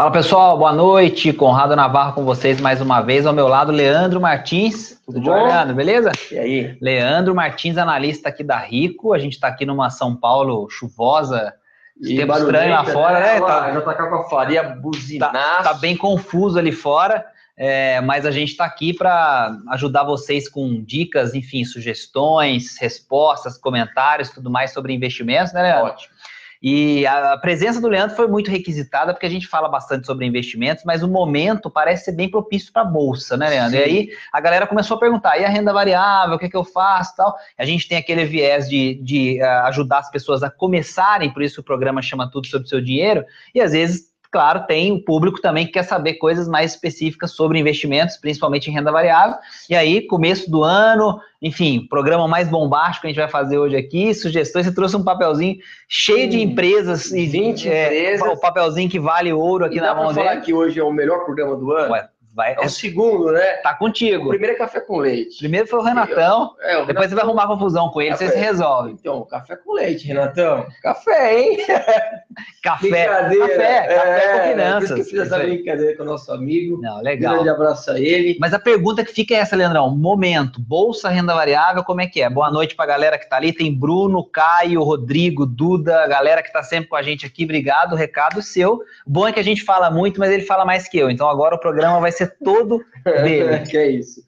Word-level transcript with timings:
Fala 0.00 0.12
pessoal, 0.12 0.56
boa 0.56 0.72
noite. 0.72 1.30
Conrado 1.30 1.76
Navarro 1.76 2.14
com 2.14 2.24
vocês 2.24 2.58
mais 2.58 2.80
uma 2.80 3.02
vez. 3.02 3.26
Ao 3.26 3.34
meu 3.34 3.46
lado, 3.46 3.70
Leandro 3.70 4.18
Martins. 4.18 4.98
Tudo 5.04 5.20
bom? 5.20 5.34
Leandro, 5.46 5.74
beleza? 5.74 6.10
E 6.32 6.38
aí? 6.38 6.78
Leandro 6.80 7.34
Martins, 7.34 7.76
analista 7.76 8.30
aqui 8.30 8.42
da 8.42 8.56
Rico. 8.56 9.12
A 9.12 9.18
gente 9.18 9.34
está 9.34 9.48
aqui 9.48 9.66
numa 9.66 9.90
São 9.90 10.16
Paulo 10.16 10.70
chuvosa. 10.70 11.52
E 12.00 12.16
tempo 12.16 12.32
estranho 12.32 12.72
lá 12.72 12.84
fora, 12.86 13.20
né? 13.20 13.34
né? 13.34 13.40
Tá, 13.40 13.72
já 13.74 13.80
tá 13.82 13.94
com 13.94 14.14
a 14.14 14.24
faria 14.30 14.62
buzinar. 14.62 15.32
Tá, 15.32 15.62
tá, 15.64 15.74
bem 15.74 15.94
confuso 15.94 16.58
ali 16.58 16.72
fora. 16.72 17.26
É, 17.54 18.00
mas 18.00 18.24
a 18.24 18.30
gente 18.30 18.52
está 18.52 18.64
aqui 18.64 18.94
para 18.94 19.54
ajudar 19.68 20.04
vocês 20.04 20.48
com 20.48 20.82
dicas, 20.82 21.34
enfim, 21.34 21.62
sugestões, 21.62 22.78
respostas, 22.78 23.58
comentários, 23.58 24.30
tudo 24.30 24.50
mais 24.50 24.72
sobre 24.72 24.94
investimentos, 24.94 25.52
né, 25.52 25.60
Leandro? 25.60 25.92
Ótimo. 25.92 26.14
E 26.62 27.06
a 27.06 27.38
presença 27.38 27.80
do 27.80 27.88
Leandro 27.88 28.14
foi 28.14 28.26
muito 28.26 28.50
requisitada, 28.50 29.14
porque 29.14 29.24
a 29.24 29.30
gente 29.30 29.46
fala 29.46 29.68
bastante 29.68 30.06
sobre 30.06 30.26
investimentos, 30.26 30.84
mas 30.84 31.02
o 31.02 31.08
momento 31.08 31.70
parece 31.70 32.04
ser 32.04 32.12
bem 32.12 32.30
propício 32.30 32.70
para 32.70 32.82
a 32.82 32.84
bolsa, 32.84 33.36
né, 33.36 33.48
Leandro? 33.48 33.78
Sim. 33.78 33.78
E 33.78 33.82
aí 33.82 34.08
a 34.30 34.40
galera 34.40 34.66
começou 34.66 34.96
a 34.98 35.00
perguntar: 35.00 35.38
e 35.38 35.44
a 35.44 35.48
renda 35.48 35.72
variável, 35.72 36.36
o 36.36 36.38
que, 36.38 36.46
é 36.46 36.48
que 36.50 36.56
eu 36.56 36.64
faço 36.64 37.16
tal? 37.16 37.34
A 37.56 37.64
gente 37.64 37.88
tem 37.88 37.96
aquele 37.96 38.24
viés 38.26 38.68
de, 38.68 38.94
de 39.02 39.40
uh, 39.42 39.66
ajudar 39.66 40.00
as 40.00 40.10
pessoas 40.10 40.42
a 40.42 40.50
começarem, 40.50 41.32
por 41.32 41.42
isso 41.42 41.62
o 41.62 41.64
programa 41.64 42.02
chama 42.02 42.30
Tudo 42.30 42.46
sobre 42.46 42.66
o 42.66 42.68
Seu 42.68 42.80
Dinheiro, 42.80 43.24
e 43.54 43.60
às 43.60 43.72
vezes 43.72 44.09
claro, 44.30 44.64
tem 44.66 44.92
o 44.92 45.02
público 45.02 45.40
também 45.40 45.66
que 45.66 45.72
quer 45.72 45.82
saber 45.82 46.14
coisas 46.14 46.48
mais 46.48 46.72
específicas 46.72 47.32
sobre 47.32 47.58
investimentos, 47.58 48.16
principalmente 48.16 48.70
em 48.70 48.72
renda 48.72 48.92
variável. 48.92 49.36
E 49.68 49.74
aí, 49.74 50.02
começo 50.02 50.50
do 50.50 50.62
ano, 50.62 51.20
enfim, 51.42 51.86
programa 51.88 52.28
mais 52.28 52.48
bombástico 52.48 53.02
que 53.02 53.06
a 53.06 53.10
gente 53.10 53.18
vai 53.18 53.28
fazer 53.28 53.58
hoje 53.58 53.76
aqui, 53.76 54.14
sugestões, 54.14 54.66
você 54.66 54.74
trouxe 54.74 54.96
um 54.96 55.02
papelzinho 55.02 55.58
cheio 55.88 56.28
de 56.28 56.40
empresas 56.40 57.10
e 57.10 57.26
20 57.26 57.68
é, 57.68 57.86
empresas. 57.86 58.28
O 58.28 58.40
papelzinho 58.40 58.90
que 58.90 59.00
vale 59.00 59.32
ouro 59.32 59.64
aqui 59.64 59.78
e 59.78 59.80
na 59.80 59.94
mão 59.94 60.12
dele. 60.12 60.28
falar 60.28 60.40
que 60.40 60.52
hoje 60.52 60.78
é 60.78 60.84
o 60.84 60.92
melhor 60.92 61.24
programa 61.24 61.56
do 61.56 61.72
ano? 61.72 61.92
Ué, 61.92 62.08
Vai, 62.32 62.54
é 62.54 62.64
o 62.64 62.68
segundo, 62.68 63.32
né? 63.32 63.54
Tá 63.54 63.74
contigo. 63.74 64.26
O 64.26 64.28
primeiro 64.28 64.54
é 64.54 64.58
café 64.58 64.80
com 64.80 64.98
leite. 64.98 65.38
Primeiro 65.38 65.66
foi 65.66 65.80
o 65.80 65.82
Renatão. 65.82 66.54
Eu, 66.60 66.68
é, 66.68 66.76
o 66.76 66.86
depois 66.86 66.86
Renatão, 66.86 67.08
você 67.08 67.14
vai 67.16 67.24
arrumar 67.24 67.46
confusão 67.48 67.88
com 67.88 68.00
ele, 68.00 68.10
café. 68.12 68.26
você 68.26 68.32
se 68.32 68.38
resolve. 68.38 68.92
Então, 68.92 69.24
café 69.24 69.56
com 69.56 69.72
leite, 69.72 70.06
Renatão. 70.06 70.66
Café, 70.80 71.40
hein? 71.40 71.58
café. 72.62 72.88
Brincadeira. 72.88 73.48
Café, 73.48 73.76
é, 73.76 73.94
café 73.94 74.38
com 74.38 74.48
finanças. 74.48 74.92
que 74.92 75.00
eu 75.00 75.04
fiz 75.04 75.18
essa 75.18 75.38
brincadeira 75.38 75.96
com 75.96 76.02
o 76.04 76.06
nosso 76.06 76.32
amigo. 76.32 76.80
Não, 76.80 77.02
legal. 77.02 77.32
Um 77.32 77.36
grande 77.36 77.50
abraço 77.50 77.90
a 77.90 77.98
ele. 77.98 78.36
Mas 78.40 78.54
a 78.54 78.60
pergunta 78.60 79.04
que 79.04 79.12
fica 79.12 79.34
é 79.34 79.38
essa, 79.38 79.56
Leandrão. 79.56 79.90
Momento, 79.90 80.60
bolsa, 80.60 81.08
renda 81.08 81.34
variável, 81.34 81.82
como 81.82 82.00
é 82.00 82.06
que 82.06 82.22
é? 82.22 82.30
Boa 82.30 82.50
noite 82.50 82.76
pra 82.76 82.86
galera 82.86 83.18
que 83.18 83.28
tá 83.28 83.36
ali. 83.36 83.52
Tem 83.52 83.74
Bruno, 83.74 84.24
Caio, 84.24 84.84
Rodrigo, 84.84 85.44
Duda, 85.44 86.04
a 86.04 86.06
galera 86.06 86.44
que 86.44 86.52
tá 86.52 86.62
sempre 86.62 86.88
com 86.88 86.96
a 86.96 87.02
gente 87.02 87.26
aqui. 87.26 87.42
Obrigado, 87.42 87.96
recado 87.96 88.40
seu. 88.40 88.80
Bom 89.04 89.26
é 89.26 89.32
que 89.32 89.40
a 89.40 89.44
gente 89.44 89.64
fala 89.64 89.90
muito, 89.90 90.20
mas 90.20 90.30
ele 90.30 90.44
fala 90.44 90.64
mais 90.64 90.88
que 90.88 90.96
eu. 90.96 91.10
Então 91.10 91.28
agora 91.28 91.56
o 91.56 91.58
programa 91.58 91.98
vai 91.98 92.12
ser 92.12 92.19
todo 92.26 92.84
dele. 93.04 93.60
que 93.68 93.76
é 93.76 93.90
isso. 93.90 94.22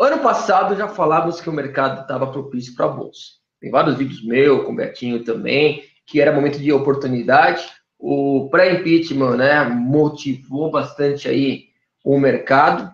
Ano 0.00 0.18
passado 0.20 0.76
já 0.76 0.86
falávamos 0.86 1.40
que 1.40 1.50
o 1.50 1.52
mercado 1.52 2.02
estava 2.02 2.30
propício 2.30 2.74
para 2.74 2.86
a 2.86 2.90
bolsa. 2.90 3.38
Tem 3.60 3.70
vários 3.70 3.96
vídeos 3.96 4.24
meus, 4.24 4.64
com 4.64 4.72
o 4.72 4.76
Betinho 4.76 5.24
também, 5.24 5.82
que 6.06 6.20
era 6.20 6.32
momento 6.32 6.58
de 6.58 6.72
oportunidade. 6.72 7.66
O 7.98 8.48
pré-impeachment, 8.50 9.36
né, 9.36 9.64
motivou 9.64 10.70
bastante 10.70 11.28
aí 11.28 11.64
o 12.04 12.16
mercado. 12.16 12.92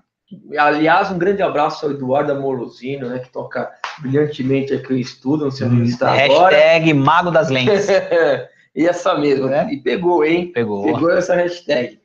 Aliás, 0.56 1.10
um 1.10 1.18
grande 1.18 1.42
abraço 1.42 1.84
ao 1.84 1.92
Eduardo 1.92 2.32
Amorosino, 2.32 3.10
né, 3.10 3.18
que 3.18 3.30
toca 3.30 3.70
brilhantemente 4.00 4.72
aqui 4.72 4.94
o 4.94 4.96
estudo, 4.96 5.44
não 5.44 5.50
sei 5.50 5.66
onde 5.66 5.90
está 5.90 6.10
agora. 6.10 6.56
Hashtag 6.56 6.94
Mago 6.94 7.30
das 7.30 7.50
Lentes. 7.50 7.86
e 8.74 8.86
essa 8.86 9.14
mesmo, 9.18 9.46
né? 9.46 9.68
E 9.70 9.76
pegou, 9.76 10.24
hein? 10.24 10.50
Pegou. 10.52 10.84
Pegou 10.84 11.10
essa 11.10 11.34
hashtag. 11.34 12.00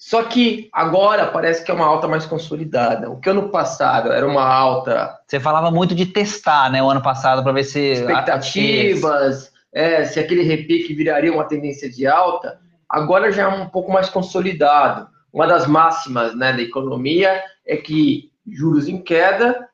Só 0.00 0.24
que 0.24 0.70
agora 0.72 1.26
parece 1.26 1.62
que 1.62 1.70
é 1.70 1.74
uma 1.74 1.84
alta 1.84 2.08
mais 2.08 2.24
consolidada. 2.24 3.10
O 3.10 3.20
que 3.20 3.28
ano 3.28 3.50
passado 3.50 4.10
era 4.10 4.26
uma 4.26 4.42
alta. 4.42 5.14
Você 5.26 5.38
falava 5.38 5.70
muito 5.70 5.94
de 5.94 6.06
testar, 6.06 6.72
né? 6.72 6.82
O 6.82 6.88
ano 6.88 7.02
passado 7.02 7.42
para 7.42 7.52
ver 7.52 7.64
se 7.64 7.92
expectativas, 7.92 9.52
é, 9.70 10.06
se 10.06 10.18
aquele 10.18 10.42
repique 10.42 10.94
viraria 10.94 11.30
uma 11.30 11.44
tendência 11.44 11.90
de 11.90 12.06
alta. 12.06 12.58
Agora 12.88 13.30
já 13.30 13.42
é 13.42 13.48
um 13.48 13.68
pouco 13.68 13.92
mais 13.92 14.08
consolidado. 14.08 15.06
Uma 15.30 15.46
das 15.46 15.66
máximas 15.66 16.34
né, 16.34 16.54
da 16.54 16.62
economia 16.62 17.38
é 17.66 17.76
que 17.76 18.32
juros 18.50 18.88
em 18.88 19.02
queda, 19.02 19.68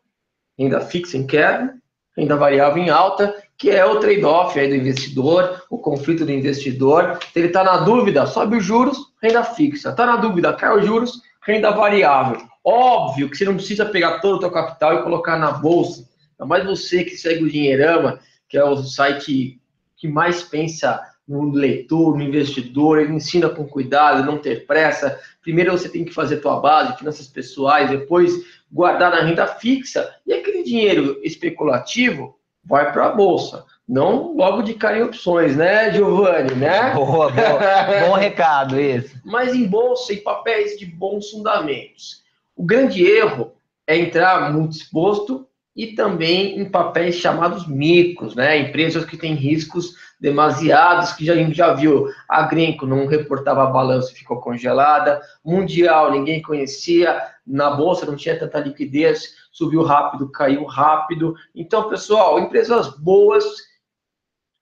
renda 0.59 0.81
fixa 0.81 1.17
em 1.17 1.25
queda, 1.25 1.73
renda 2.17 2.35
variável 2.35 2.83
em 2.83 2.91
alta 2.91 3.33
que 3.59 3.71
é 3.71 3.85
o 3.85 3.99
trade-off 3.99 4.59
aí 4.59 4.69
do 4.69 4.77
investidor, 4.77 5.63
o 5.71 5.79
conflito 5.79 6.25
do 6.25 6.33
investidor. 6.33 7.19
Ele 7.35 7.47
está 7.47 7.65
na 7.65 7.79
dúvida, 7.79 8.27
sobe 8.27 8.57
os 8.57 8.65
juros, 8.65 8.99
renda 9.23 9.43
fixa. 9.43 9.91
Está 9.91 10.05
na 10.05 10.17
dúvida, 10.17 10.53
cai 10.53 10.77
os 10.79 10.85
juros, 10.85 11.23
renda 11.43 11.71
variável. 11.71 12.41
Óbvio 12.63 13.31
que 13.31 13.37
você 13.37 13.45
não 13.45 13.55
precisa 13.55 13.87
pegar 13.87 14.19
todo 14.19 14.39
o 14.39 14.41
seu 14.41 14.51
capital 14.51 14.95
e 14.95 15.03
colocar 15.03 15.39
na 15.39 15.53
bolsa. 15.53 16.09
Ainda 16.39 16.49
mais 16.49 16.65
você 16.65 17.05
que 17.05 17.17
segue 17.17 17.45
o 17.45 17.51
Dinheirama, 17.51 18.21
que 18.49 18.59
é 18.59 18.65
o 18.65 18.77
site 18.77 19.61
que 19.97 20.07
mais 20.07 20.43
pensa 20.43 21.01
no 21.27 21.51
leitor, 21.51 22.17
no 22.17 22.23
investidor, 22.23 23.01
ele 23.01 23.15
ensina 23.15 23.49
com 23.49 23.67
cuidado, 23.67 24.25
não 24.25 24.39
ter 24.39 24.67
pressa. 24.67 25.19
Primeiro 25.43 25.73
você 25.73 25.89
tem 25.89 26.05
que 26.05 26.13
fazer 26.13 26.37
tua 26.37 26.61
base, 26.61 26.97
finanças 26.99 27.27
pessoais, 27.27 27.91
depois 27.91 28.33
guardar 28.71 29.11
na 29.11 29.23
renda 29.23 29.47
fixa. 29.47 30.09
E 30.27 30.33
aquele 30.33 30.63
dinheiro 30.63 31.19
especulativo, 31.23 32.39
vai 32.67 32.93
para 32.93 33.07
a 33.07 33.13
bolsa. 33.13 33.65
Não 33.89 34.35
logo 34.35 34.63
de 34.63 34.75
cara 34.75 34.99
em 34.99 35.03
opções, 35.03 35.57
né, 35.57 35.93
Giovanni, 35.93 36.55
né? 36.55 36.91
Boa, 36.95 37.31
boa. 37.31 38.09
Bom 38.09 38.15
recado 38.15 38.81
isso. 38.81 39.17
Mas 39.25 39.55
em 39.55 39.67
bolsa 39.67 40.13
e 40.13 40.17
papéis 40.17 40.77
de 40.77 40.85
bons 40.85 41.31
fundamentos. 41.31 42.25
O 42.57 42.65
grande 42.65 43.05
erro 43.05 43.53
é 43.87 43.97
entrar 43.97 44.53
muito 44.53 44.77
exposto 44.77 45.47
e 45.77 45.89
também 45.89 46.59
em 46.59 46.65
papéis 46.69 47.17
chamados 47.17 47.69
micros, 47.69 48.35
né? 48.35 48.59
Empresas 48.59 49.05
que 49.05 49.17
têm 49.17 49.35
riscos 49.35 49.95
demasiados, 50.19 51.13
que 51.13 51.27
já, 51.27 51.35
a 51.35 51.37
gente 51.37 51.55
já 51.55 51.75
viu. 51.75 52.09
A 52.29 52.43
Grenco 52.43 52.87
não 52.87 53.07
reportava 53.07 53.67
balanço 53.67 54.11
e 54.13 54.17
ficou 54.17 54.41
congelada. 54.41 55.21
Mundial, 55.45 56.11
ninguém 56.11 56.41
conhecia. 56.41 57.21
Na 57.47 57.71
bolsa 57.71 58.07
não 58.07 58.17
tinha 58.17 58.39
tanta 58.39 58.59
liquidez 58.59 59.35
subiu 59.57 59.83
rápido, 59.83 60.31
caiu 60.31 60.65
rápido. 60.65 61.35
Então, 61.55 61.89
pessoal, 61.89 62.39
empresas 62.39 62.89
boas 62.99 63.45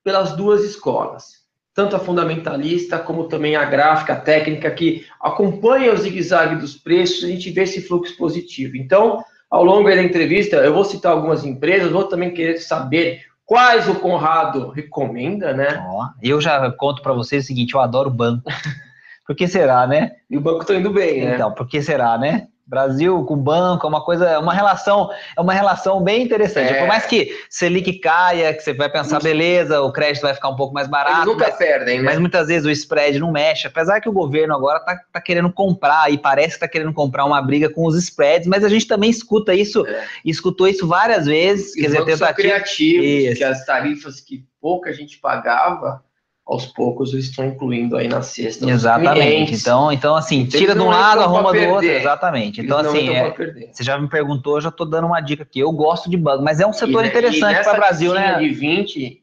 pelas 0.04 0.36
duas 0.36 0.62
escolas, 0.62 1.44
tanto 1.75 1.96
a 1.96 1.98
fundamentalista 1.98 2.98
como 2.98 3.26
também 3.26 3.56
a 3.56 3.64
gráfica, 3.64 4.12
a 4.12 4.20
técnica, 4.20 4.70
que 4.70 5.04
acompanha 5.20 5.92
o 5.92 5.96
zigue-zague 5.96 6.56
dos 6.56 6.76
preços, 6.76 7.25
a 7.25 7.26
gente 7.26 7.50
vê 7.50 7.62
esse 7.62 7.82
fluxo 7.82 8.16
positivo. 8.16 8.76
Então, 8.76 9.25
ao 9.50 9.65
longo 9.65 9.88
da 9.88 10.03
entrevista, 10.03 10.56
eu 10.56 10.75
vou 10.75 10.84
citar 10.84 11.12
algumas 11.12 11.44
empresas, 11.44 11.93
vou 11.93 12.05
também 12.05 12.32
querer 12.32 12.59
saber 12.59 13.22
quais 13.44 13.88
o 13.88 13.97
Conrado 13.97 14.71
recomenda, 14.71 15.53
né? 15.53 15.84
Ó, 15.87 16.09
eu 16.22 16.41
já 16.41 16.71
conto 16.72 17.03
para 17.03 17.12
vocês 17.12 17.44
o 17.44 17.47
seguinte, 17.47 17.75
eu 17.75 17.81
adoro 17.81 18.10
banco. 18.10 18.44
Por 19.27 19.34
que 19.34 19.49
será, 19.49 19.87
né? 19.87 20.12
E 20.28 20.37
o 20.37 20.41
banco 20.41 20.62
está 20.62 20.75
indo 20.75 20.91
bem, 20.91 21.25
né? 21.25 21.34
Então, 21.34 21.50
por 21.50 21.66
que 21.66 21.81
será, 21.81 22.19
né? 22.19 22.47
Brasil 22.66 23.22
com 23.25 23.36
banco 23.36 23.86
é 23.86 23.88
uma 23.88 24.02
coisa, 24.02 24.26
é 24.26 24.38
uma 24.38 24.54
relação, 24.54 25.10
é 25.36 25.41
uma 25.41 25.52
relação 25.52 26.02
bem 26.02 26.22
interessante. 26.22 26.72
É. 26.72 26.78
Por 26.78 26.88
mais 26.88 27.04
que 27.04 27.36
Selic 27.50 27.98
caia, 27.98 28.54
que 28.54 28.62
você 28.62 28.72
vai 28.72 28.88
pensar, 28.88 29.20
beleza, 29.22 29.82
o 29.82 29.92
crédito 29.92 30.22
vai 30.22 30.34
ficar 30.34 30.48
um 30.48 30.56
pouco 30.56 30.72
mais 30.72 30.88
barato. 30.88 31.16
Eles 31.16 31.26
nunca 31.26 31.48
mas, 31.48 31.56
perdem, 31.56 31.98
né? 31.98 32.04
Mas 32.04 32.19
muitas 32.19 32.48
vezes 32.48 32.64
o 32.64 32.70
spread 32.70 33.19
não 33.19 33.30
mexe, 33.30 33.66
apesar 33.66 34.00
que 34.00 34.08
o 34.08 34.12
governo 34.12 34.54
agora 34.54 34.80
tá, 34.80 34.98
tá 35.12 35.20
querendo 35.20 35.52
comprar, 35.52 36.10
e 36.10 36.16
parece 36.16 36.54
que 36.54 36.60
tá 36.60 36.69
querendo 36.69 36.92
comprar 36.92 37.26
uma 37.26 37.41
briga 37.42 37.69
com 37.69 37.84
os 37.84 37.97
spreads, 37.97 38.48
mas 38.48 38.64
a 38.64 38.69
gente 38.69 38.86
também 38.86 39.10
escuta 39.10 39.54
isso, 39.54 39.86
é. 39.86 40.06
escutou 40.25 40.66
isso 40.66 40.86
várias 40.86 41.26
vezes. 41.26 41.75
Quer 41.75 41.86
dizer, 41.86 42.04
tentativa. 42.04 42.32
criativos, 42.32 43.04
isso. 43.04 43.36
que 43.36 43.44
as 43.44 43.64
tarifas 43.66 44.20
que 44.20 44.44
pouca 44.58 44.91
gente 44.92 45.19
pagava 45.19 46.02
aos 46.47 46.66
poucos 46.66 47.12
eles 47.12 47.27
estão 47.27 47.44
incluindo 47.47 47.97
aí 47.97 48.06
na 48.06 48.21
cesta. 48.21 48.69
Exatamente. 48.69 49.55
Então, 49.55 49.91
então 49.91 50.15
assim, 50.15 50.44
tira 50.44 50.75
de 50.75 50.81
um 50.81 50.88
lado, 50.88 51.23
arruma 51.23 51.52
do 51.52 51.69
outro. 51.69 51.88
Exatamente. 51.88 52.61
Então, 52.61 52.81
eles 52.81 52.93
assim, 52.93 53.08
é, 53.08 53.70
você 53.73 53.82
já 53.82 53.99
me 53.99 54.08
perguntou, 54.08 54.56
eu 54.56 54.61
já 54.61 54.69
estou 54.69 54.87
dando 54.87 55.06
uma 55.06 55.20
dica 55.20 55.43
aqui. 55.43 55.61
Eu 55.61 55.73
gosto 55.73 56.11
de 56.11 56.17
banco, 56.17 56.44
mas 56.44 56.61
é 56.61 56.67
um 56.67 56.73
setor 56.73 57.05
e, 57.05 57.08
interessante 57.08 57.62
para 57.62 57.73
o 57.73 57.76
Brasil, 57.76 58.12
né? 58.12 58.38
de 58.38 58.50
20, 58.50 59.23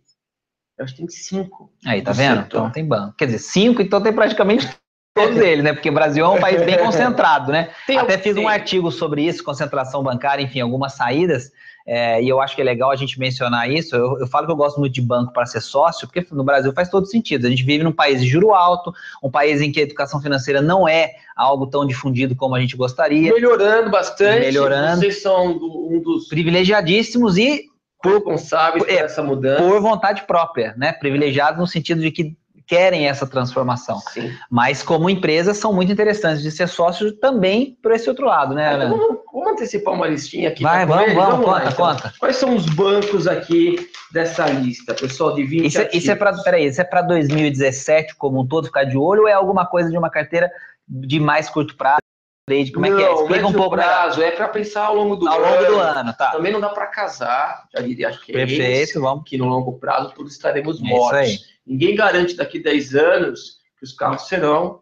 eu 0.79 0.85
acho 0.85 0.95
que 0.95 0.99
tem 0.99 1.07
5. 1.07 1.71
Aí, 1.85 2.01
tá 2.01 2.11
vendo? 2.11 2.41
Setor. 2.43 2.57
Então 2.57 2.71
tem 2.71 2.85
banco. 2.85 3.15
Quer 3.15 3.25
dizer, 3.25 3.39
5, 3.39 3.81
então 3.83 4.01
tem 4.01 4.13
praticamente 4.13 4.67
todos 5.13 5.37
eles, 5.39 5.63
né? 5.63 5.73
Porque 5.73 5.89
o 5.89 5.93
Brasil 5.93 6.25
é 6.25 6.27
um 6.27 6.39
país 6.39 6.63
bem 6.63 6.77
concentrado, 6.83 7.51
né? 7.51 7.69
Tem, 7.85 7.99
Até 7.99 8.17
fiz 8.17 8.35
um 8.35 8.47
artigo 8.47 8.89
sobre 8.89 9.23
isso, 9.23 9.43
concentração 9.43 10.01
bancária, 10.01 10.41
enfim, 10.41 10.59
algumas 10.59 10.93
saídas. 10.93 11.51
É, 11.85 12.21
e 12.21 12.29
eu 12.29 12.39
acho 12.39 12.55
que 12.55 12.61
é 12.61 12.65
legal 12.65 12.91
a 12.91 12.95
gente 12.95 13.19
mencionar 13.19 13.69
isso. 13.69 13.95
Eu, 13.95 14.19
eu 14.19 14.27
falo 14.27 14.45
que 14.45 14.51
eu 14.51 14.55
gosto 14.55 14.79
muito 14.79 14.93
de 14.93 15.01
banco 15.01 15.33
para 15.33 15.45
ser 15.45 15.61
sócio, 15.61 16.07
porque 16.07 16.25
no 16.33 16.43
Brasil 16.43 16.71
faz 16.73 16.89
todo 16.89 17.05
sentido. 17.05 17.47
A 17.47 17.49
gente 17.49 17.63
vive 17.63 17.83
num 17.83 17.91
país 17.91 18.21
de 18.21 18.27
juro 18.27 18.53
alto, 18.53 18.93
um 19.23 19.29
país 19.29 19.61
em 19.61 19.71
que 19.71 19.79
a 19.79 19.83
educação 19.83 20.21
financeira 20.21 20.61
não 20.61 20.87
é 20.87 21.13
algo 21.35 21.67
tão 21.67 21.85
difundido 21.85 22.35
como 22.35 22.55
a 22.55 22.59
gente 22.59 22.77
gostaria. 22.77 23.33
Melhorando 23.33 23.89
bastante. 23.89 24.41
Melhorando. 24.41 24.99
Vocês 24.99 25.21
são 25.21 25.47
um 25.47 26.01
dos 26.01 26.27
privilegiadíssimos 26.27 27.37
e 27.37 27.65
por, 28.01 28.13
responsáveis 28.13 28.83
por, 28.83 28.91
é, 28.91 28.97
essa 28.97 29.21
mudança. 29.21 29.63
Por 29.63 29.79
vontade 29.81 30.23
própria, 30.23 30.73
né? 30.77 30.91
Privilegiados 30.91 31.59
no 31.59 31.67
sentido 31.67 32.01
de 32.01 32.11
que 32.11 32.35
querem 32.67 33.07
essa 33.07 33.25
transformação. 33.27 33.99
Sim. 34.11 34.31
Mas 34.49 34.81
como 34.83 35.09
empresas 35.09 35.57
são 35.57 35.73
muito 35.73 35.91
interessantes 35.91 36.41
de 36.41 36.51
ser 36.51 36.67
sócio 36.67 37.11
também 37.13 37.77
por 37.81 37.91
esse 37.91 38.07
outro 38.09 38.25
lado, 38.25 38.53
né, 38.55 38.75
Então, 38.75 38.89
vamos, 38.97 39.17
vamos 39.33 39.51
antecipar 39.53 39.93
uma 39.93 40.07
listinha 40.07 40.49
aqui. 40.49 40.63
Vai, 40.63 40.85
vamos, 40.85 41.13
vamos, 41.13 41.45
lá, 41.45 41.59
conta, 41.61 41.71
então. 41.71 41.85
conta. 41.87 42.13
Quais 42.19 42.35
são 42.35 42.55
os 42.55 42.65
bancos 42.67 43.27
aqui 43.27 43.89
dessa 44.11 44.45
lista, 44.47 44.93
pessoal, 44.93 45.33
de 45.35 45.43
20 45.43 45.65
Isso, 45.65 45.81
é- 45.81 45.89
isso 45.93 46.11
é 46.11 46.15
para, 46.15 46.33
peraí, 46.43 46.65
isso 46.65 46.81
é 46.81 46.83
para 46.83 47.01
2017 47.01 48.15
como 48.15 48.41
um 48.41 48.47
todo 48.47 48.65
ficar 48.67 48.83
de 48.83 48.97
olho 48.97 49.21
ou 49.23 49.27
é 49.27 49.33
alguma 49.33 49.65
coisa 49.65 49.89
de 49.89 49.97
uma 49.97 50.09
carteira 50.09 50.49
de 50.87 51.19
mais 51.19 51.49
curto 51.49 51.75
prazo? 51.75 51.99
Trade? 52.47 52.71
Como 52.71 52.85
é 52.87 52.89
que 52.89 53.01
é? 53.03 53.05
Não, 53.07 53.21
Explica 53.21 53.47
um 53.47 53.53
pouco 53.53 53.75
melhor. 53.75 53.87
prazo, 53.87 54.21
é 54.23 54.31
para 54.31 54.47
pensar 54.47 54.85
ao 54.85 54.95
longo 54.95 55.15
do 55.15 55.27
Ao 55.29 55.39
ano. 55.43 55.45
longo 55.55 55.65
do 55.73 55.79
ano, 55.79 56.13
tá? 56.17 56.31
Também 56.31 56.51
não 56.51 56.59
dá 56.59 56.69
para 56.69 56.87
casar, 56.87 57.65
já 57.73 57.81
diria, 57.81 58.09
acho 58.09 58.19
que 58.25 58.35
é 58.35 58.43
esse, 58.43 58.57
Perfeito, 58.57 58.99
vamos. 59.01 59.23
que 59.25 59.37
no 59.37 59.45
longo 59.45 59.77
prazo 59.77 60.11
todos 60.15 60.33
estaremos 60.33 60.77
É 60.77 60.83
isso 60.83 60.89
mortos. 60.89 61.19
aí. 61.19 61.37
Ninguém 61.65 61.95
garante 61.95 62.35
daqui 62.35 62.59
10 62.61 62.95
anos 62.95 63.57
que 63.77 63.83
os 63.85 63.93
carros 63.93 64.27
serão 64.27 64.79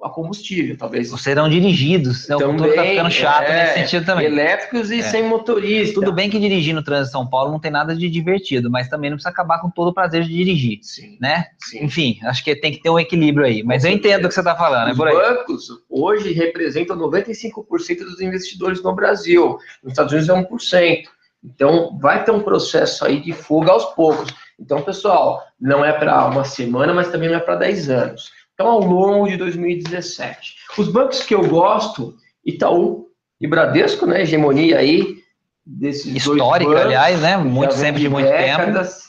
a 0.00 0.08
combustível, 0.08 0.76
talvez 0.78 1.08
Serão 1.20 1.48
dirigidos. 1.48 2.28
né? 2.28 2.36
O 2.36 2.40
futuro 2.40 2.72
tá 2.72 2.84
ficando 2.84 3.10
chato 3.10 3.48
é, 3.48 3.64
nesse 3.64 3.80
sentido 3.80 4.06
também. 4.06 4.26
elétricos 4.26 4.92
e 4.92 5.00
É. 5.00 5.02
sem 5.02 5.24
motorista. 5.24 5.94
Tudo 5.94 6.12
bem 6.12 6.30
que 6.30 6.38
dirigir 6.38 6.72
no 6.72 6.84
trânsito 6.84 7.06
de 7.06 7.12
São 7.12 7.28
Paulo 7.28 7.50
não 7.50 7.58
tem 7.58 7.72
nada 7.72 7.96
de 7.96 8.08
divertido, 8.08 8.70
mas 8.70 8.88
também 8.88 9.10
não 9.10 9.16
precisa 9.16 9.30
acabar 9.30 9.60
com 9.60 9.68
todo 9.68 9.88
o 9.88 9.92
prazer 9.92 10.22
de 10.22 10.28
dirigir, 10.32 10.78
Sim, 10.82 11.18
né? 11.20 11.46
sim. 11.58 11.84
Enfim, 11.84 12.16
acho 12.22 12.44
que 12.44 12.54
tem 12.54 12.70
que 12.70 12.80
ter 12.80 12.90
um 12.90 12.98
equilíbrio 13.00 13.44
aí. 13.44 13.64
Mas 13.64 13.82
Com 13.82 13.88
eu 13.88 13.92
certeza. 13.94 14.14
entendo 14.14 14.24
o 14.26 14.28
que 14.28 14.34
você 14.34 14.40
está 14.40 14.54
falando, 14.54 14.88
é 14.90 14.92
Os 14.92 15.00
aí. 15.00 15.12
bancos 15.14 15.66
hoje 15.90 16.32
representam 16.32 16.96
95% 16.96 18.04
dos 18.04 18.20
investidores 18.20 18.80
no 18.80 18.94
Brasil. 18.94 19.58
Nos 19.82 19.94
Estados 19.94 20.12
Unidos 20.12 20.28
é 20.28 20.32
1%. 20.32 21.08
Então, 21.44 21.98
vai 22.00 22.24
ter 22.24 22.30
um 22.30 22.40
processo 22.40 23.04
aí 23.04 23.20
de 23.20 23.32
fuga 23.32 23.72
aos 23.72 23.84
poucos. 23.96 24.32
Então, 24.58 24.82
pessoal, 24.82 25.42
não 25.60 25.84
é 25.84 25.92
para 25.92 26.26
uma 26.26 26.44
semana, 26.44 26.92
mas 26.92 27.10
também 27.10 27.28
não 27.28 27.36
é 27.36 27.40
para 27.40 27.56
10 27.56 27.90
anos. 27.90 28.32
Então, 28.54 28.66
ao 28.66 28.80
longo 28.80 29.28
de 29.28 29.36
2017. 29.36 30.56
Os 30.76 30.88
bancos 30.88 31.22
que 31.22 31.34
eu 31.34 31.46
gosto, 31.46 32.16
Itaú 32.44 33.08
e 33.40 33.46
Bradesco, 33.46 34.04
né? 34.04 34.22
Hegemonia 34.22 34.78
aí 34.78 35.18
desses 35.64 36.24
dois 36.24 36.38
Histórica, 36.38 36.70
bancos. 36.70 36.86
aliás, 36.86 37.20
né? 37.20 37.36
Muito 37.36 37.74
sempre 37.74 38.00
de 38.00 38.08
muito 38.08 38.26
tempo. 38.26 38.38
décadas. 38.38 39.08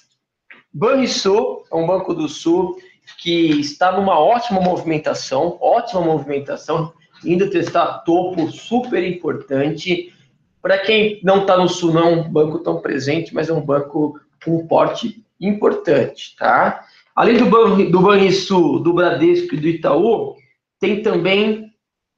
Banrisul 0.72 1.63
é 1.72 1.75
um 1.75 1.88
banco 1.88 2.13
do 2.13 2.30
Sul 2.30 2.78
que 3.18 3.60
está 3.60 3.92
numa 3.92 4.19
ótima 4.19 4.62
movimentação, 4.62 5.57
ótima 5.60 6.01
movimentação, 6.01 6.94
indo 7.25 7.50
testar 7.50 8.04
topo 8.04 8.51
super 8.51 9.04
importante. 9.04 10.13
Para 10.62 10.78
quem 10.78 11.19
não 11.24 11.42
está 11.42 11.57
no 11.57 11.68
Sul, 11.68 11.92
não 11.92 12.01
é 12.01 12.12
um 12.12 12.30
banco 12.30 12.60
tão 12.60 12.81
presente, 12.81 13.34
mas 13.34 13.50
é 13.50 13.54
um 13.54 13.62
banco 13.62 14.19
com 14.44 14.57
um 14.57 14.68
porte 14.68 15.24
importante, 15.39 16.36
tá? 16.38 16.83
Além 17.15 17.38
do, 17.38 17.45
Ban 17.47 17.86
do 17.89 18.01
Banrisul, 18.01 18.80
do 18.80 18.94
Bradesco 18.94 19.56
e 19.56 19.57
do 19.57 19.68
Itaú, 19.68 20.36
tem 20.80 21.01
também 21.01 21.71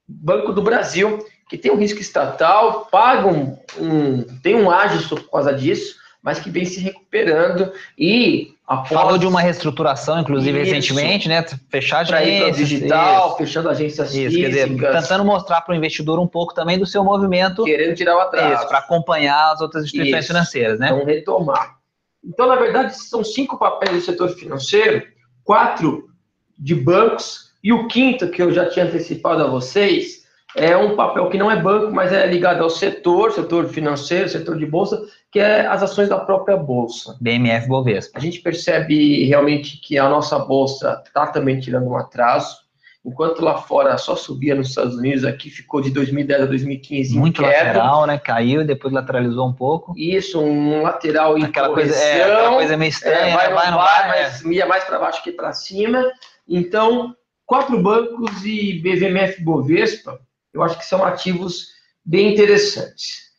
Banco 0.07 0.51
do 0.53 0.61
Brasil, 0.61 1.25
que 1.49 1.57
tem 1.57 1.71
um 1.71 1.77
risco 1.77 1.99
estatal, 1.99 2.87
paga 2.91 3.27
um, 3.27 3.57
um- 3.79 4.23
tem 4.41 4.55
um 4.55 4.69
ágio 4.69 5.07
por 5.09 5.29
causa 5.31 5.53
disso, 5.53 5.95
mas 6.21 6.39
que 6.39 6.49
vem 6.51 6.65
se 6.65 6.79
recuperando 6.79 7.71
e 7.97 8.53
após 8.67 8.89
Falou 8.89 9.17
de 9.17 9.25
uma 9.25 9.41
reestruturação, 9.41 10.19
inclusive, 10.19 10.61
Isso. 10.61 10.71
recentemente, 10.73 11.27
né? 11.27 11.43
Fechar 11.69 12.05
o 12.05 12.13
agências, 12.15 12.57
digital, 12.57 13.27
isso. 13.29 13.37
fechando 13.37 13.69
agências 13.69 14.13
Isso, 14.13 14.37
quer 14.37 14.49
dizer, 14.49 14.67
físicas, 14.67 15.01
tentando 15.01 15.25
mostrar 15.25 15.61
para 15.61 15.73
o 15.73 15.75
investidor 15.75 16.19
um 16.19 16.27
pouco 16.27 16.53
também 16.53 16.77
do 16.77 16.85
seu 16.85 17.03
movimento 17.03 17.63
querendo 17.63 17.95
tirar 17.95 18.15
o 18.17 18.19
atraso. 18.19 18.67
para 18.67 18.77
acompanhar 18.77 19.51
as 19.51 19.61
outras 19.61 19.85
instituições 19.85 20.19
Isso. 20.25 20.27
financeiras, 20.33 20.79
né? 20.79 20.87
Então, 20.91 21.03
retomar. 21.05 21.80
Então, 22.23 22.47
na 22.47 22.55
verdade, 22.55 22.95
são 22.97 23.23
cinco 23.23 23.57
papéis 23.57 23.95
do 23.95 24.01
setor 24.01 24.29
financeiro, 24.29 25.05
quatro 25.43 26.09
de 26.57 26.75
bancos, 26.75 27.51
e 27.63 27.71
o 27.71 27.87
quinto, 27.87 28.29
que 28.29 28.41
eu 28.41 28.51
já 28.51 28.69
tinha 28.69 28.85
antecipado 28.85 29.43
a 29.43 29.47
vocês, 29.47 30.21
é 30.55 30.75
um 30.75 30.95
papel 30.95 31.29
que 31.29 31.37
não 31.37 31.49
é 31.49 31.61
banco, 31.61 31.93
mas 31.93 32.11
é 32.11 32.25
ligado 32.27 32.61
ao 32.61 32.69
setor, 32.69 33.31
setor 33.31 33.67
financeiro, 33.69 34.27
setor 34.27 34.57
de 34.57 34.65
bolsa, 34.65 35.01
que 35.31 35.39
é 35.39 35.65
as 35.65 35.81
ações 35.81 36.09
da 36.09 36.19
própria 36.19 36.57
bolsa. 36.57 37.15
BMF 37.21 37.67
Bovespa. 37.67 38.17
A 38.17 38.21
gente 38.21 38.41
percebe 38.41 39.23
realmente 39.25 39.77
que 39.77 39.97
a 39.97 40.09
nossa 40.09 40.37
bolsa 40.39 41.01
está 41.05 41.27
também 41.27 41.59
tirando 41.59 41.87
um 41.87 41.95
atraso. 41.95 42.57
Enquanto 43.03 43.41
lá 43.43 43.57
fora 43.57 43.97
só 43.97 44.15
subia 44.15 44.53
nos 44.53 44.69
Estados 44.69 44.95
Unidos, 44.95 45.25
aqui 45.25 45.49
ficou 45.49 45.81
de 45.81 45.89
2010 45.89 46.43
a 46.43 46.45
2015 46.45 47.15
em 47.15 47.19
Muito 47.19 47.41
queda. 47.41 47.67
lateral, 47.69 48.05
né? 48.05 48.19
Caiu, 48.19 48.63
depois 48.63 48.93
lateralizou 48.93 49.47
um 49.47 49.53
pouco. 49.53 49.93
Isso, 49.97 50.39
um 50.39 50.83
lateral 50.83 51.35
em 51.35 51.43
Aquela 51.43 51.73
coisa, 51.73 51.91
correção. 51.91 52.07
é, 52.07 52.23
aquela 52.23 52.49
coisa 52.55 52.77
meio 52.77 52.89
estranha, 52.89 53.15
É, 53.17 53.25
né? 53.25 53.35
vai, 53.35 53.49
não 53.49 53.55
vai, 53.55 53.71
não 53.71 53.77
vai, 53.79 54.07
vai, 54.07 54.19
é. 54.19 54.23
mas 54.29 54.41
ia 54.43 54.65
mais 54.67 54.83
para 54.83 54.99
baixo 54.99 55.23
que 55.23 55.31
para 55.31 55.51
cima. 55.51 56.03
Então, 56.47 57.15
quatro 57.43 57.81
bancos 57.81 58.45
e 58.45 58.79
BVMF 58.83 59.43
Bovespa, 59.43 60.19
eu 60.53 60.61
acho 60.61 60.77
que 60.77 60.85
são 60.85 61.03
ativos 61.03 61.69
bem 62.05 62.33
interessantes. 62.33 63.31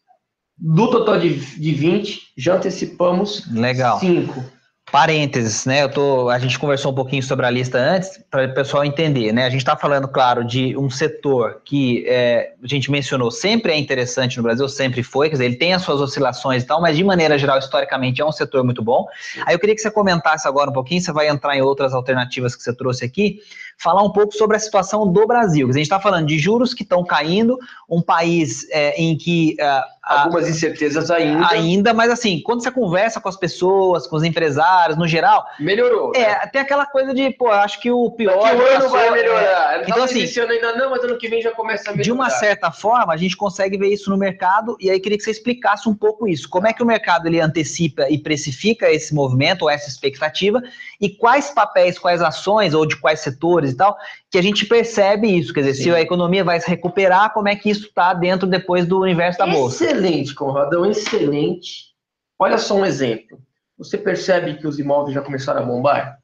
Do 0.58 0.90
total 0.90 1.20
de, 1.20 1.34
de 1.36 1.72
20, 1.72 2.32
já 2.36 2.54
antecipamos 2.56 3.48
Legal. 3.52 3.98
5. 4.00 4.44
Parênteses, 4.92 5.64
né? 5.64 5.82
Eu 5.84 5.88
tô, 5.88 6.28
a 6.28 6.38
gente 6.38 6.58
conversou 6.58 6.92
um 6.92 6.94
pouquinho 6.94 7.22
sobre 7.22 7.46
a 7.46 7.50
lista 7.50 7.78
antes, 7.78 8.20
para 8.30 8.44
o 8.44 8.52
pessoal 8.52 8.84
entender, 8.84 9.32
né? 9.32 9.46
A 9.46 9.48
gente 9.48 9.62
está 9.62 9.74
falando, 9.74 10.06
claro, 10.06 10.44
de 10.44 10.76
um 10.76 10.90
setor 10.90 11.62
que 11.64 12.04
é, 12.06 12.52
a 12.62 12.66
gente 12.66 12.90
mencionou 12.90 13.30
sempre 13.30 13.72
é 13.72 13.78
interessante 13.78 14.36
no 14.36 14.42
Brasil, 14.42 14.68
sempre 14.68 15.02
foi, 15.02 15.28
quer 15.30 15.36
dizer, 15.36 15.44
ele 15.46 15.56
tem 15.56 15.72
as 15.72 15.80
suas 15.80 15.98
oscilações 15.98 16.62
e 16.62 16.66
tal, 16.66 16.78
mas 16.82 16.94
de 16.94 17.02
maneira 17.02 17.38
geral, 17.38 17.58
historicamente, 17.58 18.20
é 18.20 18.24
um 18.26 18.30
setor 18.30 18.62
muito 18.64 18.82
bom. 18.82 19.06
Aí 19.46 19.54
eu 19.54 19.58
queria 19.58 19.74
que 19.74 19.80
você 19.80 19.90
comentasse 19.90 20.46
agora 20.46 20.68
um 20.68 20.74
pouquinho, 20.74 21.00
você 21.00 21.10
vai 21.10 21.26
entrar 21.26 21.56
em 21.56 21.62
outras 21.62 21.94
alternativas 21.94 22.54
que 22.54 22.62
você 22.62 22.74
trouxe 22.76 23.02
aqui, 23.02 23.38
falar 23.78 24.02
um 24.02 24.12
pouco 24.12 24.34
sobre 24.34 24.58
a 24.58 24.60
situação 24.60 25.10
do 25.10 25.26
Brasil. 25.26 25.66
Quer 25.66 25.70
dizer, 25.70 25.80
A 25.80 25.82
gente 25.84 25.90
está 25.92 26.00
falando 26.00 26.26
de 26.26 26.38
juros 26.38 26.74
que 26.74 26.82
estão 26.82 27.02
caindo, 27.02 27.58
um 27.88 28.02
país 28.02 28.68
é, 28.70 29.00
em 29.00 29.16
que 29.16 29.56
a- 29.58 29.86
Algumas 30.04 30.48
incertezas 30.48 31.12
ainda. 31.12 31.46
ainda, 31.48 31.94
mas 31.94 32.10
assim, 32.10 32.40
quando 32.40 32.60
você 32.62 32.72
conversa 32.72 33.20
com 33.20 33.28
as 33.28 33.36
pessoas, 33.36 34.04
com 34.04 34.16
os 34.16 34.24
empresários, 34.24 34.81
no 34.90 35.06
geral, 35.06 35.46
Melhorou. 35.58 36.12
né? 36.12 36.20
é, 36.20 36.46
tem 36.46 36.60
aquela 36.60 36.86
coisa 36.86 37.14
de, 37.14 37.30
pô, 37.30 37.48
acho 37.48 37.80
que 37.80 37.90
o 37.90 38.10
pior. 38.10 38.42
Daqui 38.42 38.56
já 38.56 38.78
ano 38.78 38.88
vai 38.90 39.08
é. 39.08 39.10
melhorar. 39.10 39.78
Não 39.78 39.84
Então, 39.88 40.04
assim, 40.04 40.40
ainda 40.40 40.76
não, 40.76 40.90
mas 40.90 41.04
ano 41.04 41.16
que 41.16 41.28
vem 41.28 41.40
já 41.40 41.50
começa 41.52 41.90
a 41.90 41.92
melhorar. 41.92 42.04
De 42.04 42.12
uma 42.12 42.30
certa 42.30 42.70
forma, 42.70 43.12
a 43.12 43.16
gente 43.16 43.36
consegue 43.36 43.76
ver 43.78 43.88
isso 43.88 44.10
no 44.10 44.16
mercado, 44.16 44.76
e 44.80 44.90
aí 44.90 45.00
queria 45.00 45.18
que 45.18 45.24
você 45.24 45.30
explicasse 45.30 45.88
um 45.88 45.94
pouco 45.94 46.28
isso. 46.28 46.48
Como 46.48 46.66
é 46.66 46.72
que 46.72 46.82
o 46.82 46.86
mercado 46.86 47.26
ele 47.26 47.40
antecipa 47.40 48.08
e 48.10 48.18
precifica 48.18 48.90
esse 48.90 49.14
movimento 49.14 49.62
ou 49.62 49.70
essa 49.70 49.88
expectativa, 49.88 50.62
e 51.00 51.08
quais 51.08 51.50
papéis, 51.50 51.98
quais 51.98 52.22
ações, 52.22 52.74
ou 52.74 52.86
de 52.86 52.96
quais 52.96 53.20
setores 53.20 53.72
e 53.72 53.76
tal, 53.76 53.96
que 54.30 54.38
a 54.38 54.42
gente 54.42 54.66
percebe 54.66 55.28
isso. 55.28 55.52
Quer 55.52 55.60
dizer, 55.60 55.74
Sim. 55.74 55.82
se 55.84 55.90
a 55.90 56.00
economia 56.00 56.42
vai 56.42 56.60
se 56.60 56.68
recuperar, 56.68 57.32
como 57.32 57.48
é 57.48 57.56
que 57.56 57.70
isso 57.70 57.86
está 57.86 58.14
dentro 58.14 58.48
depois 58.48 58.86
do 58.86 59.00
universo 59.00 59.38
da 59.38 59.46
Bolsa? 59.46 59.84
Excelente, 59.84 60.34
Conradão, 60.34 60.86
excelente. 60.86 61.92
Olha 62.38 62.58
só 62.58 62.74
um 62.74 62.84
exemplo. 62.84 63.38
Você 63.82 63.98
percebe 63.98 64.54
que 64.54 64.66
os 64.66 64.78
imóveis 64.78 65.14
já 65.14 65.20
começaram 65.22 65.62
a 65.62 65.64
bombar? 65.64 66.18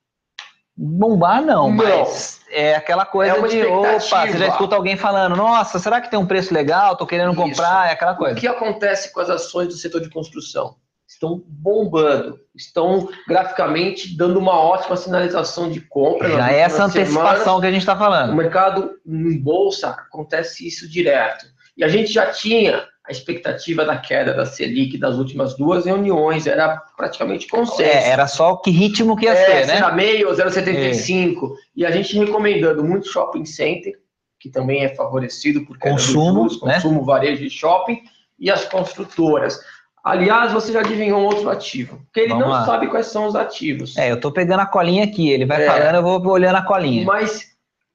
Bombar 0.77 1.43
não, 1.43 1.69
Não. 1.69 1.71
mas 1.71 2.41
é 2.51 2.77
aquela 2.77 3.05
coisa 3.05 3.33
É 3.37 3.49
de, 3.49 3.65
opa, 3.65 3.99
você 3.99 4.39
já 4.39 4.47
escuta 4.47 4.77
alguém 4.77 4.97
falando, 4.97 5.35
nossa, 5.35 5.79
será 5.81 6.01
que 6.01 6.09
tem 6.09 6.19
um 6.19 6.27
preço 6.27 6.55
legal? 6.55 6.95
Tô 6.97 7.05
querendo 7.05 7.33
Isso. 7.33 7.41
comprar, 7.41 7.89
é 7.89 7.93
aquela 7.93 8.13
O 8.13 8.17
coisa. 8.17 8.39
que 8.39 8.47
acontece 8.47 9.13
com 9.13 9.19
as 9.21 9.29
ações 9.29 9.67
do 9.69 9.75
setor 9.75 10.01
de 10.01 10.09
construção? 10.09 10.77
Estão 11.09 11.43
bombando, 11.49 12.39
estão 12.55 13.09
graficamente 13.27 14.17
dando 14.17 14.39
uma 14.39 14.57
ótima 14.57 14.95
sinalização 14.97 15.69
de 15.69 15.81
compra. 15.81 16.29
Já 16.31 16.53
é 16.53 16.61
essa 16.61 16.85
antecipação 16.85 17.39
semanas. 17.39 17.61
que 17.61 17.67
a 17.67 17.71
gente 17.73 17.81
está 17.81 17.97
falando. 17.97 18.35
mercado 18.37 18.93
em 19.05 19.37
bolsa 19.43 19.89
acontece 19.89 20.65
isso 20.69 20.89
direto. 20.89 21.47
E 21.77 21.83
a 21.83 21.89
gente 21.89 22.13
já 22.13 22.27
tinha 22.31 22.87
a 23.09 23.13
expectativa 23.13 23.85
da 23.87 23.97
queda 23.97 24.35
da 24.35 24.45
Selic 24.45 24.99
das 24.99 25.17
últimas 25.17 25.57
duas 25.57 25.87
reuniões, 25.87 26.47
era 26.47 26.77
praticamente 26.97 27.47
consenso. 27.49 27.81
É, 27.83 28.11
era 28.11 28.27
só 28.27 28.57
que 28.57 28.71
ritmo 28.71 29.17
que 29.17 29.25
ia 29.25 29.33
É, 29.33 29.47
ser, 29.63 29.67
né? 29.67 29.75
será 29.77 29.93
meio, 29.93 30.29
0,75. 30.31 31.55
E 31.75 31.87
a 31.87 31.91
gente 31.91 32.17
recomendando 32.19 32.85
muito 32.85 33.09
shopping 33.09 33.45
center, 33.47 33.95
que 34.39 34.51
também 34.51 34.85
é 34.85 34.95
favorecido 34.95 35.65
por 35.65 35.79
Consumo, 35.79 36.45
né? 36.65 36.75
consumo, 36.75 37.05
varejo 37.05 37.43
e 37.45 37.51
shopping, 37.51 38.03
e 38.39 38.51
as 38.51 38.65
construtoras. 38.67 39.59
Aliás, 40.05 40.53
você 40.53 40.73
já 40.73 40.81
adivinhou 40.81 41.21
um 41.21 41.25
outro 41.25 41.49
ativo, 41.51 41.99
porque 42.05 42.21
ele 42.21 42.29
Vamos 42.29 42.45
não 42.45 42.53
lá. 42.53 42.65
sabe 42.67 42.87
quais 42.89 43.07
são 43.07 43.27
os 43.27 43.35
ativos. 43.35 43.97
É, 43.97 44.11
eu 44.13 44.21
tô 44.21 44.31
pegando 44.31 44.61
a 44.61 44.67
colinha 44.67 45.05
aqui, 45.05 45.29
ele 45.31 45.45
vai 45.45 45.63
É. 45.63 45.67
falando, 45.67 45.97
eu 45.97 46.03
vou 46.03 46.29
olhando 46.33 46.57
a 46.57 46.63
colinha. 46.63 47.05
Mas, 47.05 47.47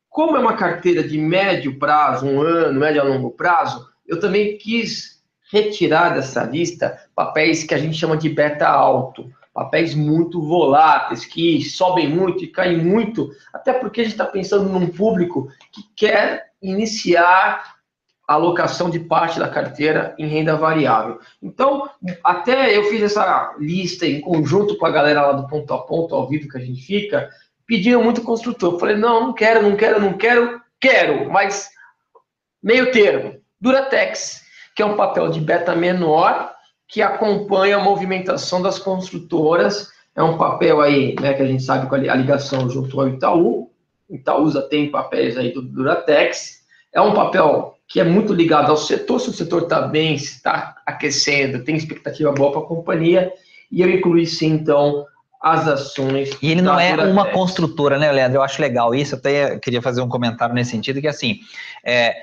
como 0.09 0.35
é 0.35 0.39
uma 0.39 0.53
carteira 0.55 1.01
de 1.07 1.17
médio 1.17 1.79
prazo, 1.79 2.25
um 2.25 2.41
ano, 2.41 2.79
médio 2.79 3.01
a 3.01 3.05
longo 3.05 3.31
prazo, 3.31 3.92
eu 4.07 4.19
também 4.19 4.57
quis 4.57 5.21
retirar 5.51 6.09
dessa 6.09 6.43
lista 6.43 6.99
papéis 7.15 7.63
que 7.63 7.73
a 7.73 7.77
gente 7.77 7.97
chama 7.97 8.17
de 8.17 8.27
beta 8.29 8.67
alto, 8.67 9.31
papéis 9.53 9.93
muito 9.93 10.41
voláteis, 10.41 11.25
que 11.25 11.63
sobem 11.63 12.09
muito 12.09 12.43
e 12.43 12.47
caem 12.47 12.83
muito, 12.83 13.29
até 13.53 13.71
porque 13.71 14.01
a 14.01 14.03
gente 14.03 14.13
está 14.13 14.25
pensando 14.25 14.67
num 14.67 14.87
público 14.87 15.47
que 15.71 15.83
quer 15.95 16.47
iniciar 16.61 17.75
a 18.27 18.33
alocação 18.33 18.89
de 18.89 18.99
parte 18.99 19.37
da 19.37 19.49
carteira 19.49 20.15
em 20.17 20.25
renda 20.27 20.55
variável. 20.55 21.19
Então, 21.41 21.89
até 22.23 22.75
eu 22.75 22.85
fiz 22.85 23.03
essa 23.03 23.53
lista 23.59 24.05
em 24.05 24.21
conjunto 24.21 24.77
com 24.77 24.85
a 24.85 24.91
galera 24.91 25.21
lá 25.21 25.33
do 25.33 25.47
ponto 25.47 25.73
a 25.73 25.79
ponto, 25.79 26.15
ao 26.15 26.27
vivo 26.27 26.47
que 26.47 26.57
a 26.57 26.61
gente 26.61 26.81
fica, 26.81 27.29
pediam 27.67 28.03
muito 28.03 28.23
construtor. 28.23 28.73
Eu 28.73 28.79
falei, 28.79 28.95
não, 28.95 29.27
não 29.27 29.33
quero, 29.33 29.61
não 29.61 29.75
quero, 29.75 30.01
não 30.01 30.13
quero, 30.13 30.61
quero, 30.79 31.29
mas 31.29 31.69
meio 32.61 32.91
termo. 32.91 33.32
Duratex, 33.63 34.41
que 34.75 34.81
é 34.81 34.85
um 34.85 34.97
papel 34.97 35.29
de 35.29 35.39
beta 35.39 35.73
menor 35.73 36.51
que 36.85 37.01
acompanha 37.01 37.77
a 37.77 37.79
movimentação 37.79 38.61
das 38.61 38.77
construtoras. 38.77 39.87
É 40.13 40.21
um 40.21 40.37
papel 40.37 40.81
aí, 40.81 41.15
né, 41.19 41.33
que 41.33 41.41
a 41.41 41.47
gente 41.47 41.63
sabe 41.63 41.87
com 41.87 41.95
a 41.95 41.97
ligação 41.97 42.69
junto 42.69 42.99
ao 42.99 43.07
Itaú. 43.07 43.71
Itaúsa 44.09 44.61
tem 44.61 44.91
papéis 44.91 45.37
aí 45.37 45.53
do 45.53 45.61
Duratex. 45.61 46.61
É 46.91 46.99
um 46.99 47.13
papel 47.13 47.77
que 47.87 48.01
é 48.01 48.03
muito 48.03 48.33
ligado 48.33 48.69
ao 48.69 48.75
setor, 48.75 49.19
se 49.19 49.29
o 49.29 49.33
setor 49.33 49.63
está 49.63 49.81
bem, 49.83 50.17
se 50.17 50.35
está 50.35 50.75
aquecendo, 50.85 51.63
tem 51.63 51.77
expectativa 51.77 52.33
boa 52.33 52.51
para 52.51 52.61
a 52.61 52.65
companhia, 52.65 53.31
e 53.71 53.81
eu 53.81 53.89
incluí 53.89 54.25
sim, 54.25 54.51
então, 54.51 55.05
as 55.41 55.67
ações. 55.67 56.31
E 56.41 56.51
ele 56.51 56.61
não 56.61 56.79
é 56.79 56.95
uma 57.05 57.29
construtora, 57.31 57.97
né, 57.97 58.11
Leandro? 58.11 58.39
Eu 58.39 58.43
acho 58.43 58.61
legal 58.61 58.93
isso, 58.93 59.15
até 59.15 59.57
queria 59.57 59.81
fazer 59.81 60.01
um 60.01 60.09
comentário 60.09 60.53
nesse 60.53 60.71
sentido, 60.71 61.01
que 61.01 61.07
assim, 61.07 61.39
é, 61.83 62.13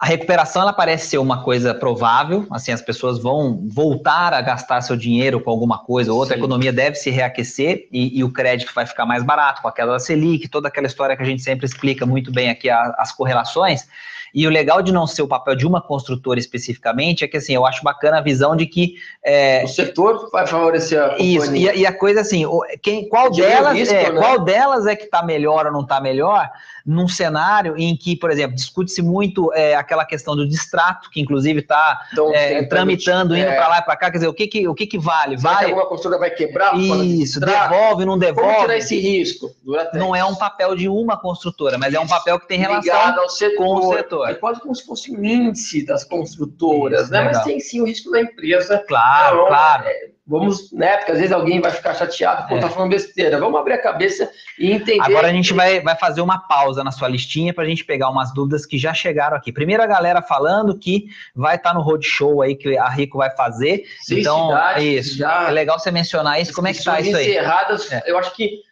a 0.00 0.06
recuperação 0.06 0.62
ela 0.62 0.72
parece 0.72 1.08
ser 1.08 1.18
uma 1.18 1.44
coisa 1.44 1.74
provável, 1.74 2.46
assim, 2.50 2.72
as 2.72 2.80
pessoas 2.80 3.18
vão 3.18 3.68
voltar 3.68 4.32
a 4.32 4.40
gastar 4.40 4.80
seu 4.80 4.96
dinheiro 4.96 5.42
com 5.42 5.50
alguma 5.50 5.78
coisa 5.78 6.10
ou 6.10 6.18
outra, 6.18 6.34
Sim. 6.34 6.40
a 6.40 6.42
economia 6.42 6.72
deve 6.72 6.96
se 6.96 7.10
reaquecer 7.10 7.86
e, 7.92 8.18
e, 8.18 8.24
o 8.24 8.32
crédito 8.32 8.72
vai 8.74 8.86
ficar 8.86 9.04
mais 9.04 9.22
barato 9.22 9.60
com 9.60 9.68
a 9.68 9.72
queda 9.72 9.92
da 9.92 9.98
Selic, 9.98 10.48
toda 10.48 10.68
aquela 10.68 10.86
história 10.86 11.14
que 11.14 11.22
a 11.22 11.26
gente 11.26 11.42
sempre 11.42 11.66
explica 11.66 12.06
muito 12.06 12.32
bem 12.32 12.48
aqui, 12.48 12.70
a, 12.70 12.94
as 12.96 13.12
correlações. 13.12 13.86
E 14.34 14.46
o 14.46 14.50
legal 14.50 14.82
de 14.82 14.92
não 14.92 15.06
ser 15.06 15.22
o 15.22 15.28
papel 15.28 15.54
de 15.54 15.66
uma 15.66 15.80
construtora 15.80 16.38
especificamente 16.38 17.24
é 17.24 17.28
que, 17.28 17.36
assim, 17.36 17.54
eu 17.54 17.66
acho 17.66 17.82
bacana 17.82 18.18
a 18.18 18.20
visão 18.20 18.56
de 18.56 18.66
que... 18.66 18.94
É, 19.24 19.62
o 19.64 19.68
setor 19.68 20.30
vai 20.30 20.46
favorecer 20.46 21.02
a 21.02 21.10
companhia. 21.10 21.38
Isso, 21.38 21.54
e, 21.54 21.64
e 21.80 21.86
a 21.86 21.92
coisa 21.92 22.20
assim, 22.20 22.44
quem, 22.82 23.08
qual, 23.08 23.30
delas, 23.30 23.74
risco, 23.74 23.94
é, 23.94 24.12
né? 24.12 24.20
qual 24.20 24.38
delas 24.38 24.86
é 24.86 24.96
que 24.96 25.04
está 25.04 25.22
melhor 25.22 25.66
ou 25.66 25.72
não 25.72 25.82
está 25.82 26.00
melhor 26.00 26.50
num 26.84 27.08
cenário 27.08 27.76
em 27.76 27.96
que, 27.96 28.16
por 28.16 28.30
exemplo, 28.30 28.56
discute-se 28.56 29.02
muito 29.02 29.52
é, 29.52 29.74
aquela 29.74 30.04
questão 30.04 30.34
do 30.34 30.48
distrato, 30.48 31.10
que 31.10 31.20
inclusive 31.20 31.60
está 31.60 32.00
então, 32.12 32.34
é, 32.34 32.64
tramitando, 32.64 33.36
indo 33.36 33.46
é. 33.46 33.54
para 33.54 33.68
lá 33.68 33.78
e 33.78 33.82
para 33.82 33.96
cá, 33.96 34.10
quer 34.10 34.18
dizer, 34.18 34.28
o 34.28 34.34
que 34.34 34.46
que, 34.46 34.68
o 34.68 34.74
que, 34.74 34.86
que 34.86 34.98
vale? 34.98 35.38
Será 35.38 35.52
vale? 35.52 35.66
Que 35.66 35.70
alguma 35.72 35.88
construtora 35.88 36.20
vai 36.20 36.30
quebrar? 36.30 36.76
Isso, 36.78 37.40
devolve, 37.40 38.04
não 38.04 38.18
devolve. 38.18 38.50
Como 38.50 38.62
tirar 38.62 38.76
esse 38.76 38.98
risco? 38.98 39.50
Não 39.94 40.14
é 40.14 40.24
um 40.24 40.34
papel 40.34 40.74
de 40.74 40.88
uma 40.88 41.16
construtora, 41.16 41.78
mas 41.78 41.94
é 41.94 42.00
um 42.00 42.06
papel 42.06 42.38
que 42.40 42.48
tem 42.48 42.58
relação 42.58 43.14
com 43.56 43.74
o 43.74 43.94
setor. 43.94 44.19
É 44.26 44.34
quase 44.34 44.60
como 44.60 44.74
se 44.74 44.84
fosse 44.84 45.10
um 45.10 45.24
índice 45.24 45.84
das 45.84 46.04
construtoras, 46.04 47.02
Isso, 47.02 47.12
né? 47.12 47.18
Legal. 47.18 47.34
Mas 47.34 47.44
tem 47.44 47.60
sim 47.60 47.80
o 47.80 47.86
risco 47.86 48.10
da 48.10 48.20
empresa. 48.20 48.84
Claro, 48.86 49.36
então, 49.36 49.48
claro. 49.48 49.84
É, 49.86 50.10
Vamos, 50.30 50.70
né? 50.70 50.96
Porque 50.98 51.10
às 51.10 51.18
vezes 51.18 51.32
alguém 51.32 51.60
vai 51.60 51.72
ficar 51.72 51.92
chateado 51.92 52.46
por 52.46 52.56
é. 52.56 52.60
tá 52.60 52.70
falando 52.70 52.90
besteira. 52.90 53.40
Vamos 53.40 53.58
abrir 53.58 53.72
a 53.72 53.82
cabeça 53.82 54.30
e 54.56 54.70
entender. 54.70 55.02
Agora 55.02 55.26
a 55.26 55.32
gente 55.32 55.52
vai, 55.52 55.80
vai 55.80 55.96
fazer 55.96 56.20
uma 56.20 56.38
pausa 56.38 56.84
na 56.84 56.92
sua 56.92 57.08
listinha 57.08 57.52
para 57.52 57.64
a 57.64 57.66
gente 57.66 57.84
pegar 57.84 58.08
umas 58.08 58.32
dúvidas 58.32 58.64
que 58.64 58.78
já 58.78 58.94
chegaram 58.94 59.36
aqui. 59.36 59.50
Primeiro 59.50 59.82
a 59.82 59.88
galera 59.88 60.22
falando 60.22 60.78
que 60.78 61.06
vai 61.34 61.56
estar 61.56 61.70
tá 61.70 61.74
no 61.74 61.82
roadshow 61.82 62.42
aí 62.42 62.54
que 62.54 62.78
a 62.78 62.88
Rico 62.88 63.18
vai 63.18 63.34
fazer. 63.34 63.82
Seis 64.02 64.20
então, 64.20 64.46
cidades, 64.46 65.06
isso. 65.06 65.18
Já... 65.18 65.48
É 65.48 65.50
legal 65.50 65.80
você 65.80 65.90
mencionar 65.90 66.40
isso. 66.40 66.52
Como 66.52 66.68
é 66.68 66.72
que 66.72 66.84
tá 66.84 67.00
isso 67.00 67.16
aí? 67.16 67.30
Encerradas, 67.30 67.90
é. 67.90 68.04
eu 68.06 68.16
acho 68.16 68.32
que 68.36 68.62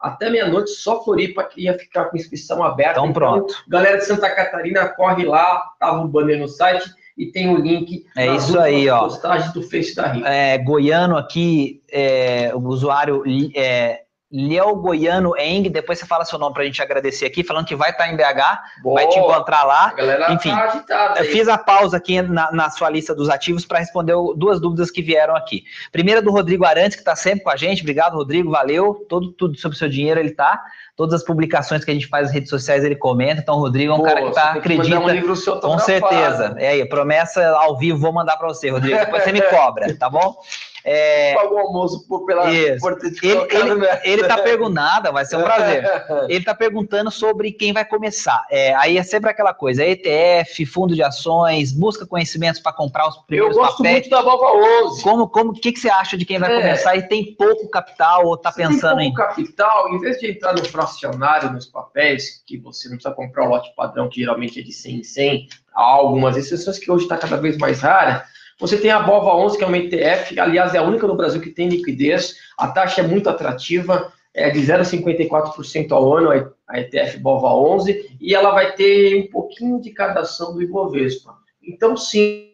até 0.00 0.30
meia-noite 0.30 0.70
só 0.70 1.02
Floripa 1.02 1.48
ia 1.56 1.78
ficar 1.78 2.06
com 2.06 2.16
inscrição 2.16 2.62
aberta. 2.62 2.92
Então, 2.92 3.04
então 3.04 3.12
pronto. 3.12 3.54
Galera 3.68 3.98
de 3.98 4.04
Santa 4.04 4.30
Catarina, 4.34 4.88
corre 4.88 5.24
lá, 5.24 5.62
tava 5.78 6.00
o 6.00 6.08
banner 6.08 6.38
no 6.38 6.48
site 6.48 6.88
e 7.16 7.26
tem 7.26 7.48
o 7.48 7.56
link 7.56 8.04
é 8.16 8.34
isso 8.34 8.58
aí, 8.58 8.88
ó. 8.90 9.00
postagem 9.00 9.50
do 9.52 9.62
Face 9.62 9.94
da 9.94 10.08
Rico. 10.08 10.26
É, 10.26 10.58
Goiano 10.58 11.16
aqui, 11.16 11.82
é, 11.90 12.52
o 12.54 12.58
usuário 12.68 13.22
é, 13.54 14.02
Léo 14.30 14.74
Goiano 14.76 15.36
Eng, 15.38 15.68
depois 15.68 15.98
você 16.00 16.06
fala 16.06 16.24
seu 16.24 16.36
nome 16.36 16.52
para 16.52 16.64
a 16.64 16.66
gente 16.66 16.82
agradecer 16.82 17.26
aqui, 17.26 17.44
falando 17.44 17.64
que 17.64 17.76
vai 17.76 17.90
estar 17.90 18.04
tá 18.04 18.10
em 18.10 18.16
BH, 18.16 18.82
Boa. 18.82 19.00
vai 19.00 19.08
te 19.08 19.18
encontrar 19.18 19.62
lá. 19.62 19.94
A 20.26 20.32
Enfim, 20.32 20.50
tá 20.86 21.14
eu 21.18 21.24
fiz 21.26 21.46
a 21.46 21.56
pausa 21.56 21.96
aqui 21.96 22.20
na, 22.20 22.50
na 22.50 22.68
sua 22.68 22.90
lista 22.90 23.14
dos 23.14 23.28
ativos 23.28 23.64
para 23.64 23.78
responder 23.78 24.14
duas 24.36 24.60
dúvidas 24.60 24.90
que 24.90 25.00
vieram 25.00 25.36
aqui. 25.36 25.62
Primeira 25.92 26.20
do 26.20 26.32
Rodrigo 26.32 26.64
Arantes, 26.64 26.96
que 26.96 27.02
está 27.02 27.14
sempre 27.14 27.44
com 27.44 27.50
a 27.50 27.56
gente. 27.56 27.82
Obrigado, 27.82 28.14
Rodrigo, 28.14 28.50
valeu. 28.50 29.06
Todo, 29.08 29.30
tudo 29.32 29.56
sobre 29.58 29.76
o 29.76 29.78
seu 29.78 29.88
dinheiro 29.88 30.18
ele 30.18 30.32
tá. 30.32 30.60
Todas 30.96 31.14
as 31.14 31.24
publicações 31.24 31.84
que 31.84 31.90
a 31.90 31.94
gente 31.94 32.06
faz 32.06 32.26
nas 32.26 32.32
redes 32.32 32.48
sociais 32.48 32.82
ele 32.82 32.96
comenta. 32.96 33.42
Então, 33.42 33.56
o 33.56 33.58
Rodrigo 33.58 33.92
é 33.92 33.94
um 33.94 33.98
Pô, 33.98 34.04
cara 34.04 34.22
que 34.22 34.32
tá, 34.32 34.52
acredita. 34.52 34.98
Um 34.98 35.08
livro 35.08 35.36
seu 35.36 35.60
com 35.60 35.78
certeza. 35.78 36.54
É 36.58 36.68
aí, 36.68 36.88
promessa 36.88 37.46
ao 37.50 37.76
vivo, 37.76 37.98
vou 37.98 38.12
mandar 38.12 38.36
para 38.36 38.48
você, 38.48 38.70
Rodrigo. 38.70 38.98
Depois 38.98 39.22
você 39.22 39.32
me 39.32 39.42
cobra, 39.42 39.94
tá 39.96 40.08
bom? 40.08 40.36
É... 40.88 41.34
Paga 41.34 41.52
o 41.52 41.58
almoço 41.58 42.06
por, 42.06 42.24
pela, 42.24 42.44
por 42.80 42.96
ter 42.96 43.10
te 43.10 43.26
ele, 43.26 43.40
ele, 43.50 43.86
ele 44.04 44.24
tá 44.24 44.38
perguntando, 44.38 45.12
vai 45.12 45.24
ser 45.24 45.36
um 45.36 45.42
prazer. 45.42 45.84
ele 46.30 46.44
tá 46.44 46.54
perguntando 46.54 47.10
sobre 47.10 47.50
quem 47.50 47.72
vai 47.72 47.84
começar. 47.84 48.46
É, 48.48 48.72
aí 48.76 48.96
é 48.96 49.02
sempre 49.02 49.28
aquela 49.28 49.52
coisa, 49.52 49.84
ETF, 49.84 50.64
fundo 50.64 50.94
de 50.94 51.02
ações, 51.02 51.72
busca 51.72 52.06
conhecimentos 52.06 52.60
para 52.60 52.72
comprar 52.72 53.08
os 53.08 53.16
primeiros 53.16 53.56
papéis. 53.56 53.56
Eu 53.56 53.68
gosto 53.68 53.76
papéis. 53.78 53.94
muito 53.94 54.10
da 54.10 54.22
Nova 54.22 54.84
11. 54.86 55.02
Como, 55.02 55.28
como, 55.28 55.52
que, 55.54 55.72
que 55.72 55.80
você 55.80 55.90
acha 55.90 56.16
de 56.16 56.24
quem 56.24 56.38
vai 56.38 56.54
é. 56.54 56.60
começar 56.60 56.94
e 56.94 57.02
tem 57.02 57.34
pouco 57.34 57.68
capital 57.68 58.24
ou 58.24 58.36
tá 58.36 58.52
pensando 58.52 59.00
em... 59.00 59.12
capital, 59.12 59.92
em 59.92 59.98
vez 59.98 60.20
de 60.20 60.30
entrar 60.30 60.54
no 60.54 60.62
fracionário, 60.86 61.52
nos 61.52 61.66
papéis, 61.66 62.42
que 62.46 62.56
você 62.56 62.88
não 62.88 62.96
precisa 62.96 63.14
comprar 63.14 63.46
o 63.46 63.50
lote 63.50 63.74
padrão, 63.76 64.08
que 64.08 64.20
geralmente 64.20 64.60
é 64.60 64.62
de 64.62 64.72
100 64.72 64.96
em 64.96 65.02
100, 65.02 65.48
há 65.74 65.82
algumas 65.82 66.36
exceções 66.36 66.78
que 66.78 66.90
hoje 66.90 67.04
está 67.04 67.16
cada 67.16 67.36
vez 67.36 67.58
mais 67.58 67.80
rara, 67.80 68.24
você 68.58 68.78
tem 68.78 68.90
a 68.90 69.00
BOVA 69.00 69.34
11, 69.34 69.58
que 69.58 69.64
é 69.64 69.66
uma 69.66 69.76
ETF, 69.76 70.40
aliás, 70.40 70.74
é 70.74 70.78
a 70.78 70.82
única 70.82 71.06
no 71.06 71.16
Brasil 71.16 71.40
que 71.40 71.50
tem 71.50 71.68
liquidez, 71.68 72.36
a 72.56 72.68
taxa 72.68 73.02
é 73.02 73.06
muito 73.06 73.28
atrativa, 73.28 74.10
é 74.32 74.50
de 74.50 74.60
0,54% 74.60 75.92
ao 75.92 76.16
ano, 76.16 76.52
a 76.66 76.80
ETF 76.80 77.18
BOVA 77.18 77.52
11, 77.54 78.16
e 78.20 78.34
ela 78.34 78.52
vai 78.52 78.72
ter 78.72 79.22
um 79.22 79.30
pouquinho 79.30 79.80
de 79.80 79.90
cada 79.90 80.20
ação 80.20 80.54
do 80.54 80.62
Ibovespa. 80.62 81.34
Então, 81.62 81.96
sim, 81.96 82.50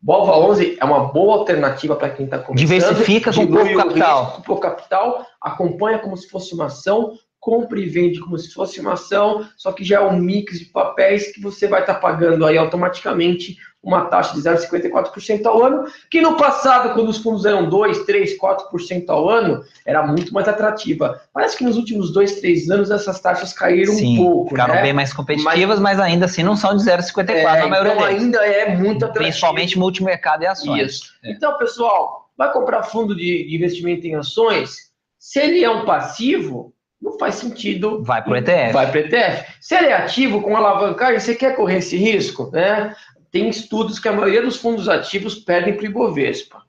BOVA 0.00 0.36
11 0.38 0.78
é 0.80 0.84
uma 0.84 1.12
boa 1.12 1.38
alternativa 1.38 1.94
para 1.96 2.10
quem 2.10 2.26
está 2.26 2.38
começando. 2.38 2.68
Diversifica 2.68 3.32
com 3.32 3.46
pouco 3.46 3.76
capital. 3.76 4.32
Com 4.32 4.42
pouco 4.42 4.62
capital, 4.62 5.26
acompanha 5.40 5.98
como 5.98 6.16
se 6.16 6.28
fosse 6.28 6.54
uma 6.54 6.66
ação, 6.66 7.16
compra 7.46 7.78
e 7.78 7.88
vende 7.88 8.18
como 8.18 8.36
se 8.36 8.52
fosse 8.52 8.80
uma 8.80 8.94
ação, 8.94 9.46
só 9.56 9.70
que 9.70 9.84
já 9.84 9.98
é 9.98 10.04
um 10.04 10.16
mix 10.16 10.58
de 10.58 10.64
papéis 10.64 11.32
que 11.32 11.40
você 11.40 11.68
vai 11.68 11.82
estar 11.82 11.94
tá 11.94 12.00
pagando 12.00 12.44
aí 12.44 12.58
automaticamente 12.58 13.56
uma 13.80 14.06
taxa 14.06 14.34
de 14.34 14.40
0,54% 14.40 15.46
ao 15.46 15.62
ano, 15.62 15.84
que 16.10 16.20
no 16.20 16.36
passado, 16.36 16.92
quando 16.92 17.08
os 17.08 17.18
fundos 17.18 17.44
eram 17.44 17.68
2, 17.68 18.00
3, 18.00 18.36
4% 18.36 19.04
ao 19.10 19.30
ano, 19.30 19.62
era 19.86 20.04
muito 20.04 20.34
mais 20.34 20.48
atrativa. 20.48 21.22
Parece 21.32 21.56
que 21.56 21.62
nos 21.62 21.76
últimos 21.76 22.12
2, 22.12 22.40
3 22.40 22.68
anos 22.68 22.90
essas 22.90 23.20
taxas 23.20 23.52
caíram 23.52 23.94
Sim, 23.94 24.18
um 24.18 24.24
pouco. 24.24 24.50
Ficaram 24.50 24.74
né? 24.74 24.82
bem 24.82 24.92
mais 24.92 25.12
competitivas, 25.12 25.78
mas, 25.78 25.98
mas, 25.98 26.00
ainda 26.00 26.24
assim 26.24 26.42
não 26.42 26.56
são 26.56 26.76
de 26.76 26.82
0,54 26.82 27.30
é, 27.30 27.44
na 27.44 27.68
maioria 27.68 27.92
então 27.92 28.08
deles. 28.08 28.22
ainda 28.22 28.38
é 28.44 28.76
muito 28.76 29.04
atrativo. 29.04 29.24
Principalmente 29.24 29.78
multimercado 29.78 30.42
e 30.42 30.48
ações. 30.48 30.94
Isso. 30.94 31.12
É. 31.22 31.30
Então, 31.30 31.56
pessoal, 31.56 32.28
vai 32.36 32.52
comprar 32.52 32.82
fundo 32.82 33.14
de, 33.14 33.46
de 33.46 33.54
investimento 33.54 34.04
em 34.04 34.16
ações? 34.16 34.86
Se 35.16 35.38
ele 35.38 35.62
é 35.62 35.70
um 35.70 35.84
passivo, 35.84 36.74
não 37.06 37.18
faz 37.18 37.36
sentido. 37.36 38.02
Vai 38.02 38.22
para 38.22 38.32
o 38.32 38.36
ETF. 38.36 38.72
Vai 38.72 38.90
para 38.90 39.00
o 39.00 39.04
ETF. 39.04 39.52
Se 39.60 39.74
ele 39.74 39.86
é 39.86 39.94
ativo 39.94 40.42
com 40.42 40.56
alavancagem, 40.56 41.18
você 41.18 41.34
quer 41.34 41.56
correr 41.56 41.78
esse 41.78 41.96
risco? 41.96 42.50
Né? 42.52 42.94
tem 43.36 43.50
estudos 43.50 43.98
que 43.98 44.08
a 44.08 44.12
maioria 44.12 44.40
dos 44.40 44.56
fundos 44.56 44.88
ativos 44.88 45.34
perdem 45.34 45.74
para 45.74 45.82
o 45.82 45.86
Ibovespa. 45.86 46.62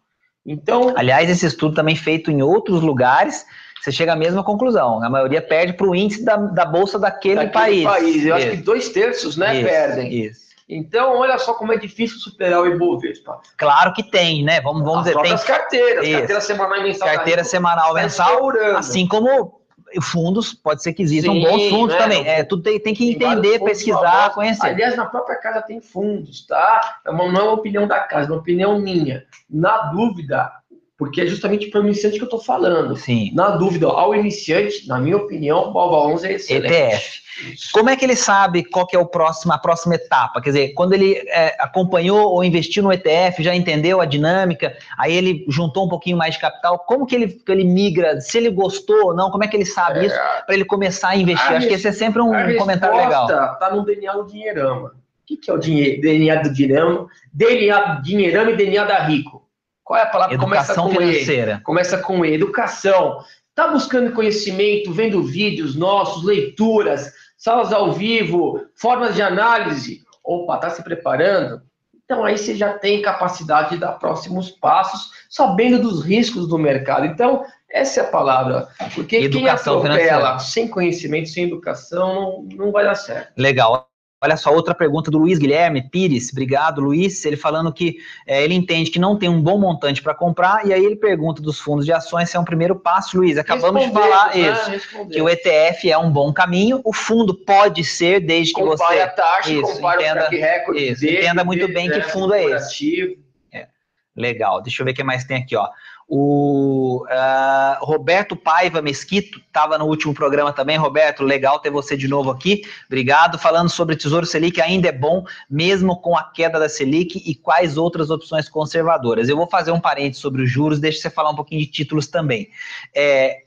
Então, 0.45 0.93
aliás, 0.97 1.29
esse 1.29 1.45
estudo 1.45 1.75
também 1.75 1.95
feito 1.95 2.29
em 2.29 2.41
outros 2.41 2.81
lugares, 2.81 3.45
você 3.81 3.91
chega 3.91 4.13
à 4.13 4.15
mesma 4.17 4.43
conclusão. 4.43 5.01
A 5.01 5.09
maioria 5.09 5.41
perde 5.41 5.73
para 5.73 5.87
o 5.87 5.95
índice 5.95 6.25
da, 6.25 6.35
da 6.35 6.65
bolsa 6.65 6.99
daquele, 6.99 7.35
daquele 7.35 7.53
país. 7.53 7.83
país. 7.83 8.15
Eu 8.15 8.21
isso. 8.21 8.33
acho 8.33 8.49
que 8.51 8.57
dois 8.57 8.89
terços, 8.89 9.37
né, 9.37 9.55
isso, 9.55 9.65
perdem. 9.65 10.13
Isso. 10.13 10.47
Então, 10.69 11.17
olha 11.17 11.37
só 11.37 11.53
como 11.53 11.71
é 11.71 11.77
difícil 11.77 12.19
superar 12.19 12.61
o 12.61 12.67
Ibovespa. 12.67 13.39
Claro 13.57 13.93
que 13.93 14.03
tem, 14.03 14.43
né? 14.43 14.59
Vamos, 14.59 14.83
vamos 14.83 14.99
As 14.99 15.05
dizer, 15.05 15.21
tem 15.21 15.37
carteiras, 15.37 16.05
isso. 16.05 16.17
carteira 16.17 16.41
semanal 16.41 16.77
e 16.79 16.83
mensal. 16.83 17.07
Carteira 17.07 17.43
semanal, 17.45 17.93
mensal, 17.93 18.51
assim 18.75 19.07
como 19.07 19.61
fundos, 20.01 20.53
pode 20.53 20.83
ser 20.83 20.93
que 20.93 21.01
existam 21.01 21.33
Sim, 21.33 21.41
bons 21.41 21.69
fundos 21.69 21.95
né? 21.95 22.01
também. 22.01 22.27
É, 22.27 22.43
tu 22.43 22.57
tem, 22.57 22.79
tem 22.79 22.93
que 22.93 23.11
entender, 23.11 23.59
pesquisar, 23.59 24.31
conhecer. 24.33 24.67
Aliás, 24.67 24.95
na 24.95 25.05
própria 25.05 25.35
casa 25.37 25.61
tem 25.61 25.81
fundos, 25.81 26.45
tá? 26.45 26.99
É 27.05 27.09
uma, 27.09 27.31
não 27.31 27.39
é 27.39 27.43
uma 27.43 27.53
opinião 27.53 27.87
da 27.87 27.99
casa, 27.99 28.29
é 28.29 28.31
uma 28.31 28.39
opinião 28.39 28.79
minha. 28.79 29.23
Na 29.49 29.91
dúvida, 29.91 30.51
porque 30.97 31.21
é 31.21 31.27
justamente 31.27 31.69
para 31.69 31.81
o 31.81 31.83
iniciante 31.83 32.17
que 32.17 32.23
eu 32.23 32.27
estou 32.27 32.41
falando. 32.41 32.95
Sim. 32.95 33.31
Na 33.33 33.51
dúvida, 33.51 33.87
ao 33.87 34.15
iniciante, 34.15 34.87
na 34.87 34.99
minha 34.99 35.17
opinião, 35.17 35.69
o 35.69 35.73
Balva 35.73 36.13
11 36.13 36.27
é 36.27 36.33
excelente. 36.33 36.73
ETF. 36.73 37.26
Como 37.71 37.89
é 37.89 37.95
que 37.95 38.05
ele 38.05 38.15
sabe 38.15 38.63
qual 38.63 38.85
que 38.85 38.95
é 38.95 38.99
o 38.99 39.05
próximo, 39.05 39.53
a 39.53 39.57
próxima 39.57 39.95
etapa? 39.95 40.41
Quer 40.41 40.49
dizer, 40.49 40.73
quando 40.73 40.93
ele 40.93 41.15
é, 41.27 41.55
acompanhou 41.59 42.33
ou 42.33 42.43
investiu 42.43 42.83
no 42.83 42.91
ETF, 42.91 43.43
já 43.43 43.55
entendeu 43.55 44.01
a 44.01 44.05
dinâmica, 44.05 44.75
aí 44.97 45.15
ele 45.15 45.45
juntou 45.47 45.85
um 45.85 45.89
pouquinho 45.89 46.17
mais 46.17 46.35
de 46.35 46.41
capital, 46.41 46.79
como 46.79 47.05
que 47.05 47.15
ele, 47.15 47.27
que 47.27 47.51
ele 47.51 47.63
migra? 47.63 48.19
Se 48.21 48.37
ele 48.37 48.49
gostou 48.49 49.07
ou 49.07 49.15
não, 49.15 49.29
como 49.29 49.43
é 49.43 49.47
que 49.47 49.55
ele 49.55 49.65
sabe 49.65 49.99
é, 49.99 50.05
isso 50.05 50.15
para 50.45 50.55
ele 50.55 50.65
começar 50.65 51.09
a 51.09 51.15
investir? 51.15 51.51
A 51.51 51.57
Acho 51.57 51.67
que 51.67 51.73
esse 51.73 51.87
é 51.87 51.91
sempre 51.91 52.21
um 52.21 52.57
comentário 52.57 52.97
legal. 52.97 53.25
Está 53.25 53.73
no 53.73 53.85
DNA 53.85 54.13
do 54.13 54.25
Dinheirama. 54.25 54.89
O 54.89 55.27
que, 55.27 55.35
que 55.35 55.51
é 55.51 55.53
o 55.53 55.57
dinheiro, 55.57 56.01
DNA 56.01 56.35
do 56.41 56.53
Dinheirama? 56.53 57.07
DNA 57.33 57.79
do 57.79 58.01
Dinheirama 58.01 58.51
e 58.51 58.55
DNA 58.55 58.85
da 58.85 58.99
Rico. 58.99 59.45
Qual 59.83 59.99
é 59.99 60.03
a 60.03 60.07
palavra? 60.07 60.35
Educação 60.35 60.87
Começa 60.87 60.99
com 60.99 61.11
financeira. 61.11 61.57
E. 61.59 61.63
Começa 61.63 61.97
com 61.97 62.25
e. 62.25 62.33
Educação. 62.33 63.19
Está 63.49 63.69
buscando 63.69 64.11
conhecimento, 64.11 64.93
vendo 64.93 65.23
vídeos 65.23 65.75
nossos, 65.75 66.23
leituras, 66.23 67.11
salas 67.37 67.71
ao 67.71 67.93
vivo, 67.93 68.65
formas 68.75 69.15
de 69.15 69.21
análise? 69.21 70.01
Opa, 70.23 70.55
está 70.55 70.69
se 70.71 70.83
preparando? 70.83 71.61
Então 72.03 72.23
aí 72.23 72.37
você 72.37 72.55
já 72.55 72.77
tem 72.77 73.01
capacidade 73.01 73.71
de 73.71 73.77
dar 73.77 73.93
próximos 73.93 74.49
passos, 74.49 75.11
sabendo 75.29 75.79
dos 75.79 76.03
riscos 76.03 76.47
do 76.47 76.57
mercado. 76.57 77.05
Então, 77.05 77.45
essa 77.69 77.99
é 77.99 78.03
a 78.03 78.07
palavra. 78.07 78.67
Porque 78.95 79.17
educação 79.17 79.81
quem 79.81 79.91
atropela 79.91 80.39
sem 80.39 80.67
conhecimento, 80.67 81.29
sem 81.29 81.45
educação, 81.45 82.45
não, 82.49 82.65
não 82.65 82.71
vai 82.71 82.85
dar 82.85 82.95
certo. 82.95 83.33
Legal. 83.37 83.89
Olha 84.19 84.35
só, 84.35 84.51
outra 84.51 84.73
pergunta 84.73 85.11
do 85.11 85.19
Luiz 85.19 85.37
Guilherme 85.37 85.87
Pires. 85.89 86.31
Obrigado, 86.31 86.81
Luiz. 86.81 87.23
Ele 87.23 87.37
falando 87.37 87.71
que 87.71 87.97
é, 88.25 88.43
ele 88.43 88.55
entende 88.55 88.89
que 88.89 88.97
não 88.97 89.15
tem 89.15 89.29
um 89.29 89.39
bom 89.39 89.59
montante 89.59 90.01
para 90.01 90.15
comprar, 90.15 90.65
e 90.65 90.73
aí 90.73 90.83
ele 90.83 90.95
pergunta 90.95 91.39
dos 91.39 91.59
fundos 91.59 91.85
de 91.85 91.93
ações 91.93 92.29
se 92.29 92.35
é 92.35 92.39
um 92.39 92.43
primeiro 92.43 92.75
passo. 92.75 93.15
Luiz, 93.15 93.37
acabamos 93.37 93.85
de 93.85 93.91
falar 93.91 94.35
né? 94.35 94.75
isso, 94.75 95.07
que 95.07 95.21
o 95.21 95.29
ETF 95.29 95.91
é 95.91 95.97
um 95.99 96.09
bom 96.09 96.33
caminho. 96.33 96.81
O 96.83 96.91
fundo 96.91 97.35
pode 97.45 97.83
ser, 97.83 98.19
desde 98.19 98.53
que 98.53 98.61
compare 98.61 98.95
você. 98.95 99.01
a 99.01 99.07
taxa, 99.07 99.51
isso, 99.51 99.71
entenda, 99.71 100.27
o 100.27 100.29
recorde. 100.31 100.91
Isso, 100.91 101.01
dele, 101.01 101.17
entenda 101.19 101.43
muito 101.43 101.67
dele, 101.67 101.73
bem 101.73 101.89
que 101.89 101.97
né, 101.97 102.03
fundo 102.03 102.33
é 102.33 102.43
esse. 102.43 103.19
É, 103.53 103.67
legal. 104.15 104.61
Deixa 104.63 104.81
eu 104.81 104.85
ver 104.85 104.93
o 104.93 104.95
que 104.95 105.03
mais 105.03 105.25
tem 105.25 105.37
aqui, 105.37 105.55
ó. 105.55 105.69
O 106.07 107.03
uh, 107.03 107.85
Roberto 107.85 108.33
Paiva 108.33 108.81
Mesquito 108.81 109.39
estava 109.39 109.77
no 109.77 109.85
último 109.85 110.13
programa 110.13 110.53
também. 110.53 110.77
Roberto, 110.77 111.21
legal 111.21 111.59
ter 111.59 111.69
você 111.69 111.97
de 111.97 112.07
novo 112.07 112.31
aqui. 112.31 112.61
Obrigado. 112.85 113.37
Falando 113.37 113.69
sobre 113.69 113.95
Tesouro 113.97 114.25
Selic, 114.25 114.61
ainda 114.61 114.87
é 114.87 114.91
bom, 114.91 115.25
mesmo 115.49 115.99
com 115.99 116.15
a 116.15 116.23
queda 116.23 116.59
da 116.59 116.69
Selic 116.69 117.21
e 117.25 117.35
quais 117.35 117.77
outras 117.77 118.09
opções 118.09 118.47
conservadoras. 118.47 119.27
Eu 119.27 119.35
vou 119.35 119.47
fazer 119.47 119.71
um 119.71 119.81
parênteses 119.81 120.21
sobre 120.21 120.43
os 120.43 120.49
juros, 120.49 120.79
deixa 120.79 121.01
você 121.01 121.09
falar 121.09 121.31
um 121.31 121.35
pouquinho 121.35 121.59
de 121.59 121.67
títulos 121.67 122.07
também. 122.07 122.49
É, 122.95 123.46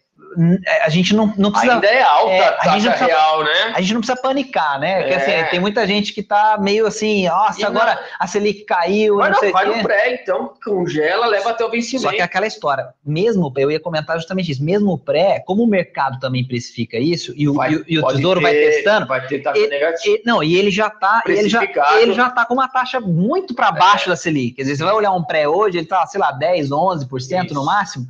a 0.82 0.88
gente 0.88 1.14
não, 1.14 1.32
não 1.36 1.50
precisa. 1.50 1.74
Ainda 1.74 1.86
é 1.86 2.02
alta 2.02 2.32
é, 2.32 2.48
a 2.48 2.52
taxa 2.52 2.90
precisa, 2.90 3.06
real, 3.06 3.42
né? 3.42 3.72
A 3.74 3.80
gente 3.80 3.94
não 3.94 4.00
precisa 4.00 4.20
panicar, 4.20 4.78
né? 4.78 5.00
Porque 5.00 5.14
é. 5.14 5.16
assim, 5.16 5.50
tem 5.50 5.60
muita 5.60 5.86
gente 5.86 6.12
que 6.12 6.22
tá 6.22 6.56
meio 6.60 6.86
assim, 6.86 7.26
nossa, 7.26 7.60
e 7.60 7.64
agora 7.64 7.96
não, 7.96 8.02
a 8.18 8.26
Selic 8.26 8.64
caiu. 8.64 9.16
Mas 9.16 9.32
não, 9.32 9.42
não 9.42 9.52
vai 9.52 9.66
no 9.66 9.82
pré, 9.82 10.14
então 10.14 10.54
congela, 10.64 11.26
leva 11.26 11.50
até 11.50 11.64
o 11.64 11.70
vencimento. 11.70 12.02
Só 12.02 12.10
que 12.10 12.20
é 12.20 12.24
aquela 12.24 12.46
história, 12.46 12.88
mesmo, 13.04 13.52
eu 13.56 13.70
ia 13.70 13.80
comentar 13.80 14.16
justamente 14.16 14.52
isso, 14.52 14.62
mesmo 14.62 14.92
o 14.92 14.98
pré, 14.98 15.42
como 15.44 15.64
o 15.64 15.66
mercado 15.66 16.20
também 16.20 16.46
precifica 16.46 16.96
isso, 16.96 17.32
e 17.36 17.48
o, 17.48 17.54
vai, 17.54 17.72
e, 17.72 17.84
e 17.88 17.98
o 17.98 18.06
tesouro 18.06 18.40
ter, 18.40 18.44
vai 18.44 18.52
testando. 18.54 19.06
Vai 19.06 19.26
ter 19.26 19.40
taxa 19.40 19.66
negativa. 19.66 20.18
não, 20.24 20.42
e 20.42 20.56
ele 20.56 20.70
já 20.70 20.88
tá. 20.88 21.22
Ele 21.26 21.48
já, 21.48 21.62
ele 22.00 22.12
já 22.12 22.30
tá 22.30 22.44
com 22.44 22.54
uma 22.54 22.68
taxa 22.68 23.00
muito 23.00 23.54
para 23.54 23.72
baixo 23.72 24.08
é. 24.08 24.10
da 24.10 24.16
Selic. 24.16 24.56
Quer 24.56 24.62
dizer, 24.62 24.76
você 24.76 24.84
vai 24.84 24.94
olhar 24.94 25.12
um 25.12 25.24
pré 25.24 25.48
hoje, 25.48 25.78
ele 25.78 25.86
tá, 25.86 26.06
sei 26.06 26.20
lá, 26.20 26.30
10, 26.30 26.68
11% 26.70 27.44
isso. 27.46 27.54
no 27.54 27.64
máximo. 27.64 28.06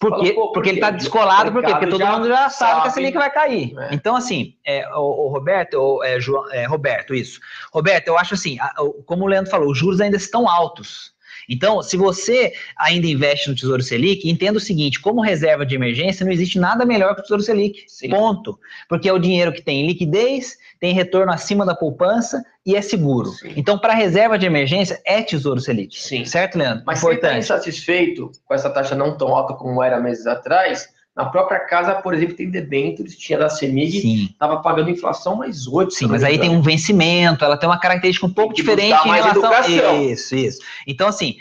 Porque, 0.00 0.32
Fala, 0.34 0.52
porque 0.52 0.68
ele 0.70 0.78
está 0.78 0.90
descolado, 0.90 1.52
por 1.52 1.62
quê? 1.62 1.70
Porque 1.70 1.86
todo 1.86 2.06
mundo 2.06 2.26
já 2.26 2.48
sabe, 2.48 2.72
sabe 2.72 2.82
que 2.82 2.88
a 2.88 2.90
Selic 2.90 3.18
vai 3.18 3.30
cair. 3.30 3.78
É. 3.78 3.94
Então, 3.94 4.16
assim, 4.16 4.56
é, 4.64 4.88
o, 4.96 5.26
o 5.26 5.28
Roberto, 5.28 5.74
o, 5.74 6.02
é, 6.02 6.18
João, 6.18 6.50
é, 6.50 6.64
Roberto, 6.64 7.14
isso. 7.14 7.38
Roberto, 7.72 8.08
eu 8.08 8.18
acho 8.18 8.34
assim, 8.34 8.58
a, 8.58 8.72
como 9.04 9.24
o 9.24 9.28
Leandro 9.28 9.50
falou, 9.50 9.70
os 9.70 9.78
juros 9.78 10.00
ainda 10.00 10.16
estão 10.16 10.48
altos. 10.48 11.11
Então, 11.48 11.82
se 11.82 11.96
você 11.96 12.52
ainda 12.76 13.06
investe 13.06 13.48
no 13.48 13.54
Tesouro 13.54 13.82
Selic, 13.82 14.28
entenda 14.28 14.58
o 14.58 14.60
seguinte: 14.60 15.00
como 15.00 15.20
reserva 15.20 15.64
de 15.64 15.74
emergência, 15.74 16.24
não 16.24 16.32
existe 16.32 16.58
nada 16.58 16.84
melhor 16.84 17.14
que 17.14 17.20
o 17.20 17.22
Tesouro 17.22 17.42
Selic. 17.42 17.84
Sim. 17.88 18.10
Ponto. 18.10 18.58
Porque 18.88 19.08
é 19.08 19.12
o 19.12 19.18
dinheiro 19.18 19.52
que 19.52 19.62
tem 19.62 19.86
liquidez, 19.86 20.56
tem 20.80 20.94
retorno 20.94 21.32
acima 21.32 21.64
da 21.64 21.74
poupança 21.74 22.42
e 22.64 22.76
é 22.76 22.82
seguro. 22.82 23.30
Sim. 23.30 23.52
Então, 23.56 23.78
para 23.78 23.94
reserva 23.94 24.38
de 24.38 24.46
emergência, 24.46 25.00
é 25.04 25.22
Tesouro 25.22 25.60
Selic. 25.60 26.00
Sim. 26.00 26.24
Certo, 26.24 26.56
Leandro? 26.56 26.84
Mas 26.86 26.98
Importante. 26.98 27.20
você 27.20 27.38
está 27.38 27.56
insatisfeito 27.56 28.30
com 28.44 28.54
essa 28.54 28.70
taxa 28.70 28.94
não 28.94 29.16
tão 29.16 29.34
alta 29.34 29.54
como 29.54 29.82
era 29.82 30.00
meses 30.00 30.26
atrás, 30.26 30.88
na 31.14 31.26
própria 31.26 31.60
casa, 31.60 31.94
por 31.96 32.14
exemplo, 32.14 32.34
tem 32.34 32.50
debêntures, 32.50 33.16
tinha 33.16 33.38
da 33.38 33.50
CEMIG, 33.50 34.30
estava 34.30 34.58
pagando 34.58 34.88
inflação 34.88 35.36
mais 35.36 35.66
8. 35.66 35.92
Sim, 35.92 36.06
mas 36.06 36.24
aí 36.24 36.38
tem 36.38 36.48
um 36.48 36.62
vencimento, 36.62 37.44
ela 37.44 37.56
tem 37.56 37.68
uma 37.68 37.78
característica 37.78 38.26
um 38.26 38.32
pouco 38.32 38.54
diferente 38.54 38.96
em 39.06 39.10
relação... 39.10 39.44
educação. 39.44 40.02
Isso, 40.02 40.34
isso. 40.34 40.60
Então, 40.86 41.08
assim, 41.08 41.36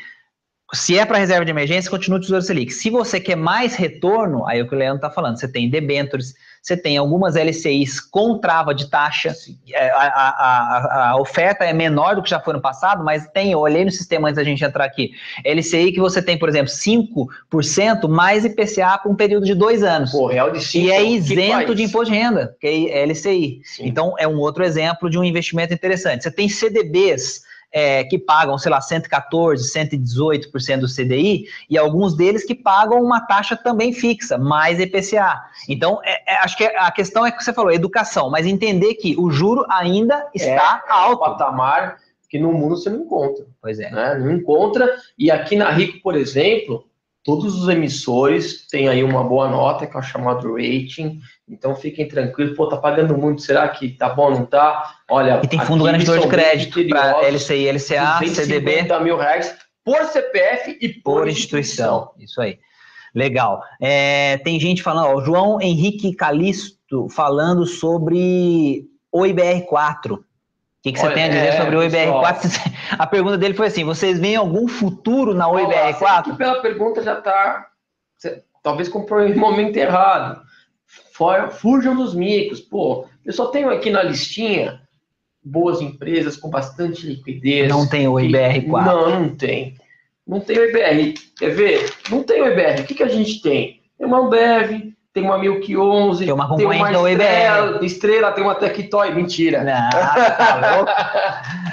se 0.73 0.97
é 0.97 1.05
para 1.05 1.17
reserva 1.17 1.43
de 1.43 1.51
emergência, 1.51 1.91
continua 1.91 2.17
o 2.17 2.21
Tesouro 2.21 2.41
Selic. 2.41 2.71
Se 2.71 2.89
você 2.89 3.19
quer 3.19 3.35
mais 3.35 3.75
retorno, 3.75 4.47
aí 4.47 4.59
é 4.59 4.63
o 4.63 4.67
que 4.67 4.73
o 4.73 4.77
Leandro 4.77 4.97
está 4.97 5.09
falando, 5.09 5.37
você 5.37 5.47
tem 5.47 5.69
debêntures, 5.69 6.33
você 6.61 6.77
tem 6.77 6.95
algumas 6.95 7.35
LCIs 7.35 7.99
com 7.99 8.37
trava 8.37 8.73
de 8.73 8.89
taxa, 8.89 9.35
é, 9.73 9.89
a, 9.89 9.97
a, 9.97 10.29
a, 10.29 11.09
a, 11.09 11.15
oferta 11.17 11.65
é 11.65 11.73
menor 11.73 12.15
do 12.15 12.23
que 12.23 12.29
já 12.29 12.39
foi 12.39 12.53
no 12.53 12.61
passado, 12.61 13.03
mas 13.03 13.27
tem, 13.33 13.51
eu 13.51 13.59
olhei 13.59 13.83
no 13.83 13.91
sistema 13.91 14.29
antes 14.29 14.37
da 14.37 14.43
gente 14.43 14.63
entrar 14.63 14.85
aqui, 14.85 15.11
LCI 15.43 15.91
que 15.91 15.99
você 15.99 16.21
tem, 16.21 16.37
por 16.37 16.47
exemplo, 16.47 16.71
5% 16.71 18.07
mais 18.07 18.45
IPCA 18.45 18.99
por 19.01 19.11
um 19.11 19.15
período 19.15 19.45
de 19.45 19.55
dois 19.55 19.83
anos. 19.83 20.11
Pô, 20.11 20.27
real 20.27 20.51
de 20.51 20.63
5, 20.63 20.85
e 20.85 20.91
é 20.91 21.03
isento 21.03 21.75
de 21.75 21.83
imposto 21.83 22.13
de 22.13 22.17
renda, 22.17 22.55
que 22.61 22.89
é 22.89 23.05
LCI. 23.05 23.61
Sim. 23.63 23.87
Então, 23.87 24.13
é 24.17 24.27
um 24.27 24.37
outro 24.37 24.63
exemplo 24.63 25.09
de 25.09 25.17
um 25.17 25.23
investimento 25.23 25.73
interessante. 25.73 26.23
Você 26.23 26.31
tem 26.31 26.47
CDBs, 26.47 27.41
é, 27.71 28.03
que 28.03 28.17
pagam, 28.17 28.57
sei 28.57 28.71
lá, 28.71 28.81
114, 28.81 29.71
118% 29.71 30.79
do 30.79 30.87
CDI, 30.87 31.45
e 31.69 31.77
alguns 31.77 32.15
deles 32.15 32.43
que 32.43 32.53
pagam 32.53 33.01
uma 33.01 33.21
taxa 33.21 33.55
também 33.55 33.93
fixa, 33.93 34.37
mais 34.37 34.79
EPCA. 34.79 35.41
Então, 35.69 35.99
é, 36.03 36.33
é, 36.33 36.37
acho 36.39 36.57
que 36.57 36.65
a 36.65 36.91
questão 36.91 37.25
é 37.25 37.31
que 37.31 37.43
você 37.43 37.53
falou, 37.53 37.71
educação, 37.71 38.29
mas 38.29 38.45
entender 38.45 38.95
que 38.95 39.15
o 39.17 39.31
juro 39.31 39.65
ainda 39.69 40.29
está 40.33 40.83
é, 40.87 40.91
alto. 40.91 41.23
É 41.23 41.27
um 41.27 41.31
patamar 41.31 41.97
que 42.29 42.39
no 42.39 42.53
mundo 42.53 42.77
você 42.77 42.89
não 42.89 43.01
encontra. 43.01 43.45
Pois 43.61 43.79
é. 43.79 43.91
Né? 43.91 44.17
Não 44.19 44.31
encontra, 44.31 44.95
e 45.17 45.29
aqui 45.29 45.55
na 45.55 45.69
Rico, 45.69 46.01
por 46.01 46.15
exemplo, 46.15 46.85
todos 47.23 47.61
os 47.61 47.69
emissores 47.69 48.67
têm 48.67 48.87
aí 48.87 49.03
uma 49.03 49.23
boa 49.23 49.49
nota, 49.49 49.85
que 49.85 49.95
é 49.95 49.99
o 49.99 50.03
chamado 50.03 50.53
rating, 50.53 51.19
então 51.47 51.75
fiquem 51.75 52.07
tranquilos, 52.07 52.55
pô, 52.55 52.67
tá 52.67 52.77
pagando 52.77 53.17
muito, 53.17 53.41
será 53.41 53.67
que 53.69 53.89
tá 53.89 54.09
bom, 54.09 54.31
não 54.31 54.45
tá? 54.45 54.95
Olha, 55.09 55.39
e 55.43 55.47
tem 55.47 55.59
fundo 55.59 55.83
garantidor 55.83 56.19
de 56.19 56.27
crédito 56.27 56.87
para 56.87 57.21
LCI, 57.27 57.71
LCA, 57.71 58.19
CDB. 58.27 58.87
mil 59.03 59.17
reais 59.17 59.55
por 59.83 60.03
CPF 60.05 60.77
e 60.81 60.89
por, 60.89 61.21
por 61.21 61.27
instituição. 61.27 62.11
instituição. 62.13 62.13
Isso 62.19 62.41
aí. 62.41 62.59
Legal. 63.13 63.61
É, 63.79 64.37
tem 64.37 64.59
gente 64.59 64.81
falando, 64.81 65.17
ó, 65.17 65.21
João 65.21 65.61
Henrique 65.61 66.15
Calisto 66.15 67.09
falando 67.09 67.65
sobre 67.65 68.85
o 69.11 69.23
IBR4. 69.23 70.19
O 70.81 70.83
que, 70.83 70.93
que 70.93 70.99
você 70.99 71.11
tem 71.11 71.25
a 71.25 71.27
dizer 71.27 71.47
é, 71.47 71.57
sobre 71.57 71.75
o 71.75 71.81
IBR4? 71.81 72.73
A 72.97 73.05
pergunta 73.05 73.37
dele 73.37 73.53
foi 73.53 73.67
assim: 73.67 73.83
vocês 73.83 74.19
veem 74.19 74.35
algum 74.35 74.67
futuro 74.67 75.33
na 75.33 75.47
OIBR4? 75.47 76.35
Pela 76.35 76.59
pergunta 76.59 77.03
já 77.03 77.19
está, 77.19 77.67
talvez 78.63 78.89
comprou 78.89 79.21
em 79.23 79.35
momento 79.35 79.77
errado 79.77 80.41
fujam 81.51 81.95
dos 81.95 82.15
micos. 82.15 82.59
Pô, 82.59 83.05
eu 83.25 83.33
só 83.33 83.47
tenho 83.47 83.69
aqui 83.69 83.89
na 83.89 84.03
listinha 84.03 84.81
boas 85.43 85.81
empresas 85.81 86.37
com 86.37 86.49
bastante 86.49 87.05
liquidez. 87.05 87.69
Não 87.69 87.87
tem 87.87 88.07
o 88.07 88.13
IBR4. 88.13 88.85
Não, 88.85 89.19
não 89.19 89.35
tem. 89.35 89.75
Não 90.25 90.39
tem 90.39 90.57
o 90.57 90.65
IBR. 90.65 91.13
Quer 91.37 91.49
ver? 91.49 91.93
Não 92.09 92.23
tem 92.23 92.41
o 92.41 92.47
IBR. 92.47 92.81
O 92.81 92.85
que, 92.85 92.95
que 92.95 93.03
a 93.03 93.07
gente 93.07 93.41
tem? 93.41 93.81
Tem 93.97 94.07
uma 94.07 94.19
Ambev, 94.19 94.93
tem 95.13 95.23
uma 95.23 95.37
Milk 95.37 95.75
11, 95.75 96.23
tem 96.23 96.33
uma, 96.33 96.55
tem 96.55 96.65
uma 96.65 96.77
estrela, 97.11 97.85
estrela, 97.85 98.31
tem 98.31 98.43
uma 98.43 98.55
Tectoy. 98.55 99.13
Mentira. 99.13 99.63
Não, 99.63 99.89
tá 99.89 100.75
louco. 100.75 100.91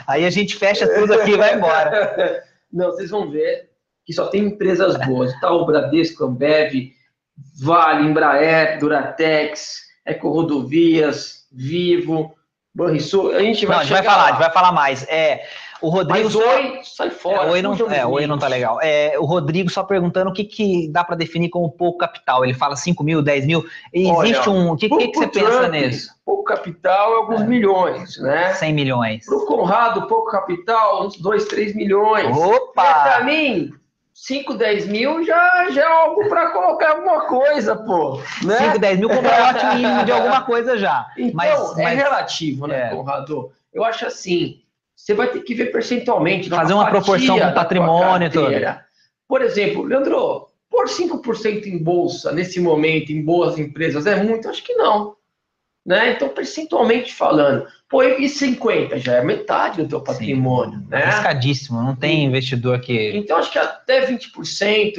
Aí 0.07 0.25
a 0.25 0.31
gente 0.31 0.57
fecha 0.57 0.89
tudo 0.89 1.15
aqui 1.15 1.33
e 1.33 1.37
vai 1.37 1.55
embora. 1.55 2.45
Não, 2.73 2.87
vocês 2.87 3.11
vão 3.11 3.31
ver 3.31 3.71
que 4.05 4.13
só 4.13 4.27
tem 4.27 4.45
empresas 4.45 4.97
boas. 5.07 5.33
Tá 5.41 5.51
o 5.51 5.65
Bradesco, 5.65 6.25
Ambev, 6.25 6.93
Vale, 7.63 8.07
Embraer, 8.07 8.79
Duratex, 8.79 9.83
Ecorodovias, 10.07 11.47
Vivo, 11.53 12.35
Banrisul. 12.75 13.35
A 13.35 13.43
gente 13.43 13.65
vai, 13.65 13.77
não, 13.77 13.81
a 13.81 13.85
gente 13.85 13.93
vai 13.93 14.03
falar, 14.03 14.17
lá. 14.17 14.25
a 14.25 14.31
gente 14.31 14.39
vai 14.39 14.53
falar 14.53 14.73
mais. 14.73 15.07
É, 15.09 15.47
o 15.81 15.89
Rodrigo. 15.89 16.25
Mas 16.25 16.35
oi, 16.35 16.81
sai 16.83 17.11
fora. 17.11 17.49
É, 17.49 17.51
oi, 17.51 17.63
não, 17.63 17.75
é, 17.91 18.07
oi 18.07 18.27
não 18.27 18.39
tá 18.39 18.49
legal. 18.49 18.79
É, 18.83 19.19
o 19.19 19.25
Rodrigo 19.25 19.71
só 19.71 19.83
perguntando 19.83 20.31
o 20.31 20.33
que, 20.33 20.45
que 20.45 20.89
dá 20.89 21.05
para 21.05 21.17
definir 21.17 21.49
como 21.49 21.71
pouco 21.71 21.99
capital. 21.99 22.45
Ele 22.45 22.55
fala 22.55 22.77
5 22.77 23.03
mil, 23.05 23.23
10 23.23 23.47
mil. 23.47 23.65
Existe 23.93 24.49
Olha, 24.49 24.51
um. 24.51 24.73
O 24.73 24.77
que, 24.77 24.89
que, 24.89 25.09
que 25.09 25.19
você 25.19 25.29
Trump, 25.29 25.47
pensa 25.47 25.69
nisso? 25.69 26.15
Pouco 26.25 26.45
capital 26.45 27.13
é 27.13 27.17
alguns 27.17 27.43
é. 27.43 27.47
milhões, 27.47 28.19
né? 28.19 28.55
100 28.55 28.73
milhões. 28.73 29.27
Para 29.27 29.37
o 29.37 29.47
Conrado, 29.47 30.07
pouco 30.07 30.31
capital, 30.31 31.07
uns 31.07 31.17
2, 31.19 31.45
3 31.47 31.75
milhões. 31.75 32.37
Opa! 32.37 32.83
Para 32.83 33.25
mim, 33.25 33.73
5, 34.13 34.55
10 34.55 34.89
mil 34.89 35.25
já, 35.25 35.71
já 35.71 35.83
é 35.83 35.87
algo 35.87 36.29
para 36.29 36.51
colocar 36.51 36.91
alguma 36.91 37.21
coisa, 37.27 37.77
pô. 37.77 38.21
Né? 38.43 38.59
5, 38.59 38.79
10 38.81 38.99
mil 38.99 39.09
comprar 39.09 39.53
lote 39.53 39.77
mínimo 39.77 40.05
de 40.05 40.11
alguma 40.13 40.43
coisa 40.45 40.77
já. 40.77 41.07
Então, 41.17 41.35
mas, 41.35 41.79
é 41.79 41.83
mas... 41.85 41.99
relativo, 41.99 42.67
né, 42.67 42.89
é. 42.89 42.97
Conrado? 42.97 43.53
Eu 43.73 43.85
acho 43.85 44.07
assim, 44.07 44.61
você 45.09 45.15
vai 45.15 45.29
ter 45.29 45.41
que 45.41 45.55
ver 45.55 45.73
percentualmente. 45.73 46.51
Fazer 46.51 46.75
uma 46.75 46.91
proporção 46.91 47.41
com 47.41 47.55
patrimônio 47.55 48.31
todo. 48.31 48.53
Por 49.27 49.41
exemplo, 49.41 49.83
Leandro, 49.83 50.49
por 50.69 50.87
5% 50.87 51.67
em 51.67 51.83
bolsa 51.83 52.31
nesse 52.31 52.61
momento, 52.61 53.11
em 53.11 53.25
boas 53.25 53.59
empresas, 53.59 54.07
é 54.07 54.23
muito? 54.23 54.51
Acho 54.51 54.63
que 54.63 54.75
não. 54.75 55.17
Né? 55.85 56.13
Então, 56.13 56.29
percentualmente 56.29 57.15
falando, 57.15 57.67
pô, 57.89 58.03
e 58.03 58.29
50 58.29 58.99
já 58.99 59.15
é 59.15 59.25
metade 59.25 59.83
do 59.83 59.89
teu 59.89 60.03
patrimônio, 60.03 60.79
Sim, 60.81 60.87
né? 60.91 61.05
Arriscadíssimo, 61.05 61.83
não 61.83 61.97
tem 61.97 62.25
investidor 62.25 62.79
que. 62.81 63.17
Então, 63.17 63.39
acho 63.39 63.51
que 63.51 63.59
até 63.59 64.07
20%, 64.07 64.93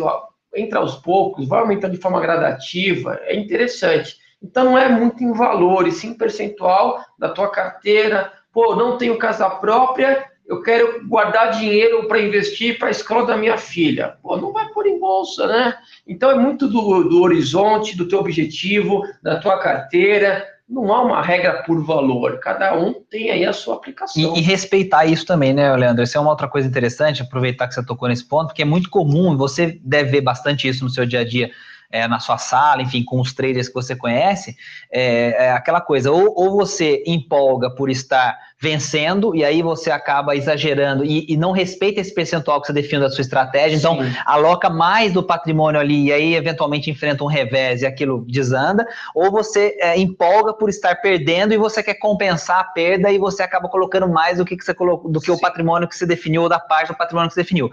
entra 0.55 0.79
aos 0.79 0.95
poucos, 0.95 1.47
vai 1.47 1.59
aumentando 1.59 1.93
de 1.93 2.01
forma 2.01 2.19
gradativa, 2.19 3.19
é 3.21 3.35
interessante. 3.35 4.17
Então 4.41 4.65
não 4.65 4.77
é 4.77 4.89
muito 4.89 5.23
em 5.23 5.33
valor, 5.33 5.87
e 5.87 5.91
sim 5.91 6.15
percentual 6.15 7.03
da 7.19 7.29
tua 7.29 7.51
carteira. 7.51 8.31
Pô, 8.59 8.75
não 8.75 8.97
tenho 8.97 9.17
casa 9.17 9.49
própria, 9.49 10.25
eu 10.45 10.61
quero 10.61 11.07
guardar 11.07 11.51
dinheiro 11.51 12.05
para 12.09 12.21
investir 12.21 12.77
para 12.77 12.89
a 12.89 12.91
escola 12.91 13.25
da 13.25 13.37
minha 13.37 13.57
filha. 13.57 14.17
Pô, 14.21 14.35
não 14.35 14.51
vai 14.51 14.67
pôr 14.73 14.85
em 14.85 14.99
bolsa, 14.99 15.47
né? 15.47 15.77
Então 16.05 16.29
é 16.29 16.35
muito 16.35 16.67
do, 16.67 17.05
do 17.05 17.21
horizonte, 17.21 17.95
do 17.95 18.05
teu 18.05 18.19
objetivo, 18.19 19.03
da 19.23 19.39
tua 19.39 19.59
carteira, 19.59 20.45
não 20.67 20.93
há 20.93 21.01
uma 21.01 21.21
regra 21.21 21.63
por 21.63 21.81
valor, 21.85 22.37
cada 22.41 22.77
um 22.77 22.95
tem 23.09 23.31
aí 23.31 23.45
a 23.45 23.53
sua 23.53 23.75
aplicação. 23.75 24.35
E, 24.35 24.39
e, 24.39 24.41
respeitar 24.41 25.05
isso 25.05 25.25
também, 25.25 25.53
né, 25.53 25.73
Leandro? 25.77 26.03
Isso 26.03 26.17
é 26.17 26.19
uma 26.19 26.31
outra 26.31 26.49
coisa 26.49 26.67
interessante, 26.67 27.21
aproveitar 27.21 27.65
que 27.65 27.73
você 27.73 27.85
tocou 27.85 28.09
nesse 28.09 28.27
ponto, 28.27 28.47
porque 28.47 28.63
é 28.63 28.65
muito 28.65 28.89
comum, 28.89 29.37
você 29.37 29.79
deve 29.81 30.11
ver 30.11 30.21
bastante 30.21 30.67
isso 30.67 30.83
no 30.83 30.89
seu 30.89 31.05
dia 31.05 31.21
a 31.21 31.23
dia, 31.23 31.49
é, 31.91 32.07
na 32.07 32.19
sua 32.19 32.37
sala, 32.37 32.81
enfim, 32.81 33.03
com 33.03 33.19
os 33.19 33.33
traders 33.33 33.67
que 33.67 33.73
você 33.73 33.95
conhece, 33.95 34.55
é, 34.91 35.45
é 35.47 35.51
aquela 35.51 35.81
coisa, 35.81 36.11
ou, 36.11 36.33
ou 36.35 36.51
você 36.51 37.03
empolga 37.05 37.69
por 37.69 37.89
estar 37.89 38.37
vencendo, 38.61 39.33
e 39.33 39.45
aí 39.45 39.61
você 39.61 39.89
acaba 39.89 40.35
exagerando 40.35 41.05
e, 41.05 41.25
e, 41.29 41.37
não 41.37 41.51
respeita 41.51 42.01
esse 42.01 42.13
percentual 42.13 42.59
que 42.59 42.67
você 42.67 42.73
define 42.73 43.01
da 43.01 43.09
sua 43.09 43.21
estratégia, 43.21 43.77
então 43.77 44.03
Sim. 44.03 44.13
aloca 44.25 44.69
mais 44.69 45.13
do 45.13 45.23
patrimônio 45.23 45.79
ali 45.79 46.07
e 46.07 46.11
aí 46.11 46.35
eventualmente 46.35 46.91
enfrenta 46.91 47.23
um 47.23 47.27
revés 47.27 47.81
e 47.81 47.85
aquilo 47.85 48.25
desanda, 48.27 48.85
ou 49.15 49.31
você 49.31 49.77
é, 49.79 49.97
empolga 49.97 50.53
por 50.53 50.69
estar 50.69 50.95
perdendo 50.95 51.53
e 51.53 51.57
você 51.57 51.81
quer 51.81 51.93
compensar 51.93 52.59
a 52.59 52.63
perda 52.65 53.09
e 53.09 53.17
você 53.17 53.41
acaba 53.41 53.69
colocando 53.69 54.09
mais 54.09 54.39
do 54.39 54.45
que, 54.45 54.57
que 54.57 54.65
você 54.65 54.73
colocou, 54.73 55.09
do 55.09 55.21
que 55.21 55.27
Sim. 55.27 55.37
o 55.37 55.39
patrimônio 55.39 55.87
que 55.87 55.95
você 55.95 56.05
definiu 56.05 56.41
ou 56.41 56.49
da 56.49 56.59
parte 56.59 56.89
do 56.89 56.97
patrimônio 56.97 57.29
que 57.29 57.35
você 57.35 57.43
definiu. 57.43 57.71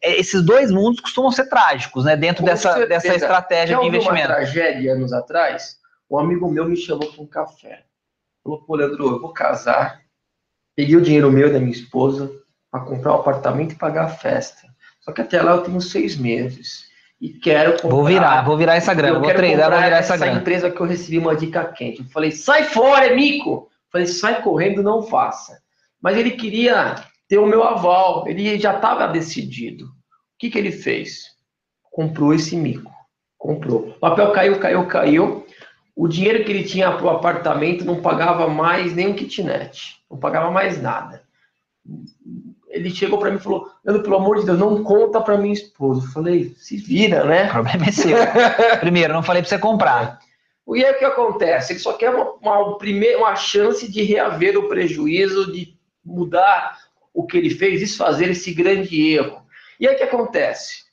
É, 0.00 0.20
esses 0.20 0.40
dois 0.40 0.70
mundos 0.70 1.00
costumam 1.00 1.32
ser 1.32 1.48
trágicos, 1.48 2.04
né, 2.04 2.16
dentro 2.16 2.44
dessa, 2.44 2.86
dessa 2.86 3.12
estratégia 3.12 3.74
Já 3.74 3.82
de 3.82 3.88
investimento. 3.88 4.28
uma 4.28 4.36
tragédia 4.36 4.92
anos 4.92 5.12
atrás? 5.12 5.78
Um 6.08 6.16
amigo 6.16 6.48
meu 6.48 6.64
me 6.64 6.76
chamou 6.76 7.10
para 7.12 7.22
um 7.22 7.26
café. 7.26 7.82
Falou, 8.44 8.62
pô, 8.62 8.76
Leandro, 8.76 9.04
eu 9.08 9.20
vou 9.20 9.32
casar 9.32 10.00
Peguei 10.78 10.94
o 10.94 11.02
dinheiro 11.02 11.32
meu 11.32 11.52
da 11.52 11.58
minha 11.58 11.72
esposa 11.72 12.30
para 12.70 12.84
comprar 12.84 13.10
um 13.10 13.16
apartamento 13.16 13.72
e 13.72 13.74
pagar 13.74 14.04
a 14.04 14.10
festa. 14.10 14.62
Só 15.00 15.10
que 15.10 15.20
até 15.20 15.42
lá 15.42 15.56
eu 15.56 15.62
tenho 15.62 15.80
seis 15.80 16.16
meses. 16.16 16.84
E 17.20 17.30
quero 17.30 17.72
comprar. 17.72 17.88
Vou 17.88 18.04
virar, 18.04 18.42
vou 18.42 18.56
virar 18.56 18.76
essa 18.76 18.94
grana. 18.94 19.18
Vou 19.18 19.28
treinar, 19.34 19.72
vou 19.72 19.80
virar 19.80 19.96
essa, 19.96 20.14
essa 20.14 20.24
grana. 20.24 20.40
empresa 20.40 20.70
que 20.70 20.80
eu 20.80 20.86
recebi 20.86 21.18
uma 21.18 21.34
dica 21.34 21.64
quente. 21.64 21.98
Eu 21.98 22.04
falei, 22.10 22.30
sai 22.30 22.62
fora, 22.62 23.06
é 23.06 23.16
mico! 23.16 23.50
Eu 23.50 23.90
falei, 23.90 24.06
sai 24.06 24.40
correndo, 24.40 24.80
não 24.80 25.02
faça. 25.02 25.58
Mas 26.00 26.16
ele 26.16 26.30
queria 26.30 26.94
ter 27.28 27.38
o 27.38 27.46
meu 27.46 27.64
aval. 27.64 28.28
Ele 28.28 28.56
já 28.56 28.76
estava 28.76 29.08
decidido. 29.08 29.84
O 29.84 29.88
que, 30.38 30.48
que 30.48 30.58
ele 30.58 30.70
fez? 30.70 31.24
Comprou 31.90 32.32
esse 32.32 32.54
mico. 32.54 32.92
Comprou. 33.36 33.88
O 33.88 33.98
papel 33.98 34.30
caiu, 34.30 34.60
caiu, 34.60 34.86
caiu. 34.86 35.46
O 35.98 36.06
dinheiro 36.06 36.44
que 36.44 36.52
ele 36.52 36.62
tinha 36.62 36.92
para 36.92 37.04
o 37.04 37.10
apartamento 37.10 37.84
não 37.84 38.00
pagava 38.00 38.46
mais 38.46 38.94
nem 38.94 39.08
um 39.08 39.14
kitnet 39.14 39.98
não 40.08 40.16
pagava 40.16 40.48
mais 40.48 40.80
nada. 40.80 41.24
Ele 42.68 42.88
chegou 42.88 43.18
para 43.18 43.32
mim 43.32 43.38
e 43.38 43.40
falou: 43.40 43.68
Leandro, 43.84 44.04
pelo 44.04 44.16
amor 44.16 44.38
de 44.38 44.46
Deus, 44.46 44.60
não 44.60 44.84
conta 44.84 45.20
para 45.20 45.36
minha 45.36 45.52
esposa. 45.52 46.06
Eu 46.06 46.12
falei: 46.12 46.54
se 46.56 46.76
vira, 46.76 47.24
né? 47.24 47.46
O 47.48 47.52
problema 47.52 47.86
é 47.86 47.90
seu. 47.90 48.16
Primeiro, 48.78 49.12
não 49.12 49.24
falei 49.24 49.42
para 49.42 49.48
você 49.48 49.58
comprar. 49.58 50.20
E 50.68 50.84
aí 50.84 50.92
o 50.92 50.98
que 51.00 51.04
acontece? 51.04 51.72
Ele 51.72 51.80
só 51.80 51.94
quer 51.94 52.10
uma, 52.10 52.32
uma, 52.34 52.76
uma 53.16 53.34
chance 53.34 53.90
de 53.90 54.02
reaver 54.04 54.56
o 54.56 54.68
prejuízo, 54.68 55.50
de 55.52 55.76
mudar 56.04 56.78
o 57.12 57.26
que 57.26 57.38
ele 57.38 57.50
fez, 57.50 57.80
desfazer 57.80 58.30
esse 58.30 58.54
grande 58.54 59.14
erro. 59.14 59.42
E 59.80 59.88
aí 59.88 59.96
o 59.96 59.98
que 59.98 60.04
acontece? 60.04 60.84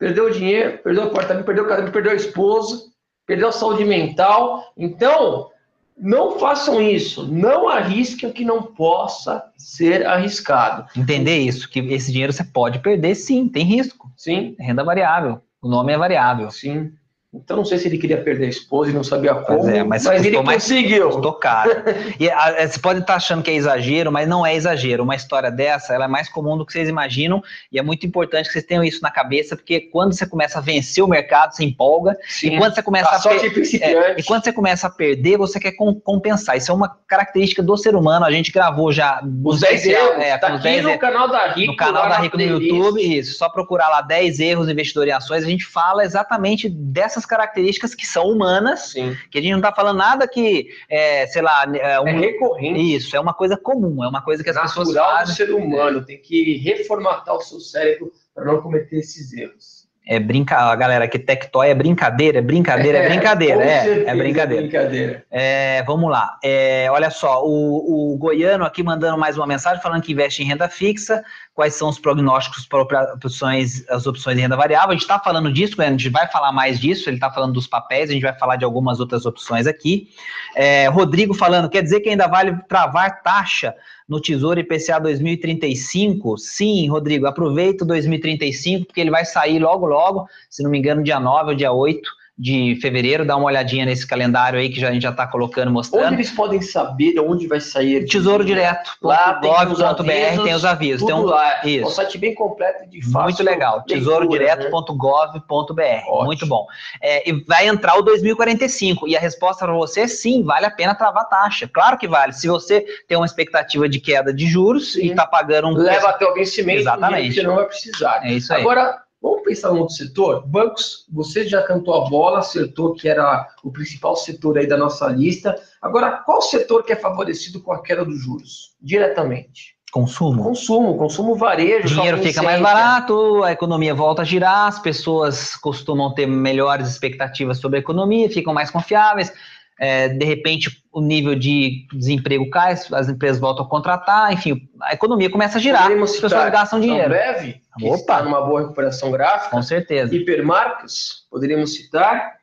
Perdeu 0.00 0.26
o 0.26 0.30
dinheiro, 0.32 0.78
perdeu 0.78 1.04
o 1.04 1.06
apartamento, 1.06 1.44
perdeu 1.44 1.64
o 1.64 1.68
casamento, 1.68 1.92
perdeu 1.92 2.10
a 2.10 2.16
esposa, 2.16 2.88
perdeu 3.28 3.48
a 3.48 3.52
saúde 3.52 3.84
mental. 3.84 4.72
Então, 4.74 5.50
não 5.96 6.38
façam 6.38 6.80
isso. 6.80 7.30
Não 7.30 7.68
arrisquem 7.68 8.28
o 8.28 8.32
que 8.32 8.44
não 8.44 8.62
possa 8.62 9.44
ser 9.56 10.06
arriscado. 10.06 10.86
Entender 10.96 11.38
isso, 11.38 11.68
que 11.68 11.80
esse 11.80 12.10
dinheiro 12.10 12.32
você 12.32 12.42
pode 12.42 12.78
perder, 12.78 13.14
sim, 13.14 13.46
tem 13.46 13.64
risco. 13.64 14.10
Sim. 14.16 14.56
Renda 14.58 14.82
variável. 14.82 15.42
O 15.60 15.68
nome 15.68 15.92
é 15.92 15.98
variável. 15.98 16.50
Sim. 16.50 16.90
Então 17.34 17.58
não 17.58 17.64
sei 17.64 17.76
se 17.76 17.86
ele 17.86 17.98
queria 17.98 18.22
perder 18.22 18.46
a 18.46 18.48
esposa 18.48 18.90
e 18.90 18.94
não 18.94 19.04
sabia 19.04 19.34
como, 19.34 19.68
é, 19.68 19.84
mas, 19.84 20.06
mas 20.06 20.24
ele 20.24 20.40
mais, 20.40 20.62
conseguiu. 20.62 21.10
Custou 21.10 21.34
caro. 21.34 21.70
e 22.18 22.30
a, 22.30 22.62
a, 22.62 22.66
você 22.66 22.78
pode 22.78 23.00
estar 23.00 23.16
achando 23.16 23.42
que 23.42 23.50
é 23.50 23.54
exagero, 23.54 24.10
mas 24.10 24.26
não 24.26 24.46
é 24.46 24.54
exagero. 24.54 25.02
Uma 25.02 25.14
história 25.14 25.50
dessa, 25.50 25.92
ela 25.92 26.06
é 26.06 26.08
mais 26.08 26.30
comum 26.30 26.56
do 26.56 26.64
que 26.64 26.72
vocês 26.72 26.88
imaginam 26.88 27.42
e 27.70 27.78
é 27.78 27.82
muito 27.82 28.06
importante 28.06 28.46
que 28.46 28.52
vocês 28.52 28.64
tenham 28.64 28.82
isso 28.82 29.02
na 29.02 29.10
cabeça, 29.10 29.54
porque 29.54 29.78
quando 29.78 30.14
você 30.14 30.26
começa 30.26 30.58
a 30.58 30.62
vencer 30.62 31.04
o 31.04 31.06
mercado, 31.06 31.54
você 31.54 31.64
empolga. 31.64 32.16
Sim. 32.26 32.54
E 32.54 32.58
quando 32.58 32.74
você 32.74 32.82
começa 32.82 33.10
a, 33.10 33.30
a 33.30 33.36
é, 33.36 34.14
e 34.18 34.22
quando 34.22 34.44
você 34.44 34.52
começa 34.52 34.86
a 34.86 34.90
perder, 34.90 35.36
você 35.36 35.60
quer 35.60 35.72
compensar. 35.72 36.56
Isso 36.56 36.72
é 36.72 36.74
uma 36.74 36.96
característica 37.06 37.62
do 37.62 37.76
ser 37.76 37.94
humano. 37.94 38.24
A 38.24 38.30
gente 38.30 38.50
gravou 38.50 38.90
já 38.90 39.22
os 39.44 39.60
10 39.60 39.86
erros. 39.86 40.22
É, 40.22 40.38
tá 40.38 40.48
aqui 40.48 40.62
10 40.62 40.84
no 40.84 40.98
canal 40.98 41.28
da 41.28 41.48
Rico, 41.48 41.72
no 41.72 41.76
canal 41.76 42.08
da 42.08 42.16
Rico 42.16 42.38
no 42.38 42.42
YouTube, 42.42 43.18
isso. 43.18 43.36
Só 43.36 43.50
procurar 43.50 43.90
lá 43.90 44.00
10 44.00 44.40
erros 44.40 44.68
investidor 44.70 45.06
em 45.06 45.12
ações. 45.12 45.44
A 45.44 45.46
gente 45.46 45.66
fala 45.66 46.02
exatamente 46.02 46.70
dessas 47.18 47.26
características 47.26 47.94
que 47.94 48.06
são 48.06 48.26
humanas, 48.26 48.92
Sim. 48.92 49.16
que 49.30 49.38
a 49.38 49.42
gente 49.42 49.50
não 49.50 49.58
está 49.58 49.72
falando 49.72 49.98
nada 49.98 50.28
que, 50.28 50.68
é, 50.88 51.26
sei 51.26 51.42
lá... 51.42 51.64
É, 51.74 52.00
um, 52.00 52.06
é, 52.06 52.12
recorrente. 52.12 52.96
Isso, 52.96 53.16
é 53.16 53.20
uma 53.20 53.34
coisa 53.34 53.56
comum, 53.56 54.02
é 54.04 54.08
uma 54.08 54.22
coisa 54.22 54.42
que 54.42 54.50
as 54.50 54.56
Natural 54.56 54.86
pessoas 54.86 54.96
fazem. 54.96 55.26
do 55.26 55.36
ser 55.36 55.52
humano, 55.52 56.04
tem 56.04 56.18
que 56.20 56.56
reformatar 56.58 57.34
o 57.34 57.40
seu 57.40 57.60
cérebro 57.60 58.12
para 58.34 58.44
não 58.44 58.62
cometer 58.62 58.96
esses 58.96 59.32
erros 59.32 59.78
é 60.08 60.18
brincadeira, 60.18 60.74
galera, 60.74 61.06
que 61.06 61.18
Tectoy 61.18 61.68
é 61.68 61.74
brincadeira, 61.74 62.38
é 62.38 62.40
brincadeira, 62.40 62.98
é, 62.98 63.04
é 63.04 63.08
brincadeira, 63.08 63.62
é, 63.62 64.04
é 64.06 64.14
brincadeira. 64.14 64.62
brincadeira. 64.62 65.24
É, 65.30 65.82
vamos 65.82 66.10
lá, 66.10 66.38
é, 66.42 66.88
olha 66.90 67.10
só, 67.10 67.44
o, 67.44 68.14
o, 68.14 68.16
Goiano 68.16 68.64
aqui 68.64 68.82
mandando 68.82 69.18
mais 69.18 69.36
uma 69.36 69.46
mensagem 69.46 69.82
falando 69.82 70.00
que 70.00 70.12
investe 70.12 70.42
em 70.42 70.46
renda 70.46 70.66
fixa, 70.66 71.22
quais 71.58 71.74
são 71.74 71.88
os 71.88 71.98
prognósticos 71.98 72.64
para 72.66 73.14
opções, 73.14 73.84
as 73.88 74.06
opções 74.06 74.36
de 74.36 74.42
renda 74.42 74.56
variável, 74.56 74.90
a 74.90 74.92
gente 74.92 75.02
está 75.02 75.18
falando 75.18 75.52
disso, 75.52 75.74
Goiano, 75.74 75.96
a 75.96 75.98
gente 75.98 76.08
vai 76.08 76.28
falar 76.28 76.52
mais 76.52 76.78
disso, 76.78 77.10
ele 77.10 77.16
está 77.16 77.32
falando 77.32 77.52
dos 77.52 77.66
papéis, 77.66 78.10
a 78.10 78.12
gente 78.12 78.22
vai 78.22 78.32
falar 78.38 78.54
de 78.54 78.64
algumas 78.64 79.00
outras 79.00 79.26
opções 79.26 79.66
aqui. 79.66 80.08
É, 80.54 80.86
Rodrigo 80.86 81.34
falando, 81.34 81.68
quer 81.68 81.82
dizer 81.82 81.98
que 81.98 82.10
ainda 82.10 82.28
vale 82.28 82.56
travar 82.68 83.24
taxa 83.24 83.74
no 84.08 84.20
Tesouro 84.20 84.60
IPCA 84.60 85.00
2035? 85.00 86.38
Sim, 86.38 86.88
Rodrigo, 86.88 87.26
aproveita 87.26 87.82
o 87.82 87.88
2035, 87.88 88.86
porque 88.86 89.00
ele 89.00 89.10
vai 89.10 89.24
sair 89.24 89.58
logo, 89.58 89.84
logo, 89.84 90.28
se 90.48 90.62
não 90.62 90.70
me 90.70 90.78
engano, 90.78 91.02
dia 91.02 91.18
9 91.18 91.50
ou 91.50 91.56
dia 91.56 91.72
8 91.72 92.17
de 92.38 92.78
fevereiro, 92.80 93.24
dá 93.24 93.36
uma 93.36 93.46
olhadinha 93.46 93.84
nesse 93.84 94.06
calendário 94.06 94.60
aí 94.60 94.70
que 94.70 94.78
já, 94.78 94.90
a 94.90 94.92
gente 94.92 95.02
já 95.02 95.10
está 95.10 95.26
colocando, 95.26 95.72
mostrando. 95.72 96.06
Onde 96.06 96.14
eles 96.14 96.30
podem 96.30 96.62
saber 96.62 97.18
onde 97.18 97.48
vai 97.48 97.60
sair? 97.60 98.06
Tesouro 98.06 98.44
Direto. 98.44 98.92
Lá 99.02 99.34
tem 99.34 99.50
os 99.50 99.80
avisos, 99.80 100.44
tem 100.44 100.54
os 100.54 100.64
avisos. 100.64 101.06
Tem 101.06 101.14
um, 101.14 101.22
lá. 101.22 101.66
Isso. 101.66 101.84
É 101.84 101.86
um 101.86 101.90
site 101.90 102.16
bem 102.16 102.34
completo 102.34 102.84
e 102.84 102.86
de 102.86 103.02
fácil 103.02 103.22
Muito 103.22 103.42
legal. 103.42 103.82
tesourodireto.gov.br. 103.82 105.74
Né? 105.74 106.02
Muito 106.24 106.46
bom. 106.46 106.66
É, 107.02 107.28
e 107.28 107.44
vai 107.44 107.66
entrar 107.66 107.96
o 107.96 108.02
2045. 108.02 109.08
E 109.08 109.16
a 109.16 109.20
resposta 109.20 109.64
para 109.64 109.74
você 109.74 110.02
é 110.02 110.08
sim, 110.08 110.44
vale 110.44 110.66
a 110.66 110.70
pena 110.70 110.94
travar 110.94 111.24
a 111.24 111.26
taxa. 111.26 111.68
Claro 111.72 111.98
que 111.98 112.06
vale. 112.06 112.32
Se 112.32 112.46
você 112.46 112.84
tem 113.08 113.16
uma 113.16 113.26
expectativa 113.26 113.88
de 113.88 113.98
queda 113.98 114.32
de 114.32 114.46
juros 114.46 114.92
sim. 114.92 115.06
e 115.06 115.10
está 115.10 115.26
pagando 115.26 115.68
um... 115.68 115.72
Leva 115.72 116.10
até 116.10 116.24
o 116.24 116.34
vencimento, 116.34 116.80
Exatamente. 116.80 117.34
você 117.34 117.42
não 117.42 117.56
vai 117.56 117.64
precisar. 117.64 118.20
É 118.22 118.32
isso 118.32 118.52
aí. 118.52 118.60
Agora, 118.60 119.07
Vamos 119.20 119.42
pensar 119.42 119.72
no 119.72 119.80
outro 119.80 119.94
setor? 119.94 120.46
Bancos, 120.46 121.06
você 121.12 121.46
já 121.46 121.62
cantou 121.62 121.94
a 121.94 122.08
bola, 122.08 122.38
acertou 122.38 122.94
que 122.94 123.08
era 123.08 123.48
o 123.64 123.72
principal 123.72 124.14
setor 124.14 124.58
aí 124.58 124.66
da 124.66 124.76
nossa 124.76 125.08
lista. 125.08 125.54
Agora, 125.82 126.18
qual 126.24 126.40
setor 126.40 126.84
que 126.84 126.92
é 126.92 126.96
favorecido 126.96 127.60
com 127.60 127.72
a 127.72 127.82
queda 127.82 128.04
dos 128.04 128.20
juros? 128.20 128.76
Diretamente. 128.80 129.76
Consumo. 129.90 130.42
Consumo, 130.42 130.96
consumo 130.98 131.34
varejo. 131.34 131.88
Dinheiro 131.88 132.18
fica 132.18 132.42
mais 132.42 132.60
barato, 132.60 133.42
a 133.42 133.52
economia 133.52 133.94
volta 133.94 134.20
a 134.20 134.24
girar, 134.24 134.68
as 134.68 134.78
pessoas 134.78 135.56
costumam 135.56 136.12
ter 136.12 136.26
melhores 136.26 136.88
expectativas 136.88 137.58
sobre 137.58 137.78
a 137.78 137.80
economia, 137.80 138.28
ficam 138.28 138.52
mais 138.52 138.70
confiáveis 138.70 139.32
é, 139.78 140.08
de 140.08 140.24
repente 140.24 140.82
o 140.92 141.00
nível 141.00 141.34
de 141.34 141.86
desemprego 141.92 142.50
cai, 142.50 142.72
as 142.72 143.08
empresas 143.08 143.40
voltam 143.40 143.64
a 143.64 143.68
contratar, 143.68 144.32
enfim, 144.32 144.68
a 144.82 144.92
economia 144.92 145.30
começa 145.30 145.58
a 145.58 145.60
girar, 145.60 145.90
as 145.90 146.16
pessoas 146.18 146.50
gastam 146.50 146.80
dinheiro. 146.80 147.08
Breve, 147.08 147.60
que 147.78 147.86
Opa. 147.86 147.96
está 147.96 148.22
numa 148.22 148.40
boa 148.40 148.62
recuperação 148.62 149.10
gráfica. 149.12 149.50
Com 149.50 149.62
certeza. 149.62 150.14
Hipermarcas, 150.14 151.26
poderíamos 151.30 151.74
citar. 151.74 152.38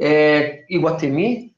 É, 0.00 0.64
Iguatemi. 0.70 1.48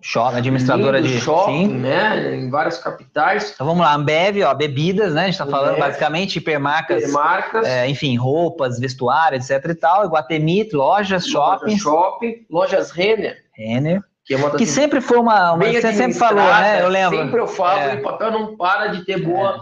Shopping, 0.00 0.38
administradora 0.38 1.02
de 1.02 1.20
shopping, 1.20 1.68
sim. 1.68 1.74
né? 1.74 2.36
Em 2.36 2.48
várias 2.48 2.78
capitais. 2.78 3.52
Então 3.52 3.66
vamos 3.66 3.82
lá, 3.82 3.94
Ambev, 3.94 4.42
ó, 4.42 4.54
bebidas, 4.54 5.12
né? 5.12 5.22
A 5.22 5.24
gente 5.26 5.34
está 5.34 5.46
falando 5.46 5.78
basicamente 5.78 6.36
hipermarcas, 6.38 7.02
hipermarcas. 7.02 7.66
É, 7.66 7.86
enfim, 7.86 8.16
roupas, 8.16 8.80
vestuário, 8.80 9.36
etc 9.36 9.62
e 9.68 9.74
tal. 9.74 10.06
Iguatemi, 10.06 10.70
lojas, 10.72 11.26
shopping. 11.26 11.78
Shopping, 11.78 12.46
lojas 12.50 12.90
Renner. 12.90 13.36
Renner. 13.54 14.02
Que, 14.24 14.34
é 14.34 14.36
uma 14.36 14.50
que 14.50 14.66
sempre 14.66 15.00
foi 15.00 15.18
uma. 15.18 15.52
uma 15.52 15.64
você 15.64 15.92
sempre 15.92 16.14
falou, 16.14 16.44
né? 16.44 16.80
Eu 16.80 16.88
lembro. 16.88 17.18
Sempre 17.18 17.40
eu 17.40 17.46
falo, 17.46 17.80
é. 17.80 17.94
o 17.96 18.02
papel 18.02 18.30
não 18.30 18.56
para 18.56 18.86
de 18.86 19.04
ter 19.04 19.22
boa 19.22 19.56
é. 19.56 19.60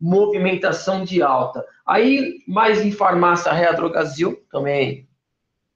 movimentação 0.00 1.04
de 1.04 1.22
alta. 1.22 1.64
Aí, 1.86 2.38
mais 2.46 2.84
em 2.84 2.92
farmácia, 2.92 3.50
a 3.50 3.54
Readrogazil 3.54 4.38
também 4.50 5.08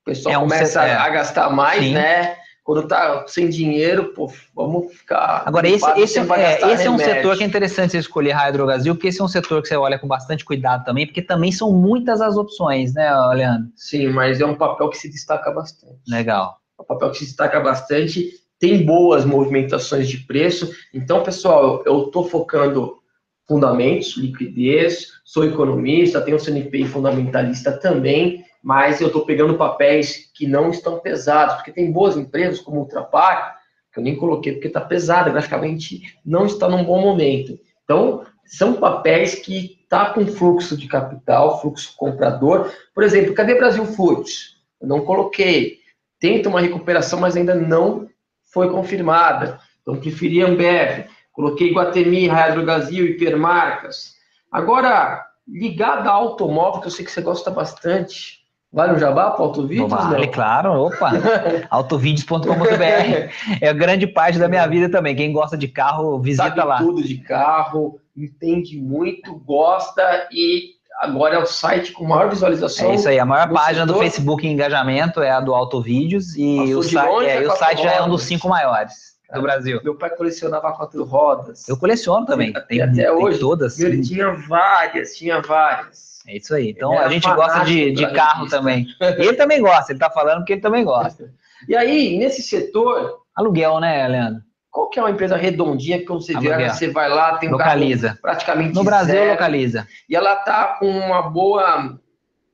pessoal 0.07 0.35
é 0.35 0.39
um 0.39 0.43
começa 0.43 0.81
a, 0.81 0.87
é. 0.87 0.95
a 0.95 1.09
gastar 1.09 1.51
mais, 1.51 1.83
Sim. 1.83 1.95
né? 1.95 2.37
Quando 2.63 2.89
tá 2.89 3.25
sem 3.29 3.49
dinheiro, 3.49 4.13
pô, 4.13 4.29
vamos 4.53 4.93
ficar. 4.93 5.45
Agora, 5.47 5.69
esse, 5.69 5.89
esse, 6.01 6.19
é, 6.19 6.73
esse 6.73 6.87
é 6.87 6.91
um 6.91 6.99
setor 6.99 7.37
que 7.37 7.45
é 7.45 7.47
interessante 7.47 7.93
você 7.93 7.99
escolher 7.99 8.33
Raio 8.33 8.53
Drogasil, 8.53 8.93
porque 8.95 9.07
esse 9.07 9.21
é 9.21 9.25
um 9.25 9.29
setor 9.29 9.63
que 9.63 9.69
você 9.69 9.77
olha 9.77 9.97
com 10.01 10.09
bastante 10.09 10.45
cuidado 10.45 10.85
também, 10.85 11.07
porque 11.07 11.23
também 11.23 11.53
são 11.53 11.73
muitas 11.73 12.21
as 12.21 12.37
opções, 12.37 12.93
né, 12.93 13.09
Leandro? 13.35 13.69
Sim, 13.77 14.09
mas 14.09 14.41
é 14.41 14.47
um 14.47 14.57
papel 14.57 14.89
que 14.91 14.99
se 14.99 15.09
destaca 15.09 15.53
bastante. 15.53 16.01
Legal. 16.09 16.59
É 16.79 16.83
um 16.83 16.85
papel 16.85 17.11
que 17.11 17.19
se 17.19 17.25
destaca 17.27 17.61
bastante, 17.61 18.33
tem 18.59 18.85
boas 18.85 19.25
movimentações 19.25 20.09
de 20.09 20.19
preço. 20.19 20.71
Então, 20.93 21.23
pessoal, 21.23 21.83
eu 21.87 22.07
estou 22.07 22.25
focando 22.29 22.99
fundamentos, 23.47 24.17
liquidez, 24.17 25.13
sou 25.25 25.45
economista, 25.45 26.21
tenho 26.21 26.39
CNPI 26.39 26.87
fundamentalista 26.87 27.73
também, 27.73 28.45
mas 28.63 29.01
eu 29.01 29.07
estou 29.07 29.25
pegando 29.25 29.57
papéis 29.57 30.31
que 30.35 30.47
não 30.47 30.71
estão 30.71 30.99
pesados, 30.99 31.55
porque 31.57 31.73
tem 31.73 31.93
boas 31.93 32.17
empresas 32.17 32.61
como 32.61 32.83
o 32.83 32.87
que 32.87 32.97
eu 32.97 34.03
nem 34.03 34.17
coloquei 34.17 34.53
porque 34.53 34.67
está 34.67 34.81
pesada, 34.81 35.31
graficamente 35.31 36.19
não 36.25 36.45
está 36.45 36.69
num 36.69 36.85
bom 36.85 37.01
momento. 37.01 37.59
Então, 37.85 38.27
são 38.45 38.75
papéis 38.75 39.37
que 39.37 39.79
tá 39.89 40.11
com 40.11 40.27
fluxo 40.27 40.77
de 40.77 40.87
capital, 40.89 41.61
fluxo 41.61 41.95
comprador. 41.97 42.73
Por 42.95 43.03
exemplo, 43.03 43.35
cadê 43.35 43.55
Brasil 43.55 43.87
Foods? 43.87 44.57
Eu 44.81 44.89
não 44.89 45.01
coloquei. 45.05 45.79
Tenta 46.21 46.49
uma 46.49 46.61
recuperação, 46.61 47.21
mas 47.21 47.37
ainda 47.37 47.55
não 47.55 48.09
foi 48.53 48.71
confirmada. 48.71 49.61
Então, 49.83 49.97
preferi 49.97 50.43
Ambev. 50.43 51.07
Coloquei 51.33 51.73
Guatemi, 51.73 52.29
Brasil, 52.65 53.07
Hipermarcas. 53.07 54.15
Agora, 54.51 55.25
ligada 55.47 56.11
ao 56.11 56.29
automóvel, 56.29 56.81
que 56.81 56.87
eu 56.87 56.91
sei 56.91 57.05
que 57.05 57.11
você 57.11 57.21
gosta 57.21 57.51
bastante, 57.51 58.47
Vale 58.73 58.93
um 58.93 58.99
jabá 58.99 59.31
para 59.31 59.43
Autovídeos? 59.43 59.89
Vale, 59.89 60.27
não? 60.27 60.33
claro, 60.33 60.73
opa. 60.73 61.11
autovídeos.com.br 61.71 63.33
é 63.63 63.73
grande 63.73 64.07
parte 64.07 64.39
da 64.39 64.49
minha 64.49 64.67
vida 64.67 64.91
também. 64.91 65.17
Quem 65.17 65.33
gosta 65.33 65.57
de 65.57 65.67
carro, 65.67 66.21
visita 66.21 66.49
Sabe 66.49 66.61
lá. 66.61 66.77
tudo 66.77 67.03
de 67.03 67.17
carro, 67.19 67.99
entende 68.15 68.77
muito, 68.77 69.35
gosta 69.39 70.29
e 70.31 70.76
agora 70.99 71.37
é 71.37 71.39
o 71.39 71.47
site 71.47 71.93
com 71.93 72.05
maior 72.05 72.29
visualização. 72.29 72.91
É 72.91 72.95
isso 72.95 73.09
aí, 73.09 73.19
a 73.19 73.27
maior 73.27 73.49
página 73.53 73.87
setor. 73.87 73.95
do 73.95 73.99
Facebook 73.99 74.47
em 74.47 74.53
engajamento 74.53 75.23
é 75.23 75.31
a 75.31 75.41
do 75.41 75.55
Autovídeos 75.55 76.37
e 76.37 76.75
o, 76.75 76.83
site, 76.83 77.27
é, 77.27 77.47
o 77.47 77.57
site 77.57 77.83
já 77.83 77.93
é 77.93 78.03
um 78.03 78.09
dos 78.09 78.23
cinco 78.23 78.49
maiores 78.49 79.17
do 79.33 79.43
Brasil. 79.43 79.81
Meu 79.83 79.97
pai 79.97 80.11
colecionava 80.11 80.73
quatro 80.73 81.05
rodas. 81.05 81.69
Eu 81.69 81.77
coleciono 81.77 82.25
também. 82.27 82.53
Tem, 82.69 82.81
até 82.81 82.93
tem 82.93 83.11
hoje. 83.11 83.39
todas. 83.39 83.79
Ele 83.79 84.03
tinha 84.03 84.33
várias, 84.33 85.17
tinha 85.17 85.41
várias. 85.41 86.17
É 86.27 86.37
isso 86.37 86.55
aí. 86.55 86.71
Então 86.71 86.99
a 86.99 87.09
gente 87.09 87.29
gosta 87.35 87.65
de, 87.65 87.93
de 87.93 88.11
carro 88.13 88.49
também. 88.49 88.87
E 89.01 89.27
ele 89.27 89.35
também 89.35 89.61
gosta, 89.61 89.93
ele 89.93 89.97
está 89.99 90.11
falando 90.11 90.45
que 90.45 90.55
ele 90.55 90.61
também 90.61 90.85
gosta. 90.85 91.31
E 91.67 91.75
aí, 91.75 92.19
nesse 92.19 92.43
setor. 92.43 93.23
Aluguel, 93.35 93.81
né, 93.81 94.07
Leandro? 94.07 94.43
Qual 94.77 94.91
que 94.91 94.99
é 94.99 95.03
uma 95.03 95.11
empresa 95.11 95.39
redondinha 95.39 95.99
que 96.01 96.09
você 96.09 96.39
vê, 96.39 96.69
você 96.69 96.91
vai 96.91 97.09
lá, 97.09 97.39
tem 97.39 97.49
localiza. 97.49 98.13
Um 98.19 98.21
praticamente 98.21 98.75
No 98.75 98.85
Brasil 98.85 99.15
zero, 99.15 99.31
localiza. 99.31 99.89
E 100.07 100.15
ela 100.15 100.35
está 100.35 100.77
com 100.79 100.87
uma 100.87 101.23
boa 101.23 101.99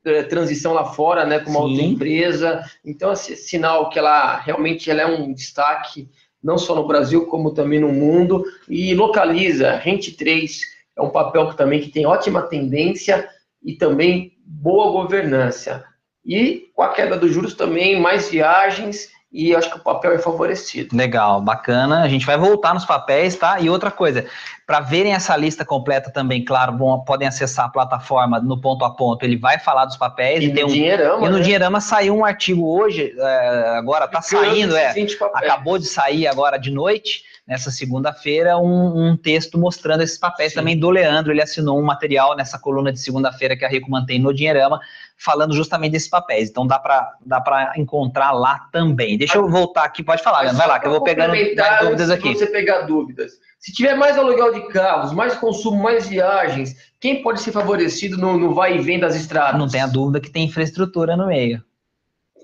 é, 0.05 0.23
transição 0.23 0.73
lá 0.73 0.85
fora, 0.85 1.27
né, 1.27 1.41
com 1.41 1.51
uma 1.51 1.59
Sim. 1.59 1.67
outra 1.67 1.83
empresa. 1.83 2.65
Então, 2.85 3.13
esse 3.13 3.35
sinal 3.35 3.91
que 3.91 3.99
ela 3.99 4.37
realmente 4.37 4.89
ela 4.89 5.01
é 5.01 5.07
um 5.07 5.33
destaque 5.33 6.09
não 6.41 6.57
só 6.57 6.77
no 6.77 6.87
Brasil 6.87 7.27
como 7.27 7.51
também 7.51 7.81
no 7.81 7.89
mundo 7.89 8.45
e 8.69 8.95
localiza. 8.95 9.73
Rente 9.73 10.13
3 10.13 10.61
é 10.97 11.03
um 11.03 11.11
papel 11.11 11.51
que 11.51 11.57
também 11.57 11.81
que 11.81 11.91
tem 11.91 12.07
ótima 12.07 12.43
tendência 12.43 13.29
e 13.61 13.75
também 13.75 14.39
boa 14.47 14.93
governança. 14.93 15.85
E 16.25 16.71
com 16.73 16.83
a 16.83 16.91
queda 16.91 17.17
dos 17.17 17.33
juros 17.33 17.55
também, 17.55 18.01
mais 18.01 18.31
viagens 18.31 19.11
e 19.33 19.55
acho 19.55 19.71
que 19.71 19.77
o 19.79 19.83
papel 19.83 20.13
é 20.13 20.19
favorecido. 20.19 20.95
Legal, 20.95 21.41
bacana. 21.41 22.03
A 22.03 22.09
gente 22.09 22.27
vai 22.27 22.37
voltar 22.37 22.75
nos 22.75 22.85
papéis, 22.85 23.35
tá? 23.35 23.59
E 23.59 23.71
outra 23.71 23.91
coisa, 23.91 24.27
para 24.67 24.81
verem 24.81 25.15
essa 25.15 25.35
lista 25.37 25.65
completa 25.65 26.11
também, 26.11 26.45
claro, 26.45 26.73
bom, 26.73 27.01
podem 27.01 27.27
acessar 27.27 27.65
a 27.65 27.69
plataforma 27.71 28.39
no 28.39 28.61
ponto 28.61 28.85
a 28.85 28.91
ponto. 28.91 29.25
Ele 29.25 29.39
vai 29.39 29.59
falar 29.59 29.87
dos 29.87 29.97
papéis. 29.97 30.45
E, 30.45 30.49
e 30.49 30.53
no 30.53 30.65
um, 30.65 30.67
Dinheirama. 30.67 31.27
E 31.27 31.31
no 31.31 31.39
né? 31.39 31.43
Dinheirama 31.43 31.81
saiu 31.81 32.15
um 32.15 32.25
artigo 32.25 32.79
hoje, 32.79 33.15
é, 33.17 33.77
agora 33.79 34.07
tá 34.07 34.21
saindo, 34.21 34.77
é. 34.77 34.95
Acabou 35.35 35.79
de 35.79 35.87
sair 35.87 36.27
agora 36.27 36.59
de 36.59 36.71
noite 36.71 37.23
nessa 37.47 37.71
segunda-feira 37.71 38.57
um, 38.57 39.09
um, 39.09 39.17
texto 39.17 39.59
mostrando 39.59 40.03
esses 40.03 40.19
papéis 40.19 40.53
Sim. 40.53 40.59
também 40.59 40.79
do 40.79 40.91
Leandro. 40.91 41.33
Ele 41.33 41.43
assinou 41.43 41.79
um 41.79 41.83
material 41.83 42.37
nessa 42.37 42.59
coluna 42.59 42.93
de 42.93 43.01
segunda-feira 43.01 43.57
que 43.57 43.65
a 43.65 43.69
Rico 43.69 43.91
mantém 43.91 44.19
no 44.19 44.33
Dinheirama, 44.33 44.81
falando 45.17 45.55
justamente 45.55 45.93
desses 45.93 46.09
papéis. 46.09 46.51
Então 46.51 46.67
dá 46.67 46.79
para 46.79 47.13
dá 47.25 47.73
encontrar 47.77 48.33
lá 48.33 48.69
também. 48.73 49.17
Deixa 49.17 49.39
eu 49.39 49.49
voltar 49.49 49.85
aqui, 49.85 50.03
pode 50.03 50.23
falar, 50.23 50.43
Leandro, 50.43 50.59
vai 50.59 50.69
lá, 50.69 50.81
que 50.81 50.87
eu 50.87 50.91
vou 50.91 51.03
pegando 51.03 51.31
mais 51.31 51.81
dúvidas 51.81 52.11
aqui. 52.11 52.35
você 52.35 52.47
pegar 52.47 52.83
dúvidas. 52.83 53.33
Se 53.59 53.73
tiver 53.73 53.95
mais 53.95 54.19
aluguel 54.19 54.53
de 54.53 54.69
carros, 54.69 55.13
mais 55.13 55.35
consumo, 55.35 55.81
mais 55.81 56.09
viagens, 56.09 56.75
quem 56.99 57.23
pode 57.23 57.41
ser 57.41 57.53
favorecido 57.53 58.19
no, 58.19 58.37
no 58.37 58.55
vai 58.55 58.77
e 58.77 58.81
vem 58.81 58.99
das 58.99 59.15
estradas? 59.15 59.59
Não 59.59 59.69
tenha 59.69 59.87
dúvida 59.87 60.21
que 60.21 60.31
tem 60.31 60.47
infraestrutura 60.47 61.17
no 61.17 61.29
meio. 61.29 61.63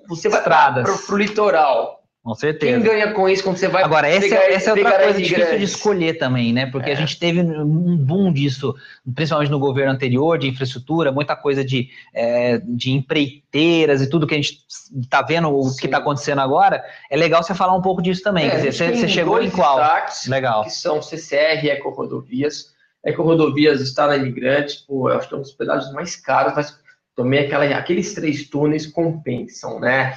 Você 0.09 0.29
vai 0.29 0.43
para 0.43 0.85
o 0.85 1.17
litoral 1.17 1.98
com 2.29 2.35
certeza. 2.35 2.75
Quem 2.75 2.83
ganha 2.83 3.11
com 3.15 3.27
isso 3.27 3.43
quando 3.43 3.57
você 3.57 3.69
vai 3.69 3.83
Agora, 3.83 4.07
essa, 4.07 4.21
pegar, 4.21 4.53
essa 4.53 4.69
é 4.69 4.73
outra 4.75 4.99
coisa 4.99 5.19
difícil 5.19 5.47
grandes. 5.47 5.59
de 5.59 5.65
escolher 5.65 6.19
também, 6.19 6.53
né? 6.53 6.67
Porque 6.67 6.91
é. 6.91 6.93
a 6.93 6.97
gente 6.97 7.19
teve 7.19 7.41
um 7.41 7.97
boom 7.97 8.31
disso, 8.31 8.75
principalmente 9.15 9.51
no 9.51 9.59
governo 9.59 9.93
anterior, 9.93 10.39
de 10.39 10.47
infraestrutura, 10.47 11.11
muita 11.11 11.35
coisa 11.35 11.65
de, 11.65 11.89
é, 12.13 12.59
de 12.59 12.91
empreiteiras 12.91 14.03
e 14.03 14.11
tudo 14.11 14.27
que 14.27 14.35
a 14.35 14.37
gente 14.37 14.63
está 15.01 15.23
vendo, 15.23 15.49
o 15.49 15.71
Sim. 15.71 15.81
que 15.81 15.87
está 15.87 15.97
acontecendo 15.97 16.43
agora. 16.43 16.85
É 17.11 17.17
legal 17.17 17.43
você 17.43 17.55
falar 17.55 17.75
um 17.75 17.81
pouco 17.81 18.03
disso 18.03 18.23
também. 18.23 18.47
É, 18.47 18.51
Quer 18.51 18.69
dizer, 18.69 18.95
você, 18.95 19.09
chegou 19.09 19.43
em 19.43 19.49
qual? 19.49 19.81
Legal. 20.27 20.65
Que 20.65 20.71
são 20.71 21.01
CCR 21.01 21.65
e 21.65 21.71
Eco-Rodovias. 21.71 22.75
Eco-Rodovias 23.03 23.81
está 23.81 24.07
na 24.07 24.17
Imigrantes, 24.17 24.75
pô, 24.75 25.09
eu 25.09 25.17
acho 25.17 25.29
que 25.29 25.35
é 25.35 25.39
um 25.39 25.41
dos 25.41 25.53
pedágios 25.53 25.91
mais 25.95 26.15
caros, 26.15 26.53
mas 26.55 26.79
também 27.19 27.41
aquela, 27.41 27.65
aqueles 27.65 28.15
três 28.15 28.49
túneis 28.49 28.87
compensam, 28.87 29.81
né? 29.81 30.17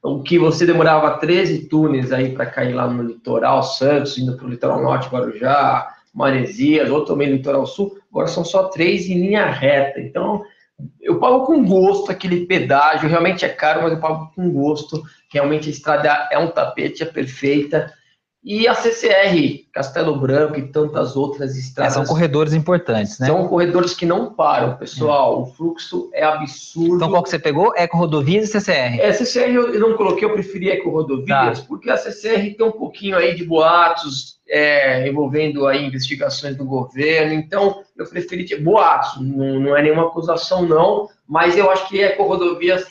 o 0.00 0.22
que 0.22 0.38
você 0.38 0.64
demorava 0.64 1.18
13 1.18 1.64
túneis 1.66 2.12
aí 2.12 2.30
para 2.30 2.46
cair 2.46 2.72
lá 2.72 2.86
no 2.86 3.02
litoral 3.02 3.64
Santos, 3.64 4.16
indo 4.16 4.36
para 4.36 4.46
o 4.46 4.48
litoral 4.48 4.80
norte, 4.80 5.08
Guarujá, 5.08 5.92
Maresias, 6.14 6.88
ou 6.88 7.04
também 7.04 7.32
litoral 7.32 7.66
sul, 7.66 7.98
agora 8.08 8.28
são 8.28 8.44
só 8.44 8.68
três 8.68 9.10
em 9.10 9.14
linha 9.14 9.46
reta. 9.46 10.00
Então, 10.00 10.44
eu 11.00 11.18
pago 11.18 11.46
com 11.46 11.64
gosto 11.64 12.12
aquele 12.12 12.46
pedágio, 12.46 13.08
realmente 13.08 13.44
é 13.44 13.48
caro, 13.48 13.82
mas 13.82 13.94
eu 13.94 13.98
pago 13.98 14.30
com 14.36 14.48
gosto. 14.48 15.02
Realmente 15.32 15.68
a 15.68 15.72
estrada 15.72 16.28
é 16.30 16.38
um 16.38 16.46
tapete, 16.46 17.02
é 17.02 17.06
perfeita. 17.06 17.92
E 18.48 18.68
a 18.68 18.76
CCR, 18.76 19.66
Castelo 19.72 20.20
Branco 20.20 20.56
e 20.56 20.68
tantas 20.68 21.16
outras 21.16 21.56
estradas. 21.56 21.94
É, 21.94 21.96
são 21.96 22.04
corredores 22.04 22.52
importantes, 22.52 23.18
né? 23.18 23.26
São 23.26 23.48
corredores 23.48 23.92
que 23.92 24.06
não 24.06 24.32
param, 24.32 24.76
pessoal. 24.76 25.32
É. 25.32 25.42
O 25.42 25.46
fluxo 25.46 26.08
é 26.14 26.22
absurdo. 26.22 26.94
Então, 26.94 27.10
qual 27.10 27.24
que 27.24 27.30
você 27.30 27.40
pegou? 27.40 27.72
Eco 27.74 27.96
Rodovias 27.96 28.48
e 28.48 28.52
CCR? 28.52 29.00
É, 29.00 29.12
CCR 29.12 29.52
eu 29.52 29.80
não 29.80 29.96
coloquei, 29.96 30.24
eu 30.24 30.32
preferi 30.32 30.70
Eco 30.70 30.90
Rodovias, 30.90 31.58
tá. 31.58 31.66
porque 31.66 31.90
a 31.90 31.96
CCR 31.96 32.54
tem 32.56 32.64
um 32.64 32.70
pouquinho 32.70 33.16
aí 33.16 33.34
de 33.34 33.42
boatos 33.42 34.36
é, 34.48 35.08
envolvendo 35.08 35.66
aí 35.66 35.84
investigações 35.84 36.54
do 36.54 36.64
governo. 36.64 37.32
Então, 37.32 37.82
eu 37.96 38.06
preferi 38.06 38.46
boatos. 38.60 39.20
Não, 39.20 39.58
não 39.58 39.76
é 39.76 39.82
nenhuma 39.82 40.06
acusação, 40.06 40.62
não. 40.62 41.08
Mas 41.26 41.58
eu 41.58 41.68
acho 41.68 41.88
que 41.88 42.00
Eco 42.00 42.22
Rodovias 42.22 42.86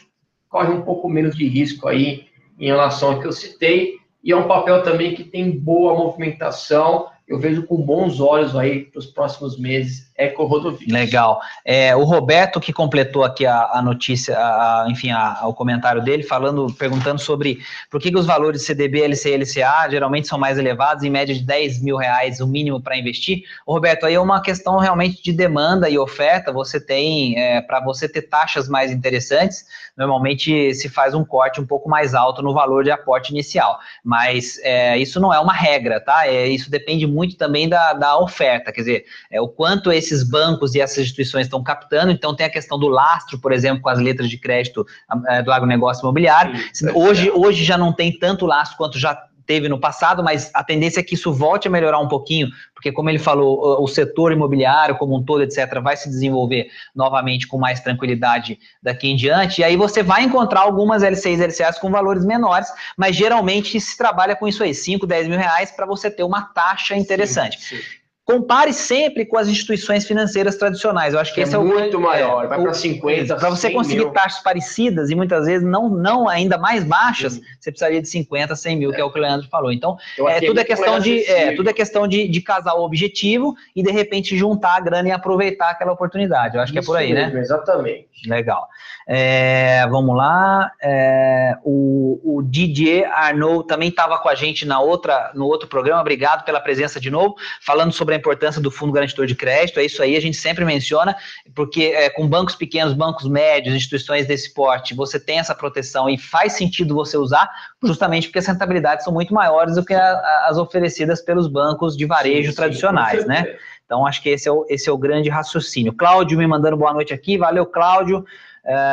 corre 0.50 0.74
um 0.74 0.82
pouco 0.82 1.08
menos 1.08 1.34
de 1.34 1.48
risco 1.48 1.88
aí 1.88 2.26
em 2.60 2.65
relação 2.65 3.13
ao 3.13 3.22
que 3.22 3.28
eu 3.28 3.32
citei 3.32 4.04
e 4.26 4.32
é 4.32 4.36
um 4.36 4.48
papel 4.48 4.82
também 4.82 5.14
que 5.14 5.24
tem 5.24 5.52
boa 5.52 5.94
movimentação. 5.94 7.10
Eu 7.28 7.40
vejo 7.40 7.68
com 7.68 7.78
bons 7.78 8.20
olhos 8.20 8.56
aí 8.56 8.86
para 8.86 8.98
os 8.98 9.06
próximos 9.06 9.60
meses 9.60 10.12
Eco 10.17 10.45
Rodovias. 10.45 10.91
Legal. 10.91 11.41
É, 11.65 11.93
o 11.95 12.04
Roberto 12.04 12.60
que 12.60 12.71
completou 12.71 13.23
aqui 13.23 13.45
a, 13.45 13.71
a 13.73 13.82
notícia, 13.82 14.38
a, 14.38 14.88
enfim, 14.89 15.12
a, 15.12 15.41
o 15.45 15.54
comentário 15.54 16.01
dele, 16.01 16.23
falando, 16.23 16.67
perguntando 16.73 17.19
sobre 17.19 17.60
por 17.91 17.99
que, 17.99 18.10
que 18.10 18.17
os 18.17 18.25
valores 18.25 18.65
CDB, 18.65 19.06
LCI 19.08 19.32
e 19.32 19.38
LCA 19.38 19.89
geralmente 19.89 20.28
são 20.28 20.39
mais 20.39 20.58
elevados, 20.58 21.04
em 21.04 21.10
média 21.10 21.36
de 21.36 21.41
10 21.41 21.82
mil 21.82 21.97
reais 21.97 22.39
o 22.39 22.47
mínimo 22.47 22.82
para 22.82 22.97
investir. 22.97 23.43
Ô, 23.65 23.73
Roberto, 23.73 24.06
aí 24.06 24.13
é 24.13 24.19
uma 24.19 24.41
questão 24.41 24.78
realmente 24.78 25.21
de 25.21 25.34
demanda 25.34 25.89
e 25.89 25.97
oferta. 25.97 26.51
Você 26.51 26.80
tem, 26.80 27.38
é, 27.38 27.62
para 27.62 27.82
você 27.82 28.08
ter 28.08 28.23
taxas 28.23 28.69
mais 28.69 28.91
interessantes, 28.91 29.65
normalmente 29.97 30.73
se 30.75 30.88
faz 30.88 31.13
um 31.13 31.25
corte 31.25 31.60
um 31.60 31.65
pouco 31.65 31.89
mais 31.89 32.13
alto 32.13 32.41
no 32.41 32.54
valor 32.54 32.86
de 32.86 32.91
aporte 32.91 33.32
inicial. 33.32 33.80
Mas 34.04 34.60
é, 34.63 34.97
isso 34.97 35.19
não 35.19 35.34
é 35.34 35.39
uma 35.39 35.54
regra, 35.54 35.99
tá? 35.99 36.25
É, 36.25 36.47
isso 36.47 36.71
depende 36.71 37.06
muito 37.06 37.36
também 37.36 37.67
da, 37.67 37.91
da 37.91 38.17
oferta, 38.17 38.71
quer 38.71 38.82
dizer, 38.82 39.06
é, 39.30 39.41
o 39.41 39.47
quanto 39.47 39.91
esses 40.06 40.24
bancos 40.24 40.76
e 40.76 40.82
essas 40.82 41.00
instituições 41.00 41.48
estão 41.48 41.63
captando. 41.63 42.12
Então, 42.12 42.36
tem 42.36 42.46
a 42.46 42.50
questão 42.50 42.78
do 42.78 42.88
lastro, 42.88 43.39
por 43.39 43.52
exemplo, 43.52 43.82
com 43.82 43.89
as 43.89 44.00
letras 44.00 44.30
de 44.30 44.38
crédito 44.38 44.86
é, 45.28 45.41
do 45.41 45.52
agronegócio 45.52 46.02
imobiliário. 46.04 46.56
Sim, 46.74 46.91
hoje, 46.94 47.32
hoje 47.32 47.63
já 47.63 47.78
não 47.78 47.91
tem 47.91 48.18
tanto 48.18 48.46
lastro 48.46 48.78
quanto 48.78 48.98
já 48.98 49.15
teve 49.46 49.70
no 49.70 49.80
passado, 49.80 50.24
mas 50.24 50.50
a 50.54 50.63
tendência 50.63 51.00
é 51.00 51.04
que 51.04 51.13
isso 51.13 51.32
volte 51.32 51.68
a 51.68 51.72
melhorar 51.72 52.00
um 52.00 52.08
pouquinho, 52.08 52.50
porque 52.74 52.91
como 52.91 53.10
ele 53.10 53.20
falou, 53.20 53.82
o 53.82 53.88
setor 53.88 54.32
imobiliário 54.32 54.98
como 54.98 55.15
um 55.15 55.24
todo, 55.24 55.44
etc., 55.44 55.80
vai 55.82 55.96
se 55.96 56.10
desenvolver 56.10 56.68
novamente 56.96 57.48
com 57.48 57.58
mais 57.58 57.80
tranquilidade 57.80 58.58
daqui 58.82 59.08
em 59.08 59.15
diante, 59.15 59.62
e 59.62 59.63
aí 59.63 59.78
você 59.78 60.02
vai 60.02 60.24
encontrar 60.24 60.62
algumas 60.62 61.04
LCIs 61.04 61.39
e 61.39 61.46
LCAs 61.46 61.80
com 61.80 61.91
valores 61.91 62.26
menores, 62.26 62.68
mas 62.98 63.15
geralmente 63.15 63.80
se 63.80 63.98
trabalha 63.98 64.36
com 64.36 64.48
isso 64.48 64.63
aí, 64.63 64.74
5, 64.74 65.06
10 65.06 65.28
mil 65.28 65.38
reais, 65.38 65.72
para 65.72 65.86
você 65.86 66.10
ter 66.10 66.24
uma 66.24 66.41
taxa 66.41 66.96
interessante. 66.96 67.60
Sim, 67.62 67.78
sim. 67.78 68.05
Compare 68.26 68.74
sempre 68.74 69.24
com 69.24 69.38
as 69.38 69.48
instituições 69.48 70.04
financeiras 70.04 70.56
tradicionais. 70.56 71.14
Eu 71.14 71.20
acho 71.20 71.32
que, 71.32 71.36
que 71.36 71.42
esse 71.42 71.54
é, 71.54 71.58
é 71.58 71.60
o 71.60 71.64
muito 71.64 72.00
maior, 72.00 72.46
é, 72.46 72.48
vai 72.48 72.60
para 72.60 72.74
50. 72.74 73.36
Para 73.36 73.50
você 73.52 73.70
conseguir 73.70 74.00
mil. 74.00 74.10
taxas 74.10 74.42
parecidas 74.42 75.12
e 75.12 75.16
muitas 75.16 75.46
vezes 75.46 75.68
não, 75.68 75.88
não 75.88 76.28
ainda 76.28 76.58
mais 76.58 76.84
baixas, 76.84 77.40
você 77.60 77.70
precisaria 77.70 78.02
de 78.02 78.10
50, 78.10 78.56
100 78.56 78.78
mil, 78.78 78.92
é. 78.92 78.96
que 78.96 79.02
é 79.02 79.04
o 79.04 79.12
que 79.12 79.20
o 79.20 79.22
Leandro 79.22 79.48
falou. 79.48 79.72
Então, 79.72 79.96
é, 80.28 80.42
tudo, 80.42 80.60
é 80.60 80.64
questão 80.64 81.00
de, 81.00 81.24
é, 81.30 81.56
tudo 81.56 81.70
é 81.70 81.74
questão 81.74 82.08
de, 82.08 82.28
de 82.28 82.42
casar 82.42 82.74
o 82.74 82.84
objetivo 82.84 83.54
e 83.76 83.84
de 83.84 83.92
repente 83.92 84.36
juntar 84.36 84.78
a 84.78 84.80
grana 84.80 85.10
e 85.10 85.12
aproveitar 85.12 85.70
aquela 85.70 85.92
oportunidade. 85.92 86.56
Eu 86.56 86.62
acho 86.62 86.74
Isso 86.74 86.82
que 86.82 86.84
é 86.84 86.88
por 86.88 86.98
aí, 86.98 87.14
né? 87.14 87.26
mesmo, 87.26 87.36
né? 87.36 87.42
Exatamente. 87.42 88.08
Legal. 88.28 88.68
É, 89.08 89.86
vamos 89.88 90.15
lá. 90.15 90.72
É, 90.82 91.56
o, 91.63 92.38
o 92.38 92.41
Didier 92.41 93.10
Arnaud 93.12 93.68
também 93.68 93.89
estava 93.89 94.18
com 94.18 94.28
a 94.28 94.34
gente 94.34 94.65
na 94.65 94.80
outra, 94.80 95.32
no 95.36 95.46
outro 95.46 95.68
programa. 95.68 96.02
Obrigado 96.02 96.44
pela 96.44 96.60
presença 96.60 97.00
de 97.00 97.12
novo, 97.12 97.36
falando 97.62 97.91
sobre 97.91 98.15
a 98.15 98.18
importância 98.18 98.60
do 98.60 98.72
fundo 98.72 98.91
garantidor 98.91 99.28
de 99.28 99.36
crédito. 99.36 99.80
É 99.80 99.86
isso 99.86 100.02
aí, 100.02 100.15
a 100.15 100.22
gente 100.22 100.38
sempre 100.38 100.65
menciona, 100.65 101.15
porque 101.54 101.94
é, 101.96 102.10
com 102.10 102.28
bancos 102.28 102.56
pequenos, 102.56 102.94
bancos 102.94 103.28
médios, 103.30 103.76
instituições 103.76 104.26
desse 104.26 104.54
porte, 104.54 104.96
você 104.96 105.20
tem 105.20 105.39
essa 105.39 105.54
proteção 105.54 106.10
e 106.10 106.18
faz 106.18 106.54
sentido 106.54 106.96
você 106.96 107.15
usar, 107.18 107.50
justamente 107.84 108.28
porque 108.28 108.39
as 108.39 108.48
rentabilidades 108.48 109.04
são 109.04 109.13
muito 109.13 109.34
maiores 109.34 109.76
do 109.76 109.86
que 109.86 109.94
a, 109.94 110.46
as 110.48 110.58
oferecidas 110.58 111.22
pelos 111.22 111.48
bancos 111.48 111.96
de 111.96 112.06
varejo 112.06 112.50
sim, 112.50 112.56
tradicionais, 112.56 113.22
sim, 113.22 113.28
né? 113.28 113.56
Então, 113.86 114.06
acho 114.08 114.22
que 114.22 114.30
esse 114.30 114.50
é, 114.50 114.52
o, 114.52 114.65
esse 114.68 114.89
é 114.89 114.91
o 114.91 114.98
grande 114.98 115.30
raciocínio. 115.30 115.94
Cláudio 115.94 116.39
me 116.39 116.48
mandando 116.48 116.76
boa 116.76 116.91
noite 116.91 117.13
aqui. 117.13 117.38
Valeu, 117.38 117.68
Cláudio. 117.68 118.26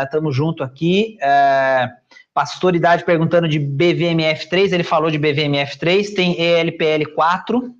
Estamos 0.04 0.34
uh, 0.34 0.36
junto 0.36 0.62
aqui. 0.62 1.16
Uh, 1.20 2.02
Pastoridade 2.34 3.04
perguntando 3.04 3.46
de 3.46 3.60
BVMF3. 3.60 4.72
Ele 4.72 4.82
falou 4.82 5.10
de 5.10 5.18
BVMF3. 5.18 6.14
Tem 6.14 6.36
ELPL4. 6.36 7.72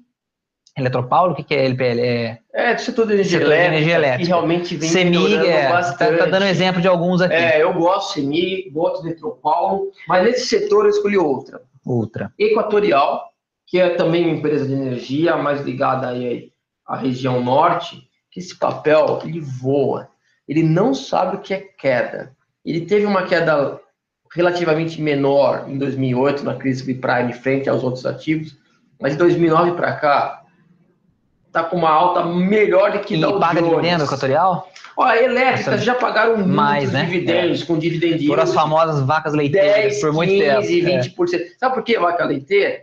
Eletropaulo, 0.77 1.33
o 1.33 1.37
que, 1.37 1.45
que 1.45 1.55
é 1.55 1.67
ELPL? 1.67 2.01
É, 2.01 2.41
é 2.55 2.75
do 2.75 2.81
setor 2.81 3.07
de 3.07 3.13
energia, 3.13 3.39
setor 3.39 3.53
elétrica, 3.53 3.71
de 3.71 3.77
energia 3.77 3.95
elétrica. 3.95 4.25
Que 4.25 4.29
realmente 4.29 4.77
vem 4.77 4.89
CEMIG, 4.89 5.47
é, 5.47 5.69
bastante. 5.69 6.19
Tá, 6.19 6.25
tá, 6.25 6.31
dando 6.31 6.47
exemplo 6.47 6.81
de 6.81 6.89
alguns 6.89 7.21
aqui. 7.21 7.35
É, 7.35 7.63
eu 7.63 7.75
gosto 7.75 8.15
de 8.15 8.21
CEMIG, 8.21 8.71
gosto 8.71 9.03
de 9.03 9.09
Eletropaulo, 9.09 9.91
mas 10.09 10.25
nesse 10.25 10.47
setor 10.47 10.85
eu 10.85 10.91
escolhi 10.91 11.19
outra. 11.19 11.61
Outra. 11.85 12.33
Equatorial, 12.39 13.23
que 13.67 13.79
é 13.79 13.91
também 13.97 14.25
uma 14.25 14.37
empresa 14.37 14.67
de 14.67 14.73
energia, 14.73 15.37
mais 15.37 15.61
ligada 15.61 16.09
aí 16.09 16.53
à 16.87 16.97
região 16.97 17.43
norte, 17.43 18.03
que 18.31 18.41
esse 18.41 18.59
papel, 18.59 19.21
ele 19.25 19.41
voa. 19.41 20.09
Ele 20.53 20.63
não 20.63 20.93
sabe 20.93 21.37
o 21.37 21.41
que 21.41 21.55
é 21.55 21.61
queda. 21.61 22.37
Ele 22.63 22.83
teve 22.83 23.07
uma 23.07 23.23
queda 23.23 23.81
relativamente 24.35 25.01
menor 25.01 25.65
em 25.67 25.79
2008, 25.79 26.45
na 26.45 26.57
crise 26.57 26.81
subprime, 26.81 27.33
frente 27.33 27.71
aos 27.71 27.83
outros 27.83 28.05
ativos, 28.05 28.59
mas 29.01 29.13
de 29.13 29.19
2009 29.19 29.73
para 29.73 29.95
cá, 29.97 30.43
está 31.47 31.65
com 31.65 31.77
uma 31.77 31.89
alta 31.89 32.23
melhor 32.27 32.93
do 32.93 32.99
que 33.01 33.15
e 33.15 33.21
paga 33.21 33.63
Jones. 33.63 33.71
dividendo 33.71 34.05
equatorial? 34.05 34.71
Olha, 34.95 35.25
elétricas 35.25 35.83
já 35.83 35.95
pagaram 35.95 36.47
mais, 36.47 36.93
né? 36.93 37.05
dividendos, 37.07 37.63
é. 37.63 37.65
com 37.67 37.79
dividend 37.79 38.27
Por 38.27 38.39
as 38.39 38.53
famosas 38.53 39.01
vacas 39.07 39.33
leiteiras, 39.33 39.93
10, 39.95 40.01
por 40.03 40.13
muito 40.13 40.31
15, 40.31 40.83
tempo. 40.83 41.25
20%. 41.25 41.35
É. 41.35 41.49
Sabe 41.59 41.75
por 41.75 41.83
que 41.83 41.99
vaca 41.99 42.25
leiteira? 42.27 42.83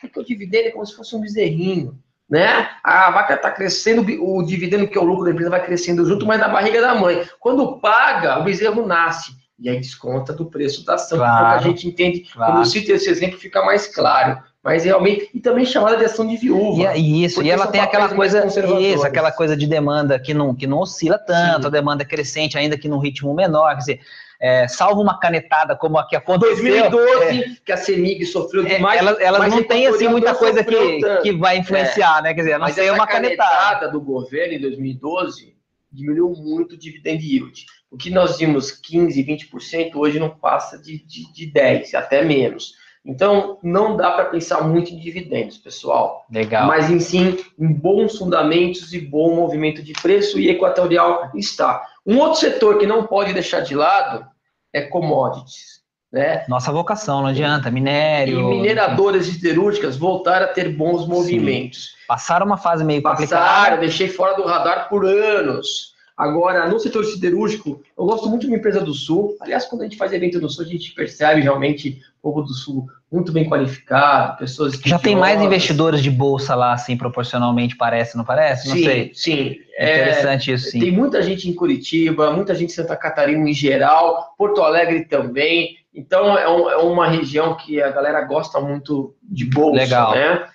Porque 0.00 0.20
o 0.20 0.24
dividendo 0.24 0.68
é 0.68 0.70
como 0.70 0.86
se 0.86 0.94
fosse 0.94 1.16
um 1.16 1.20
bezerrinho, 1.20 1.98
né? 2.28 2.68
A 2.84 3.10
vaca 3.10 3.34
está 3.34 3.50
crescendo, 3.50 4.04
o 4.20 4.42
dividendo 4.42 4.86
que 4.86 4.98
é 4.98 5.00
o 5.00 5.04
lucro 5.04 5.24
da 5.24 5.30
empresa 5.30 5.50
vai 5.50 5.64
crescendo 5.64 6.04
junto, 6.04 6.26
mas 6.26 6.40
na 6.40 6.48
barriga 6.48 6.80
da 6.80 6.94
mãe. 6.94 7.26
Quando 7.40 7.78
paga, 7.78 8.38
o 8.40 8.44
bezerro 8.44 8.86
nasce. 8.86 9.32
E 9.58 9.68
aí 9.68 9.78
desconta 9.80 10.32
do 10.32 10.46
preço 10.46 10.84
da 10.84 10.94
ação. 10.94 11.18
Claro, 11.18 11.58
a 11.58 11.58
gente 11.58 11.88
entende, 11.88 12.28
claro. 12.32 12.52
quando 12.52 12.66
cito 12.66 12.92
esse 12.92 13.10
exemplo, 13.10 13.38
fica 13.38 13.64
mais 13.64 13.86
claro 13.86 14.40
mas 14.68 14.84
realmente 14.84 15.30
e 15.32 15.40
também 15.40 15.64
chamada 15.64 15.96
de 15.96 16.04
ação 16.04 16.26
de 16.26 16.36
viúva. 16.36 16.94
E, 16.94 17.24
isso, 17.24 17.42
e 17.42 17.48
ela 17.48 17.66
tem 17.68 17.80
aquela 17.80 18.10
coisa, 18.10 18.46
isso, 18.46 19.02
aquela 19.02 19.32
coisa 19.32 19.56
de 19.56 19.66
demanda 19.66 20.18
que 20.18 20.34
não, 20.34 20.54
que 20.54 20.66
não 20.66 20.80
oscila 20.80 21.18
tanto, 21.18 21.62
Sim. 21.62 21.68
a 21.68 21.70
demanda 21.70 22.04
crescente 22.04 22.58
ainda 22.58 22.76
que 22.76 22.86
num 22.86 22.98
ritmo 22.98 23.32
menor, 23.32 23.70
quer 23.70 23.78
dizer, 23.78 24.00
é, 24.38 24.68
salvo 24.68 25.00
uma 25.00 25.18
canetada 25.18 25.74
como 25.74 25.96
a 25.96 26.06
que 26.06 26.14
aconteceu. 26.14 26.90
2012, 26.90 27.24
é, 27.24 27.56
que 27.64 27.72
a 27.72 27.78
CEMIG 27.78 28.26
sofreu 28.26 28.66
é, 28.66 28.76
demais. 28.76 29.00
Elas, 29.00 29.18
elas 29.20 29.48
não 29.48 29.62
têm 29.62 29.86
assim 29.86 30.06
muita 30.06 30.34
coisa 30.34 30.62
que, 30.62 31.00
que 31.22 31.32
vai 31.32 31.56
influenciar, 31.56 32.22
né? 32.22 32.34
Quer 32.34 32.42
dizer, 32.42 32.58
não 32.58 32.68
sei 32.68 32.90
uma 32.90 33.06
canetada. 33.06 33.50
canetada 33.50 33.88
do 33.90 34.02
governo 34.02 34.52
em 34.52 34.60
2012 34.60 35.56
diminuiu 35.90 36.30
muito 36.36 36.74
o 36.74 36.78
dividend 36.78 37.24
yield. 37.24 37.64
O 37.90 37.96
que 37.96 38.10
nós 38.10 38.36
vimos 38.36 38.70
15, 38.70 39.24
20%, 39.24 39.94
hoje 39.94 40.20
não 40.20 40.28
passa 40.28 40.76
de, 40.76 41.02
de, 41.06 41.32
de 41.32 41.46
10, 41.46 41.94
até 41.94 42.22
menos. 42.22 42.74
Então, 43.04 43.58
não 43.62 43.96
dá 43.96 44.10
para 44.10 44.26
pensar 44.26 44.62
muito 44.62 44.92
em 44.92 44.98
dividendos, 44.98 45.56
pessoal. 45.56 46.26
Legal. 46.30 46.66
Mas, 46.66 46.90
em 46.90 47.00
sim, 47.00 47.38
em 47.58 47.72
bons 47.72 48.18
fundamentos 48.18 48.92
e 48.92 49.00
bom 49.00 49.34
movimento 49.34 49.82
de 49.82 49.92
preço, 49.94 50.38
e 50.38 50.50
Equatorial 50.50 51.30
está. 51.34 51.82
Um 52.06 52.18
outro 52.18 52.40
setor 52.40 52.78
que 52.78 52.86
não 52.86 53.06
pode 53.06 53.32
deixar 53.32 53.60
de 53.60 53.74
lado 53.74 54.26
é 54.72 54.82
commodities. 54.82 55.78
Né? 56.10 56.44
Nossa 56.48 56.72
vocação, 56.72 57.20
não 57.20 57.28
adianta, 57.28 57.70
minério. 57.70 58.40
E 58.40 58.42
mineradoras 58.42 59.26
siderúrgicas 59.26 59.96
voltaram 59.96 60.46
a 60.46 60.48
ter 60.48 60.74
bons 60.74 61.06
movimentos. 61.06 61.90
Sim. 61.90 62.06
Passaram 62.08 62.46
uma 62.46 62.56
fase 62.56 62.82
meio 62.82 63.02
complicada. 63.02 63.44
Passaram, 63.44 63.80
deixei 63.80 64.08
fora 64.08 64.34
do 64.34 64.44
radar 64.44 64.88
por 64.88 65.04
anos. 65.04 65.92
Agora, 66.18 66.68
no 66.68 66.80
setor 66.80 67.04
siderúrgico, 67.04 67.80
eu 67.96 68.04
gosto 68.04 68.28
muito 68.28 68.40
de 68.40 68.48
uma 68.48 68.56
empresa 68.56 68.80
do 68.80 68.92
Sul. 68.92 69.36
Aliás, 69.40 69.66
quando 69.66 69.82
a 69.82 69.84
gente 69.84 69.96
faz 69.96 70.12
evento 70.12 70.40
no 70.40 70.50
Sul, 70.50 70.64
a 70.64 70.68
gente 70.68 70.92
percebe 70.92 71.40
realmente 71.40 72.00
o 72.20 72.22
povo 72.22 72.42
do 72.42 72.52
Sul 72.52 72.88
muito 73.10 73.30
bem 73.30 73.48
qualificado, 73.48 74.36
pessoas 74.36 74.74
que 74.74 74.88
Já 74.88 74.98
tem 74.98 75.14
mais 75.14 75.40
investidores 75.40 76.02
de 76.02 76.10
bolsa 76.10 76.56
lá, 76.56 76.72
assim, 76.72 76.96
proporcionalmente, 76.96 77.76
parece, 77.76 78.16
não 78.16 78.24
parece? 78.24 78.68
Não 78.68 78.74
sim, 78.74 78.82
sei. 78.82 79.10
Sim, 79.14 79.56
é 79.76 79.94
Interessante 79.94 80.50
é, 80.50 80.54
isso, 80.54 80.70
sim. 80.72 80.80
Tem 80.80 80.90
muita 80.90 81.22
gente 81.22 81.48
em 81.48 81.54
Curitiba, 81.54 82.32
muita 82.32 82.52
gente 82.52 82.70
em 82.70 82.74
Santa 82.74 82.96
Catarina 82.96 83.48
em 83.48 83.54
geral, 83.54 84.34
Porto 84.36 84.60
Alegre 84.60 85.04
também. 85.04 85.76
Então, 85.94 86.36
é, 86.36 86.48
um, 86.48 86.68
é 86.68 86.76
uma 86.78 87.08
região 87.08 87.56
que 87.56 87.80
a 87.80 87.90
galera 87.90 88.22
gosta 88.22 88.60
muito 88.60 89.14
de 89.22 89.46
bolsa, 89.46 89.82
Legal. 89.82 90.14
né? 90.14 90.48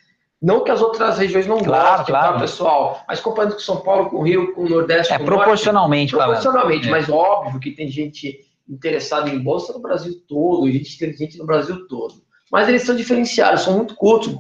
Não 0.44 0.62
que 0.62 0.72
as 0.72 0.82
outras 0.82 1.18
regiões 1.18 1.48
não 1.48 1.58
claro, 1.60 2.00
gostem, 2.00 2.14
tá, 2.14 2.20
claro. 2.20 2.34
tá, 2.34 2.40
pessoal? 2.42 3.02
Mas 3.08 3.22
comparando 3.22 3.54
com 3.54 3.62
São 3.62 3.78
Paulo, 3.78 4.10
com 4.10 4.18
o 4.18 4.24
Rio, 4.24 4.54
com 4.54 4.66
o 4.66 4.70
Nordeste, 4.70 5.14
é, 5.14 5.18
com 5.18 5.24
o 5.24 5.26
proporcionalmente, 5.26 6.12
Norte, 6.12 6.26
proporcionalmente, 6.26 6.88
é. 6.90 6.92
mas 6.92 7.08
óbvio 7.08 7.62
que 7.62 7.72
tem 7.72 7.88
gente 7.88 8.42
interessada 8.68 9.30
em 9.30 9.40
bolsa 9.40 9.72
no 9.72 9.80
Brasil 9.80 10.14
todo, 10.28 10.70
gente 10.70 10.96
inteligente 10.96 11.38
no 11.38 11.46
Brasil 11.46 11.88
todo. 11.88 12.16
Mas 12.52 12.68
eles 12.68 12.84
são 12.84 12.94
diferenciados, 12.94 13.62
são 13.62 13.78
muito 13.78 13.96
curtos. 13.96 14.36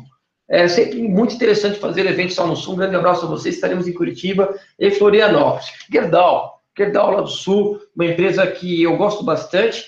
É 0.49 0.67
sempre 0.67 1.01
muito 1.07 1.35
interessante 1.35 1.79
fazer 1.79 2.05
eventos 2.05 2.35
lá 2.35 2.45
no 2.47 2.55
Sul. 2.57 2.73
Um 2.73 2.77
grande 2.77 2.97
abraço 2.97 3.25
a 3.25 3.29
vocês. 3.29 3.55
Estaremos 3.55 3.87
em 3.87 3.93
Curitiba 3.93 4.53
e 4.77 4.91
Florianópolis. 4.91 5.71
Gerdau, 5.89 6.61
Gerdau 6.77 7.11
lá 7.11 7.21
do 7.21 7.29
Sul, 7.29 7.79
uma 7.95 8.05
empresa 8.05 8.45
que 8.45 8.83
eu 8.83 8.97
gosto 8.97 9.23
bastante. 9.23 9.85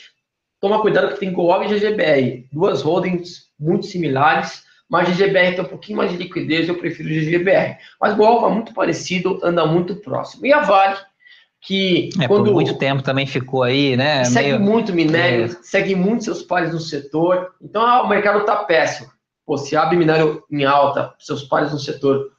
Toma 0.62 0.82
cuidado 0.82 1.14
que 1.14 1.20
tem 1.20 1.34
Goog 1.34 1.66
e 1.66 1.68
GGBR, 1.68 2.48
duas 2.54 2.82
holdings 2.82 3.50
muito 3.60 3.86
similares 3.86 4.64
mas 4.90 5.10
GGBR 5.10 5.56
tem 5.56 5.66
um 5.66 5.68
pouquinho 5.68 5.98
mais 5.98 6.12
de 6.12 6.18
liquidez, 6.18 6.68
eu 6.68 6.78
prefiro 6.78 7.10
GGBR. 7.10 7.78
Mas 8.00 8.18
o 8.18 8.24
Alfa 8.24 8.48
é 8.48 8.50
muito 8.50 8.74
parecido, 8.74 9.40
anda 9.44 9.66
muito 9.66 9.96
próximo. 9.96 10.46
E 10.46 10.54
a 10.54 10.62
Vale, 10.62 10.98
que 11.62 12.10
é, 12.20 12.28
quando, 12.28 12.46
por 12.46 12.54
muito 12.54 12.78
tempo 12.78 13.02
também 13.02 13.26
ficou 13.26 13.64
aí, 13.64 13.98
né? 13.98 14.24
Segue 14.26 14.50
meio... 14.50 14.62
muito 14.62 14.94
minério, 14.94 15.46
é. 15.46 15.48
segue 15.64 15.96
muito 15.96 16.24
seus 16.24 16.44
pares 16.44 16.72
no 16.72 16.80
setor. 16.80 17.54
Então 17.62 17.82
ah, 17.82 18.04
o 18.04 18.08
mercado 18.08 18.40
está 18.40 18.58
péssimo. 18.58 19.10
Pô, 19.46 19.58
se 19.58 19.76
abre 19.76 19.98
minério 19.98 20.44
em 20.52 20.64
alta, 20.64 21.14
seus 21.20 21.44
pares 21.44 21.72
no 21.72 21.80
setor 21.80 22.32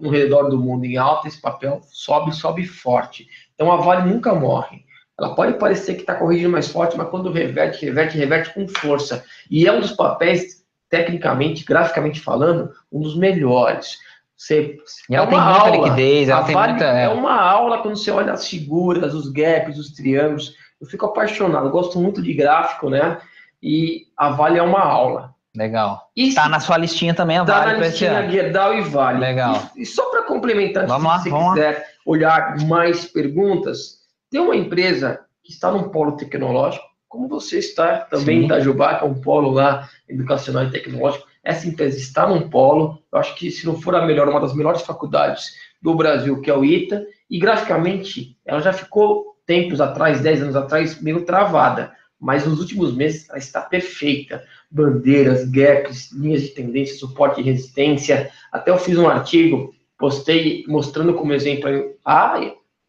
no 0.00 0.10
redor 0.10 0.48
do 0.48 0.58
mundo 0.58 0.84
em 0.84 0.96
alta, 0.96 1.28
esse 1.28 1.40
papel 1.40 1.80
sobe, 1.90 2.34
sobe 2.34 2.64
forte. 2.66 3.26
Então 3.54 3.72
a 3.72 3.76
Vale 3.76 4.08
nunca 4.12 4.34
morre. 4.34 4.84
Ela 5.18 5.34
pode 5.34 5.58
parecer 5.58 5.94
que 5.94 6.00
está 6.00 6.14
corrigindo 6.14 6.50
mais 6.50 6.68
forte, 6.68 6.96
mas 6.96 7.08
quando 7.08 7.30
reverte, 7.30 7.84
reverte, 7.84 8.18
reverte 8.18 8.54
com 8.54 8.66
força. 8.66 9.24
E 9.50 9.66
é 9.66 9.72
um 9.72 9.80
dos 9.80 9.92
papéis 9.92 10.61
tecnicamente, 10.92 11.64
graficamente 11.64 12.20
falando, 12.20 12.70
um 12.92 13.00
dos 13.00 13.16
melhores. 13.16 13.96
Você, 14.36 14.76
e 15.08 15.14
ela 15.14 15.24
é 15.24 15.30
tem 15.30 15.38
muita 15.38 15.58
aula, 15.58 15.76
liquidez, 15.76 16.28
ela 16.28 16.44
tem 16.44 16.54
vale, 16.54 16.72
muita... 16.72 16.84
É 16.84 17.08
uma 17.08 17.40
aula 17.40 17.78
quando 17.80 17.96
você 17.96 18.10
olha 18.10 18.34
as 18.34 18.46
figuras, 18.46 19.14
os 19.14 19.30
gaps, 19.30 19.78
os 19.78 19.92
triângulos. 19.92 20.52
Eu 20.78 20.86
fico 20.86 21.06
apaixonado, 21.06 21.66
eu 21.66 21.70
gosto 21.70 21.98
muito 21.98 22.20
de 22.20 22.34
gráfico, 22.34 22.90
né? 22.90 23.18
E 23.62 24.08
a 24.14 24.28
Vale 24.30 24.58
é 24.58 24.62
uma 24.62 24.80
aula. 24.80 25.34
Legal. 25.56 26.10
Está 26.14 26.46
na 26.46 26.60
sua 26.60 26.76
listinha 26.76 27.14
também 27.14 27.38
a 27.38 27.44
tá 27.44 27.60
Vale. 27.60 27.70
Está 27.70 27.78
na 27.78 27.86
listinha 27.86 28.30
Gerdau 28.30 28.74
e 28.74 28.82
Vale. 28.82 29.18
Legal. 29.18 29.62
E, 29.74 29.82
e 29.82 29.86
só 29.86 30.10
para 30.10 30.24
complementar, 30.24 30.86
vamos 30.86 31.06
lá, 31.06 31.18
se 31.20 31.30
você 31.30 31.48
quiser 31.50 31.78
lá. 31.78 31.84
olhar 32.04 32.60
mais 32.66 33.06
perguntas, 33.06 34.00
tem 34.30 34.42
uma 34.42 34.56
empresa 34.56 35.20
que 35.42 35.52
está 35.52 35.70
num 35.70 35.88
polo 35.88 36.16
tecnológico, 36.16 36.84
como 37.12 37.28
você 37.28 37.58
está 37.58 37.98
também 37.98 38.38
Sim. 38.38 38.42
em 38.42 38.44
Itajubá, 38.46 38.94
que 38.94 39.04
é 39.04 39.06
um 39.06 39.20
polo 39.20 39.50
lá 39.50 39.86
educacional 40.08 40.64
e 40.64 40.70
tecnológico, 40.70 41.28
Essa 41.44 41.68
empresa 41.68 41.98
está 41.98 42.26
num 42.26 42.48
polo, 42.48 43.02
eu 43.12 43.18
acho 43.18 43.34
que 43.34 43.50
se 43.50 43.66
não 43.66 43.78
for 43.78 43.94
a 43.94 44.06
melhor, 44.06 44.26
uma 44.30 44.40
das 44.40 44.54
melhores 44.54 44.80
faculdades 44.80 45.52
do 45.82 45.94
Brasil, 45.94 46.40
que 46.40 46.48
é 46.48 46.56
o 46.56 46.64
ITA, 46.64 47.04
e 47.28 47.38
graficamente 47.38 48.34
ela 48.46 48.60
já 48.60 48.72
ficou 48.72 49.36
tempos 49.44 49.78
atrás, 49.78 50.22
10 50.22 50.42
anos 50.42 50.56
atrás, 50.56 51.02
meio 51.02 51.22
travada, 51.26 51.92
mas 52.18 52.46
nos 52.46 52.60
últimos 52.60 52.94
meses 52.94 53.28
ela 53.28 53.36
está 53.36 53.60
perfeita. 53.60 54.42
Bandeiras, 54.70 55.44
gaps, 55.50 56.12
linhas 56.12 56.40
de 56.40 56.48
tendência, 56.48 56.96
suporte 56.96 57.42
e 57.42 57.44
resistência. 57.44 58.30
Até 58.50 58.70
eu 58.70 58.78
fiz 58.78 58.96
um 58.96 59.08
artigo, 59.08 59.74
postei 59.98 60.64
mostrando 60.66 61.12
como 61.12 61.34
exemplo. 61.34 61.68
Ah, 62.06 62.40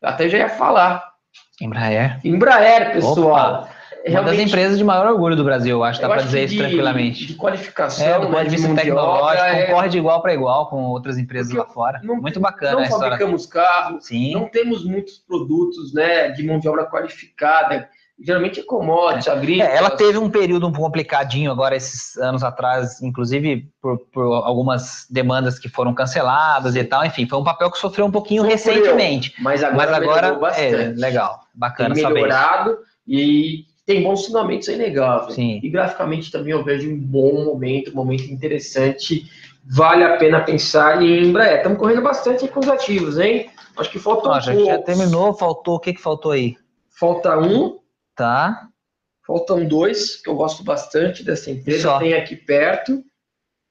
até 0.01 0.29
já 0.29 0.37
ia 0.37 0.49
falar. 0.49 1.03
Embraer. 1.59 2.21
Embraer, 2.23 2.93
pessoal. 2.93 3.63
Opa. 3.63 3.82
Uma 4.05 4.23
das 4.23 4.37
empresas 4.37 4.77
de 4.77 4.83
maior 4.83 5.07
orgulho 5.07 5.35
do 5.35 5.43
Brasil, 5.43 5.77
eu 5.77 5.83
acho, 5.83 6.01
dá 6.01 6.09
para 6.09 6.21
dizer 6.23 6.45
isso 6.45 6.57
tranquilamente. 6.57 7.25
De 7.25 7.35
qualificação, 7.35 8.05
é, 8.05 8.13
do 8.19 8.27
ponto 8.27 8.37
né, 8.37 8.43
de 8.43 8.49
vista 8.49 8.67
de 8.67 8.75
tecnológico, 8.75 9.61
concorre 9.67 9.85
é... 9.85 9.89
de 9.89 9.97
igual 9.97 10.21
para 10.21 10.33
igual 10.33 10.69
com 10.69 10.83
outras 10.83 11.17
empresas 11.17 11.53
Porque 11.53 11.67
lá 11.67 11.73
fora. 11.73 12.01
não- 12.03 12.17
Muito 12.17 12.39
bacana 12.39 12.73
Não 12.73 12.79
a 12.79 12.83
história. 12.83 13.11
fabricamos 13.11 13.45
carros, 13.45 14.05
Sim. 14.05 14.33
não 14.33 14.49
temos 14.49 14.83
muitos 14.83 15.17
produtos 15.19 15.93
né, 15.93 16.29
de 16.31 16.43
mão 16.43 16.59
de 16.59 16.67
obra 16.67 16.85
qualificada. 16.85 17.87
Geralmente 18.21 18.59
é 18.59 18.63
commodities, 18.63 19.27
agrícolas. 19.27 19.73
É, 19.73 19.77
ela 19.77 19.89
teve 19.89 20.17
um 20.19 20.29
período 20.29 20.67
um 20.67 20.71
pouco 20.71 20.85
complicadinho 20.85 21.51
agora, 21.51 21.75
esses 21.75 22.15
anos 22.17 22.43
atrás, 22.43 23.01
inclusive 23.01 23.67
por, 23.81 23.97
por 24.13 24.21
algumas 24.45 25.07
demandas 25.09 25.57
que 25.57 25.67
foram 25.67 25.93
canceladas 25.93 26.75
e 26.75 26.83
tal. 26.83 27.03
Enfim, 27.05 27.27
foi 27.27 27.39
um 27.39 27.43
papel 27.43 27.71
que 27.71 27.77
sofreu 27.77 28.05
um 28.05 28.11
pouquinho 28.11 28.43
Sofreu, 28.43 28.75
recentemente. 28.75 29.33
Mas 29.39 29.63
agora, 29.63 29.91
Mas 29.91 30.01
agora 30.03 30.51
é 30.57 30.93
legal, 30.95 31.41
bacana 31.55 31.95
tem 31.95 32.03
saber. 32.03 32.13
melhorado 32.15 32.77
e 33.07 33.65
tem 33.85 34.01
bons 34.03 34.25
fundamentos, 34.25 34.67
é 34.69 34.73
inegável. 34.73 35.31
Sim. 35.31 35.59
E 35.61 35.69
graficamente 35.69 36.31
também 36.31 36.51
eu 36.51 36.63
vejo 36.63 36.89
um 36.89 36.97
bom 36.97 37.43
momento, 37.45 37.91
um 37.91 37.95
momento 37.95 38.23
interessante. 38.25 39.25
Vale 39.65 40.03
a 40.03 40.17
pena 40.17 40.41
pensar 40.41 41.01
em 41.01 41.25
Embraer. 41.29 41.57
Estamos 41.57 41.77
correndo 41.77 42.01
bastante 42.01 42.47
com 42.47 42.59
os 42.59 42.67
ativos, 42.67 43.17
hein? 43.19 43.49
Acho 43.77 43.89
que 43.89 43.99
falta 43.99 44.29
Ó, 44.29 44.37
um 44.37 44.41
já, 44.41 44.53
já 44.55 44.79
terminou, 44.81 45.33
faltou, 45.33 45.75
o 45.75 45.79
que 45.79 45.93
que 45.93 46.01
faltou 46.01 46.31
aí? 46.31 46.55
Falta 46.99 47.37
um, 47.37 47.79
Tá, 48.15 48.67
faltam 49.25 49.65
dois, 49.65 50.21
que 50.21 50.29
eu 50.29 50.35
gosto 50.35 50.63
bastante 50.63 51.23
dessa 51.23 51.49
empresa. 51.49 51.83
Só. 51.83 51.99
Tem 51.99 52.13
aqui 52.13 52.35
perto. 52.35 53.03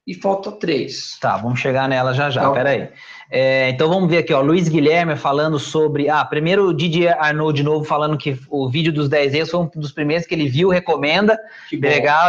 E 0.05 0.15
falta 0.15 0.51
três. 0.51 1.17
tá, 1.21 1.37
vamos 1.37 1.61
chegar 1.61 1.89
nela 1.89 2.13
já 2.13 2.29
já, 2.29 2.43
Tá. 2.43 2.51
peraí. 2.51 2.91
É, 3.35 3.71
então 3.71 3.89
vamos 3.89 4.11
ver 4.11 4.19
aqui, 4.19 4.35
ó, 4.35 4.43
Luiz 4.43 4.69
Guilherme 4.69 5.17
falando 5.17 5.59
sobre, 5.59 6.07
ah, 6.07 6.23
primeiro 6.23 6.69
o 6.69 6.75
Didier 6.75 7.17
Arnaud 7.19 7.57
de 7.57 7.63
novo 7.63 7.83
falando 7.83 8.19
que 8.19 8.39
o 8.51 8.69
vídeo 8.69 8.93
dos 8.93 9.09
10 9.09 9.33
erros 9.33 9.51
foi 9.51 9.61
um 9.61 9.71
dos 9.75 9.91
primeiros 9.91 10.27
que 10.27 10.35
ele 10.35 10.47
viu, 10.47 10.69
recomenda, 10.69 11.41
Que. 11.71 11.77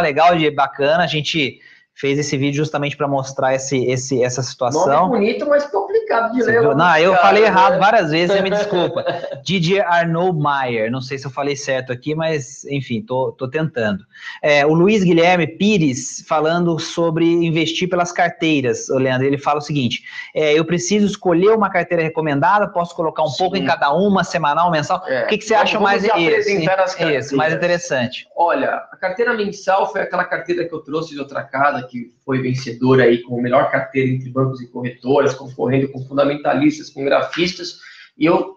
legal, 0.00 0.34
bacana. 0.50 1.04
A 1.04 1.06
gente 1.06 1.60
fez 1.94 2.18
esse 2.18 2.36
vídeo 2.36 2.56
justamente 2.56 2.96
para 2.96 3.06
mostrar 3.06 3.54
esse, 3.54 3.84
esse, 3.86 4.22
essa 4.22 4.40
Nome 4.40 4.50
situação. 4.50 5.08
bonito, 5.08 5.48
mas 5.48 5.64
complicado 5.66 6.32
de 6.32 6.42
Você 6.42 6.50
ler. 6.50 6.60
viu? 6.60 6.74
Não, 6.74 6.96
eu 6.98 7.14
falei 7.16 7.42
né? 7.42 7.48
errado 7.48 7.78
várias 7.78 8.10
vezes, 8.10 8.40
me 8.42 8.50
desculpa. 8.50 9.04
Didier 9.44 9.86
Arnaud 9.86 10.38
Maier, 10.38 10.90
não 10.90 11.00
sei 11.00 11.18
se 11.18 11.26
eu 11.26 11.30
falei 11.30 11.54
certo 11.54 11.92
aqui, 11.92 12.14
mas 12.14 12.64
enfim, 12.64 13.00
tô, 13.00 13.32
tô 13.32 13.48
tentando. 13.48 14.04
É, 14.42 14.66
o 14.66 14.74
Luiz 14.74 15.04
Guilherme 15.04 15.46
Pires 15.46 16.24
falando 16.28 16.78
sobre 16.80 17.24
investir 17.24 17.88
pelas 17.88 18.10
carteiras, 18.10 18.88
Leandro, 18.88 19.26
ele 19.26 19.38
fala 19.38 19.58
o 19.58 19.62
seguinte: 19.62 20.02
é, 20.34 20.58
eu 20.58 20.64
preciso 20.64 21.06
escolher 21.06 21.50
uma 21.50 21.70
carteira 21.70 22.02
recomendada, 22.02 22.66
posso 22.68 22.94
colocar 22.94 23.22
um 23.22 23.28
Sim. 23.28 23.38
pouco 23.38 23.56
em 23.56 23.64
cada 23.64 23.92
uma, 23.92 24.24
semanal, 24.24 24.70
mensal. 24.70 25.02
É. 25.06 25.24
O 25.24 25.26
que, 25.28 25.38
que 25.38 25.44
você 25.44 25.54
acha 25.54 25.78
mais 25.78 26.02
se 26.02 26.10
apresentar 26.10 26.80
as 26.80 26.90
isso, 26.90 26.98
carteiras. 26.98 27.26
isso, 27.26 27.36
mais 27.36 27.54
interessante? 27.54 28.26
Olha, 28.36 28.82
a 28.90 28.96
carteira 28.96 29.32
mensal 29.34 29.90
foi 29.92 30.00
aquela 30.00 30.24
carteira 30.24 30.64
que 30.64 30.74
eu 30.74 30.80
trouxe 30.80 31.14
de 31.14 31.20
outra 31.20 31.42
casa, 31.44 31.83
que 31.86 32.12
foi 32.24 32.40
vencedora 32.40 33.04
aí 33.04 33.22
com 33.22 33.38
a 33.38 33.42
melhor 33.42 33.70
carteira 33.70 34.10
entre 34.10 34.30
bancos 34.30 34.60
e 34.60 34.66
corretoras, 34.68 35.34
concorrendo 35.34 35.88
com 35.88 36.04
fundamentalistas, 36.04 36.90
com 36.90 37.04
grafistas, 37.04 37.78
e 38.16 38.26
eu 38.26 38.56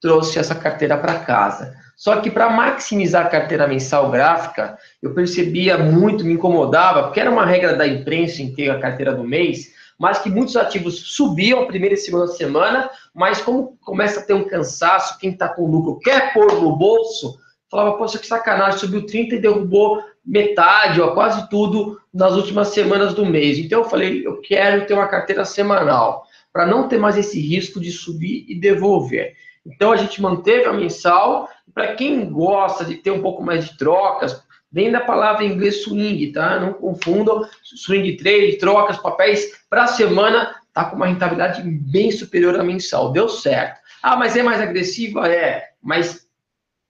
trouxe 0.00 0.38
essa 0.38 0.54
carteira 0.54 0.96
para 0.96 1.20
casa. 1.20 1.74
Só 1.96 2.20
que 2.20 2.30
para 2.30 2.48
maximizar 2.48 3.26
a 3.26 3.28
carteira 3.28 3.66
mensal 3.66 4.10
gráfica, 4.10 4.78
eu 5.02 5.12
percebia 5.14 5.76
muito, 5.76 6.24
me 6.24 6.34
incomodava, 6.34 7.02
porque 7.02 7.18
era 7.18 7.30
uma 7.30 7.44
regra 7.44 7.74
da 7.74 7.86
imprensa 7.86 8.40
em 8.40 8.54
ter 8.54 8.70
a 8.70 8.78
carteira 8.78 9.12
do 9.12 9.24
mês, 9.24 9.72
mas 9.98 10.20
que 10.20 10.30
muitos 10.30 10.56
ativos 10.56 11.16
subiam 11.16 11.62
a 11.62 11.66
primeira 11.66 11.96
e 11.96 11.98
segunda 11.98 12.28
semana, 12.28 12.88
mas 13.12 13.40
como 13.42 13.76
começa 13.80 14.20
a 14.20 14.22
ter 14.22 14.32
um 14.32 14.46
cansaço, 14.46 15.18
quem 15.18 15.32
está 15.32 15.48
com 15.48 15.66
lucro 15.66 15.98
quer 15.98 16.32
pôr 16.32 16.60
no 16.60 16.76
bolso, 16.76 17.36
falava, 17.68 17.98
poxa, 17.98 18.18
que 18.18 18.26
sacanagem, 18.26 18.78
subiu 18.78 19.04
30 19.04 19.34
e 19.34 19.40
derrubou 19.40 20.00
metade, 20.28 21.00
ou 21.00 21.12
quase 21.12 21.48
tudo 21.48 21.98
nas 22.12 22.34
últimas 22.34 22.68
semanas 22.68 23.14
do 23.14 23.24
mês. 23.24 23.58
Então 23.58 23.80
eu 23.80 23.88
falei, 23.88 24.26
eu 24.26 24.40
quero 24.42 24.86
ter 24.86 24.92
uma 24.92 25.08
carteira 25.08 25.44
semanal, 25.44 26.26
para 26.52 26.66
não 26.66 26.86
ter 26.86 26.98
mais 26.98 27.16
esse 27.16 27.40
risco 27.40 27.80
de 27.80 27.90
subir 27.90 28.44
e 28.46 28.54
devolver. 28.54 29.34
Então 29.64 29.90
a 29.90 29.96
gente 29.96 30.20
manteve 30.20 30.66
a 30.66 30.72
mensal, 30.72 31.48
para 31.74 31.94
quem 31.94 32.30
gosta 32.30 32.84
de 32.84 32.96
ter 32.96 33.10
um 33.10 33.22
pouco 33.22 33.42
mais 33.42 33.66
de 33.66 33.78
trocas, 33.78 34.42
vem 34.70 34.92
da 34.92 35.00
palavra 35.00 35.44
em 35.44 35.52
inglês 35.52 35.82
swing, 35.82 36.30
tá? 36.32 36.60
Não 36.60 36.74
confundam 36.74 37.46
swing 37.62 38.16
trade, 38.16 38.58
trocas, 38.58 38.98
papéis 38.98 39.46
para 39.70 39.84
a 39.84 39.88
semana, 39.88 40.54
tá 40.74 40.84
com 40.84 40.96
uma 40.96 41.06
rentabilidade 41.06 41.62
bem 41.62 42.10
superior 42.10 42.58
à 42.60 42.62
mensal. 42.62 43.12
Deu 43.12 43.30
certo. 43.30 43.80
Ah, 44.02 44.16
mas 44.16 44.36
é 44.36 44.42
mais 44.42 44.60
agressiva? 44.60 45.26
É, 45.26 45.70
mas 45.82 46.27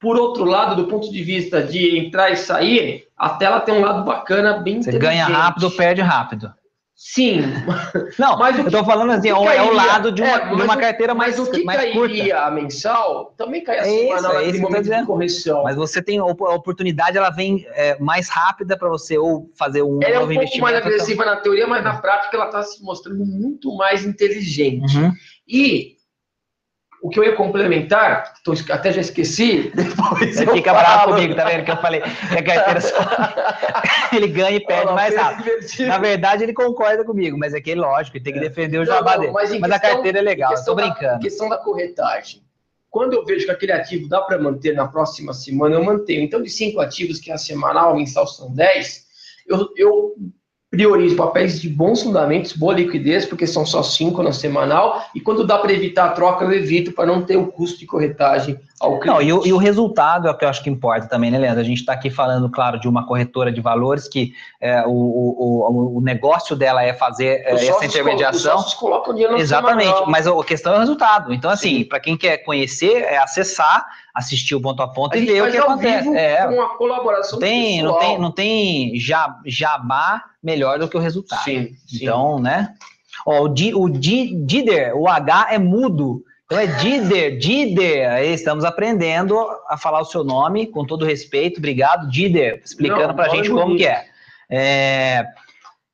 por 0.00 0.16
outro 0.16 0.44
lado, 0.44 0.76
do 0.76 0.88
ponto 0.88 1.10
de 1.10 1.22
vista 1.22 1.62
de 1.62 1.98
entrar 1.98 2.30
e 2.30 2.36
sair, 2.36 3.04
a 3.16 3.30
tela 3.30 3.60
tem 3.60 3.74
um 3.74 3.80
lado 3.80 4.04
bacana, 4.04 4.58
bem 4.58 4.80
Você 4.82 4.92
ganha 4.98 5.26
rápido, 5.26 5.70
perde 5.72 6.00
rápido. 6.00 6.52
Sim, 7.00 7.42
Não, 8.18 8.36
Mas 8.36 8.58
eu 8.58 8.68
tô 8.68 8.84
falando 8.84 9.12
assim, 9.12 9.28
é 9.28 9.32
o- 9.34 9.72
lado 9.72 10.10
de 10.10 10.20
uma, 10.20 10.30
É, 10.36 10.48
de 10.56 10.62
uma 10.62 10.76
carteira 10.76 11.14
mais, 11.14 11.38
mas 11.38 11.46
o 11.46 11.50
que 11.52 11.62
mais 11.62 11.92
curta. 11.92 12.08
cairia 12.12 12.40
a 12.42 12.50
mensal 12.50 13.32
também 13.36 13.62
cai 13.62 13.78
a 13.78 13.86
É 13.86 13.88
isso, 13.88 14.16
semanal 14.18 14.40
é 14.40 14.52
momento 14.58 14.90
de 14.90 15.06
correção. 15.06 15.62
Mas 15.62 15.76
você 15.76 16.02
tem 16.02 16.18
a 16.18 16.24
op- 16.24 16.42
a 16.42 16.54
oportunidade, 16.54 17.16
ela 17.16 17.30
vem 17.30 17.64
é, 17.70 17.96
mais 18.00 18.28
rápida 18.28 18.76
para 18.76 18.88
você 18.88 19.16
ou 19.16 19.48
fazer 19.56 19.82
um 19.82 20.00
Ela 20.02 20.16
é 20.16 20.18
um 20.18 20.22
novo 20.26 20.34
pouco 20.34 20.58
mais 20.58 20.76
agressiva 20.76 21.24
na 21.24 21.36
teoria, 21.36 21.68
mas 21.68 21.84
na 21.84 21.98
prática 21.98 22.36
ela 22.36 22.46
está 22.46 22.64
se 22.64 22.82
mostrando 22.82 23.24
muito 23.24 23.76
mais 23.76 24.04
inteligente. 24.04 24.96
Uhum. 24.98 25.12
E 25.46 25.97
o 27.02 27.08
que 27.08 27.18
eu 27.18 27.24
ia 27.24 27.36
complementar, 27.36 28.34
tô 28.42 28.52
até 28.70 28.92
já 28.92 29.00
esqueci, 29.00 29.70
depois 29.74 30.40
Ele 30.40 30.50
eu 30.50 30.54
fica 30.54 30.72
falo. 30.74 30.84
bravo 30.84 31.14
comigo, 31.14 31.34
tá 31.34 31.44
vendo? 31.44 31.64
Que 31.64 31.70
eu 31.70 31.76
falei 31.76 32.00
que 32.00 32.38
a 32.38 32.42
carteira 32.42 32.80
só... 32.80 32.96
ele 34.16 34.28
ganha 34.28 34.56
e 34.56 34.60
perde 34.60 34.86
Olha 34.86 34.94
mais 34.94 35.14
rápido. 35.14 35.44
divertido. 35.44 35.88
Na 35.88 35.98
verdade, 35.98 36.42
ele 36.42 36.52
concorda 36.52 37.04
comigo, 37.04 37.38
mas 37.38 37.54
é 37.54 37.60
que 37.60 37.74
lógico, 37.74 38.16
ele 38.16 38.24
tem 38.24 38.32
que 38.32 38.40
defender 38.40 38.78
o 38.78 38.84
Não, 38.84 38.86
jabá 38.86 39.12
não, 39.14 39.20
dele. 39.20 39.32
mas 39.32 39.58
Mas 39.58 39.70
a 39.70 39.78
carteira 39.78 40.18
é 40.18 40.22
legal, 40.22 40.50
tô 40.50 40.56
questão 40.56 40.74
da- 40.74 40.82
brincando. 40.82 41.20
questão 41.20 41.48
da 41.48 41.58
corretagem. 41.58 42.42
Quando 42.90 43.12
eu 43.12 43.24
vejo 43.24 43.44
que 43.44 43.50
aquele 43.52 43.72
ativo 43.72 44.08
dá 44.08 44.22
para 44.22 44.38
manter 44.38 44.74
na 44.74 44.88
próxima 44.88 45.32
semana, 45.34 45.74
eu 45.76 45.84
mantenho. 45.84 46.22
Então, 46.22 46.42
de 46.42 46.48
cinco 46.48 46.80
ativos, 46.80 47.20
que 47.20 47.30
é 47.30 47.34
a 47.34 47.38
semanal, 47.38 47.94
mensal 47.94 48.26
são 48.26 48.50
10, 48.54 49.04
eu, 49.46 49.68
eu 49.76 50.14
priorizo 50.70 51.16
papéis 51.16 51.60
de 51.60 51.68
bons 51.68 52.02
fundamentos, 52.02 52.52
boa 52.52 52.74
liquidez, 52.74 53.24
porque 53.24 53.46
são 53.46 53.64
só 53.64 53.82
cinco 53.82 54.22
na 54.22 54.32
semanal, 54.32 55.02
e 55.14 55.20
quando 55.20 55.46
dá 55.46 55.56
para 55.58 55.72
evitar 55.72 56.04
a 56.06 56.10
troca, 56.10 56.44
eu 56.44 56.52
evito 56.52 56.92
para 56.92 57.06
não 57.06 57.22
ter 57.22 57.36
o 57.36 57.46
custo 57.46 57.78
de 57.78 57.86
corretagem 57.86 58.58
ao 58.78 59.00
cliente. 59.00 59.06
Não, 59.06 59.22
e 59.22 59.32
o, 59.32 59.46
e 59.46 59.52
o 59.52 59.56
resultado 59.56 60.28
é 60.28 60.30
o 60.30 60.36
que 60.36 60.44
eu 60.44 60.48
acho 60.48 60.62
que 60.62 60.68
importa 60.68 61.08
também, 61.08 61.30
né, 61.30 61.38
Leandro? 61.38 61.60
A 61.60 61.64
gente 61.64 61.78
está 61.78 61.94
aqui 61.94 62.10
falando, 62.10 62.50
claro, 62.50 62.78
de 62.78 62.86
uma 62.86 63.06
corretora 63.06 63.50
de 63.50 63.62
valores 63.62 64.06
que 64.06 64.34
é, 64.60 64.84
o, 64.86 64.90
o, 64.90 65.96
o, 65.96 66.00
negócio 66.02 66.54
dela 66.54 66.82
é 66.82 66.92
fazer 66.92 67.42
é, 67.46 67.52
essa 67.52 67.86
intermediação. 67.86 68.58
Os 68.58 68.74
colocam 68.74 69.14
dinheiro 69.14 69.32
na 69.32 69.40
Exatamente, 69.40 69.86
semanal. 69.86 70.10
mas 70.10 70.26
a 70.26 70.44
questão 70.44 70.74
é 70.74 70.76
o 70.76 70.80
resultado. 70.80 71.32
Então, 71.32 71.50
assim, 71.50 71.78
Sim. 71.78 71.84
para 71.84 71.98
quem 71.98 72.16
quer 72.16 72.38
conhecer, 72.44 73.04
é 73.04 73.16
acessar, 73.16 73.86
assistir 74.18 74.54
o 74.54 74.60
ponto 74.60 74.82
a 74.82 74.88
ponto 74.88 75.14
A 75.14 75.18
e 75.18 75.24
ver 75.24 75.42
o 75.42 75.50
que 75.50 75.56
acontece. 75.56 76.16
É, 76.16 76.46
com 76.46 76.60
a 76.60 76.76
colaboração 76.76 77.38
não 77.38 77.48
tem, 77.48 77.82
não 77.82 77.98
tem, 77.98 78.18
não 78.18 78.32
tem 78.32 78.98
ja- 78.98 79.38
jabá 79.46 80.24
melhor 80.42 80.78
do 80.78 80.88
que 80.88 80.96
o 80.96 81.00
resultado. 81.00 81.44
Sim, 81.44 81.76
sim. 81.86 81.98
Então, 82.02 82.40
né? 82.40 82.74
Ó, 83.24 83.42
o, 83.42 83.48
Di, 83.48 83.72
o 83.74 83.88
Di, 83.88 84.34
Dider, 84.44 84.96
o 84.96 85.08
H 85.08 85.48
é 85.50 85.58
mudo. 85.58 86.24
Então 86.46 86.58
é 86.58 86.66
Dider, 86.66 87.38
Dider. 87.38 88.10
Aí 88.10 88.32
estamos 88.32 88.64
aprendendo 88.64 89.38
a 89.68 89.76
falar 89.76 90.00
o 90.00 90.04
seu 90.04 90.24
nome, 90.24 90.66
com 90.66 90.84
todo 90.84 91.04
respeito. 91.04 91.58
Obrigado, 91.58 92.08
Dider, 92.10 92.60
explicando 92.64 93.14
para 93.14 93.26
a 93.26 93.28
gente 93.28 93.50
como 93.50 93.76
que 93.76 93.86
é. 93.86 94.06
é. 94.50 95.26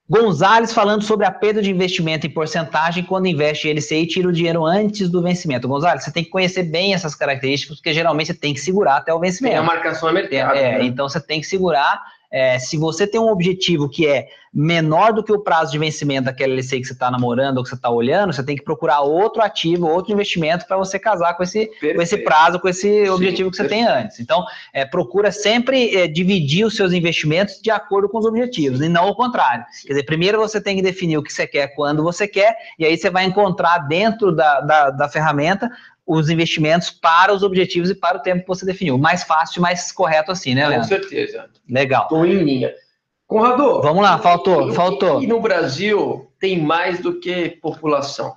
Gonzales 0.08 0.72
falando 0.74 1.02
sobre 1.02 1.24
a 1.24 1.30
perda 1.30 1.62
de 1.62 1.70
investimento 1.70 2.26
em 2.26 2.30
porcentagem 2.30 3.02
quando 3.04 3.26
investe 3.26 3.68
em 3.68 3.72
LCI 3.72 4.02
e 4.02 4.06
tira 4.06 4.28
o 4.28 4.32
dinheiro 4.32 4.64
antes 4.66 5.08
do 5.08 5.22
vencimento. 5.22 5.66
Gonzales, 5.66 6.04
você 6.04 6.12
tem 6.12 6.22
que 6.22 6.28
conhecer 6.30 6.64
bem 6.64 6.92
essas 6.92 7.14
características, 7.14 7.76
porque 7.78 7.94
geralmente 7.94 8.26
você 8.26 8.34
tem 8.34 8.52
que 8.52 8.60
segurar 8.60 8.98
até 8.98 9.14
o 9.14 9.18
vencimento. 9.18 9.52
Tem 9.54 9.58
a 9.58 9.62
marcação 9.62 10.08
a 10.08 10.12
É, 10.12 10.14
mercado. 10.14 10.56
é, 10.56 10.78
né? 10.78 10.84
Então 10.84 11.08
você 11.08 11.20
tem 11.20 11.40
que 11.40 11.46
segurar. 11.46 12.02
é, 12.30 12.58
se 12.58 12.76
você 12.76 13.06
tem 13.06 13.18
um 13.20 13.28
objetivo 13.30 13.88
que 13.88 14.06
é 14.06 14.26
menor 14.54 15.12
do 15.12 15.24
que 15.24 15.32
o 15.32 15.40
prazo 15.40 15.72
de 15.72 15.78
vencimento 15.78 16.26
daquela 16.26 16.52
LC 16.52 16.78
que 16.78 16.86
você 16.86 16.92
está 16.92 17.10
namorando 17.10 17.58
ou 17.58 17.64
que 17.64 17.70
você 17.70 17.74
está 17.74 17.90
olhando, 17.90 18.32
você 18.32 18.44
tem 18.44 18.54
que 18.54 18.62
procurar 18.62 19.00
outro 19.00 19.42
ativo, 19.42 19.88
outro 19.88 20.12
investimento 20.12 20.64
para 20.66 20.76
você 20.76 20.96
casar 20.96 21.34
com 21.34 21.42
esse, 21.42 21.66
com 21.80 22.00
esse 22.00 22.18
prazo, 22.18 22.60
com 22.60 22.68
esse 22.68 23.04
Sim, 23.04 23.08
objetivo 23.08 23.50
que 23.50 23.56
você 23.56 23.64
perfeito. 23.64 23.86
tem 23.86 24.02
antes. 24.04 24.20
Então, 24.20 24.44
é, 24.72 24.84
procura 24.84 25.32
sempre 25.32 25.96
é, 25.96 26.06
dividir 26.06 26.64
os 26.64 26.76
seus 26.76 26.92
investimentos 26.92 27.60
de 27.60 27.70
acordo 27.70 28.08
com 28.08 28.18
os 28.18 28.24
objetivos, 28.24 28.80
e 28.80 28.88
não 28.88 29.08
o 29.08 29.14
contrário. 29.16 29.64
Quer 29.82 29.94
dizer, 29.94 30.04
primeiro 30.04 30.38
você 30.38 30.60
tem 30.60 30.76
que 30.76 30.82
definir 30.82 31.18
o 31.18 31.22
que 31.22 31.32
você 31.32 31.48
quer, 31.48 31.74
quando 31.74 32.04
você 32.04 32.28
quer, 32.28 32.54
e 32.78 32.84
aí 32.84 32.96
você 32.96 33.10
vai 33.10 33.24
encontrar 33.24 33.78
dentro 33.78 34.30
da, 34.30 34.60
da, 34.60 34.90
da 34.90 35.08
ferramenta 35.08 35.68
os 36.06 36.28
investimentos 36.28 36.90
para 36.90 37.32
os 37.32 37.42
objetivos 37.42 37.90
e 37.90 37.94
para 37.94 38.18
o 38.18 38.20
tempo 38.20 38.42
que 38.42 38.48
você 38.48 38.64
definiu. 38.64 38.98
Mais 38.98 39.24
fácil, 39.24 39.60
mais 39.60 39.90
correto 39.90 40.30
assim, 40.30 40.54
né, 40.54 40.68
Leandro? 40.68 40.88
Com 40.88 40.94
certeza. 40.94 41.46
Legal. 41.68 42.02
Estou 42.02 42.26
em 42.26 42.44
linha. 42.44 42.72
Conrado. 43.34 43.82
Vamos 43.82 44.00
lá, 44.00 44.16
faltou, 44.16 44.70
e, 44.70 44.74
faltou. 44.76 45.20
E 45.20 45.26
no 45.26 45.40
Brasil 45.40 46.30
tem 46.38 46.56
mais 46.62 47.00
do 47.00 47.18
que 47.18 47.48
população. 47.60 48.36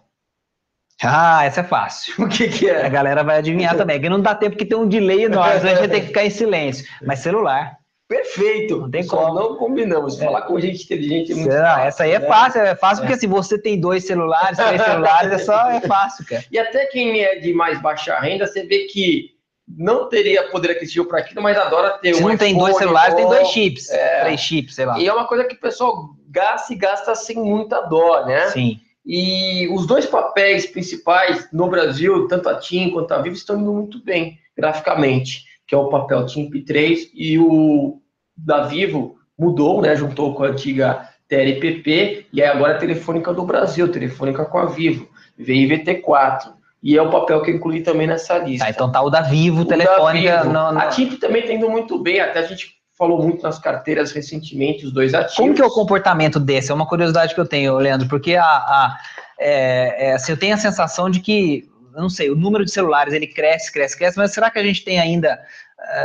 Ah, 1.04 1.46
essa 1.46 1.62
é 1.62 1.64
fácil. 1.64 2.16
O 2.18 2.28
que, 2.28 2.48
que 2.48 2.68
é? 2.68 2.84
A 2.84 2.90
galera 2.90 3.24
vai 3.24 3.38
adivinhar 3.38 3.78
também, 3.78 4.02
que 4.02 4.10
não 4.10 4.20
dá 4.20 4.34
tempo 4.34 4.58
que 4.58 4.66
tem 4.66 4.76
um 4.76 4.88
delay 4.88 5.26
enorme, 5.26 5.52
a 5.52 5.60
gente 5.60 5.78
vai 5.78 5.88
ter 5.88 6.02
que 6.02 6.08
ficar 6.08 6.26
em 6.26 6.32
silêncio. 6.32 6.84
Mas 7.06 7.20
celular. 7.20 7.78
Perfeito. 8.08 8.78
Não 8.80 8.90
tem 8.90 9.06
como. 9.06 9.36
Não 9.36 9.56
combinamos. 9.58 10.20
É. 10.20 10.26
Falar 10.26 10.42
com 10.42 10.60
gente 10.60 10.84
inteligente 10.84 11.32
é 11.32 11.36
muito 11.36 11.52
Será? 11.52 11.76
fácil. 11.76 11.88
Essa 11.88 12.04
aí 12.04 12.12
é 12.14 12.20
né? 12.20 12.28
fácil, 12.28 12.62
é 12.62 12.76
fácil 12.76 13.04
é. 13.04 13.08
porque 13.08 13.20
se 13.20 13.28
você 13.28 13.62
tem 13.62 13.80
dois 13.80 14.04
celulares, 14.04 14.58
três 14.58 14.82
celulares, 14.82 15.32
é 15.32 15.38
só 15.38 15.70
é 15.70 15.82
fácil, 15.82 16.26
cara. 16.26 16.44
E 16.52 16.58
até 16.58 16.88
quem 16.88 17.22
é 17.22 17.36
de 17.36 17.54
mais 17.54 17.80
baixa 17.80 18.18
renda, 18.20 18.48
você 18.48 18.64
vê 18.66 18.86
que 18.86 19.37
não 19.68 20.08
teria 20.08 20.50
poder 20.50 20.72
aquisitivo 20.72 21.06
para 21.06 21.20
aquilo, 21.20 21.42
mas 21.42 21.58
adora 21.58 21.98
ter 21.98 22.14
se 22.14 22.22
um. 22.22 22.26
Se 22.26 22.32
não 22.32 22.38
tem 22.38 22.58
dois 22.58 22.78
celulares, 22.78 23.14
ou... 23.14 23.20
tem 23.20 23.28
dois 23.28 23.48
chips, 23.50 23.90
é. 23.90 24.22
três 24.22 24.40
chips, 24.40 24.76
sei 24.76 24.86
lá. 24.86 25.00
E 25.00 25.08
é 25.08 25.14
uma 25.14 25.28
coisa 25.28 25.44
que 25.44 25.56
o 25.56 25.60
pessoal 25.60 26.16
gasta 26.30 26.74
e 26.74 26.76
gasta 26.76 27.16
sem 27.16 27.38
muita 27.38 27.82
dó, 27.82 28.26
né? 28.26 28.48
Sim. 28.50 28.80
E 29.06 29.68
os 29.70 29.88
dois 29.88 30.06
papéis 30.06 30.66
principais 30.66 31.48
no 31.52 31.68
Brasil, 31.70 32.28
tanto 32.28 32.50
a 32.50 32.56
TIM 32.56 32.92
quanto 32.92 33.12
a 33.14 33.22
Vivo, 33.22 33.36
estão 33.36 33.60
indo 33.60 33.74
muito 33.74 34.04
bem 34.04 34.38
graficamente 34.56 35.48
que 35.68 35.76
é 35.76 35.78
o 35.78 35.90
papel 35.90 36.26
TIMP3, 36.26 37.10
e 37.14 37.38
o 37.38 38.02
da 38.36 38.66
Vivo 38.66 39.18
mudou, 39.38 39.82
né, 39.82 39.96
juntou 39.96 40.34
com 40.34 40.44
a 40.44 40.48
antiga 40.48 41.10
TLPP, 41.28 42.28
e 42.32 42.42
aí 42.42 42.48
agora 42.48 42.74
é 42.74 42.78
Telefônica 42.78 43.34
do 43.34 43.44
Brasil, 43.44 43.92
Telefônica 43.92 44.46
com 44.46 44.58
a 44.58 44.66
Vivo, 44.66 45.10
VIVT4. 45.38 46.54
E 46.82 46.98
é 46.98 47.02
o 47.02 47.10
papel 47.10 47.42
que 47.42 47.52
eu 47.52 47.56
incluí 47.56 47.82
também 47.82 48.08
nessa 48.08 48.38
lista. 48.38 48.66
Tá, 48.66 48.72
então 48.72 48.92
tá 48.92 49.02
o 49.02 49.10
da 49.10 49.22
Vivo, 49.22 49.62
o 49.62 49.66
Telefônica. 49.66 50.32
Da 50.32 50.42
Vivo. 50.44 50.54
No, 50.54 50.72
no... 50.72 50.80
A 50.80 50.88
TIMP 50.88 51.20
também 51.20 51.42
está 51.42 51.54
indo 51.54 51.70
muito 51.70 51.98
bem, 52.00 52.20
até 52.20 52.40
a 52.40 52.44
gente 52.44 52.78
falou 52.98 53.22
muito 53.22 53.44
nas 53.44 53.60
carteiras 53.60 54.12
recentemente, 54.12 54.86
os 54.86 54.92
dois 54.92 55.14
ativos. 55.14 55.36
Como 55.36 55.54
que 55.54 55.62
é 55.62 55.66
o 55.66 55.70
comportamento 55.70 56.40
desse? 56.40 56.72
É 56.72 56.74
uma 56.74 56.88
curiosidade 56.88 57.34
que 57.34 57.40
eu 57.40 57.46
tenho, 57.46 57.78
Leandro, 57.78 58.08
porque 58.08 58.36
a, 58.36 58.44
a 58.44 58.98
é, 59.40 60.10
é, 60.10 60.14
assim, 60.14 60.32
eu 60.32 60.38
tenho 60.38 60.56
a 60.56 60.58
sensação 60.58 61.10
de 61.10 61.20
que 61.20 61.70
não 61.98 62.10
sei, 62.10 62.30
o 62.30 62.36
número 62.36 62.64
de 62.64 62.72
celulares 62.72 63.14
ele 63.14 63.28
cresce, 63.28 63.72
cresce, 63.72 63.98
cresce, 63.98 64.18
mas 64.18 64.32
será 64.32 64.52
que 64.52 64.60
a 64.60 64.64
gente 64.64 64.84
tem 64.86 65.00
ainda 65.00 65.40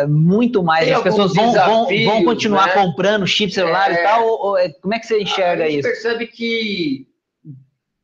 uh, 0.02 0.08
muito 0.08 0.62
mais? 0.62 0.86
Tem 0.86 0.94
as 0.94 1.02
pessoas 1.02 1.34
vão, 1.34 1.52
vão, 1.52 1.86
vão 1.86 2.24
continuar 2.24 2.68
né? 2.68 2.72
comprando 2.82 3.26
chip 3.26 3.52
celular 3.52 3.90
é... 3.90 3.94
e 3.94 4.02
tal? 4.02 4.26
Ou, 4.26 4.46
ou, 4.46 4.58
é, 4.58 4.70
como 4.70 4.94
é 4.94 4.98
que 4.98 5.06
você 5.06 5.20
enxerga 5.20 5.64
a 5.64 5.66
gente 5.68 5.80
isso? 5.80 5.88
percebe 5.88 6.26
que 6.26 7.06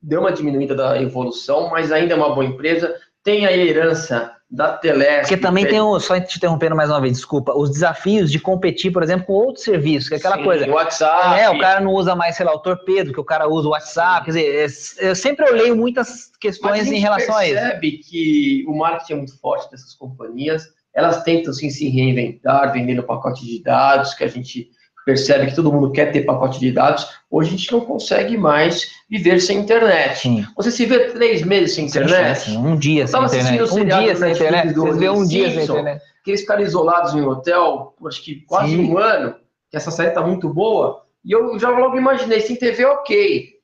deu 0.03 0.21
uma 0.21 0.33
diminuída 0.33 0.75
da 0.75 1.01
evolução, 1.01 1.71
mas 1.71 1.93
ainda 1.93 2.15
é 2.15 2.17
uma 2.17 2.35
boa 2.35 2.45
empresa. 2.45 2.95
Tem 3.23 3.47
a 3.47 3.57
herança 3.57 4.33
da 4.51 4.73
Telesp. 4.73 5.29
Porque 5.29 5.37
também 5.37 5.67
tem, 5.67 5.81
o, 5.81 6.01
só 6.01 6.19
te 6.19 6.39
interrompendo 6.39 6.75
mais 6.75 6.89
uma 6.89 7.01
vez, 7.01 7.17
desculpa, 7.17 7.53
os 7.55 7.71
desafios 7.71 8.33
de 8.33 8.41
competir, 8.41 8.91
por 8.91 9.03
exemplo, 9.03 9.27
com 9.27 9.35
outros 9.35 9.65
serviços, 9.65 10.09
que 10.09 10.15
é 10.15 10.19
aquela 10.19 10.39
Sim, 10.39 10.45
coisa. 10.45 10.67
O 10.67 10.73
WhatsApp. 10.73 11.39
É, 11.39 11.51
o 11.51 11.59
cara 11.59 11.81
não 11.81 11.93
usa 11.93 12.17
mais, 12.17 12.37
sei 12.37 12.47
lá, 12.47 12.55
o 12.55 12.61
torpedo, 12.61 13.13
que 13.13 13.21
o 13.21 13.25
cara 13.25 13.47
usa 13.47 13.69
o 13.69 13.73
WhatsApp. 13.73 14.21
Sim. 14.21 14.25
Quer 14.25 14.65
dizer, 14.65 15.01
é, 15.05 15.11
eu 15.11 15.15
sempre 15.15 15.51
olhei 15.51 15.73
muitas 15.75 16.31
questões 16.41 16.91
em 16.91 16.99
relação 16.99 17.37
a 17.37 17.47
isso. 17.47 17.55
percebe 17.55 17.99
que 17.99 18.65
o 18.67 18.75
marketing 18.75 19.13
é 19.13 19.17
muito 19.17 19.39
forte 19.39 19.71
dessas 19.71 19.95
companhias, 19.95 20.67
elas 20.95 21.23
tentam 21.23 21.53
sim, 21.53 21.69
se 21.69 21.89
reinventar, 21.89 22.73
vendendo 22.73 23.03
pacote 23.03 23.45
de 23.45 23.63
dados, 23.63 24.15
que 24.15 24.25
a 24.25 24.29
gente 24.29 24.71
percebe 25.05 25.47
que 25.47 25.55
todo 25.55 25.73
mundo 25.73 25.93
quer 25.93 26.13
ter 26.13 26.23
pacote 26.23 26.59
de 26.59 26.73
dados, 26.73 27.09
hoje 27.31 27.49
a 27.49 27.57
gente 27.57 27.73
não 27.73 27.81
consegue 27.81 28.37
mais 28.37 28.98
viver 29.09 29.41
sem 29.41 29.59
internet. 29.59 30.19
Sim. 30.19 30.47
Você 30.57 30.71
se 30.71 30.85
vê 30.85 31.11
três 31.11 31.43
meses 31.43 31.75
sem 31.75 31.87
internet? 31.87 32.41
Sim, 32.41 32.59
um 32.59 32.77
dia 32.77 33.07
sem 33.07 33.25
internet. 33.25 33.73
Um 33.73 33.85
dia 33.85 34.17
sem 34.17 34.33
internet. 34.33 34.75
Você 34.75 34.99
vê 34.99 35.09
um 35.09 35.27
dia 35.27 35.51
sem 35.51 35.65
internet. 35.65 36.03
Que 36.25 36.31
eles 36.33 36.41
ficaram 36.43 36.63
isolados 36.63 37.15
em 37.15 37.23
um 37.23 37.29
hotel, 37.29 37.95
acho 38.07 38.23
que 38.23 38.43
quase 38.47 38.77
Sim. 38.77 38.91
um 38.91 38.99
ano, 38.99 39.35
que 39.71 39.77
essa 39.77 39.91
série 39.91 40.11
está 40.11 40.21
muito 40.21 40.53
boa, 40.53 41.03
e 41.25 41.33
eu 41.33 41.59
já 41.59 41.71
logo 41.71 41.97
imaginei, 41.97 42.41
sem 42.41 42.57
TV, 42.57 42.85
ok. 42.85 43.58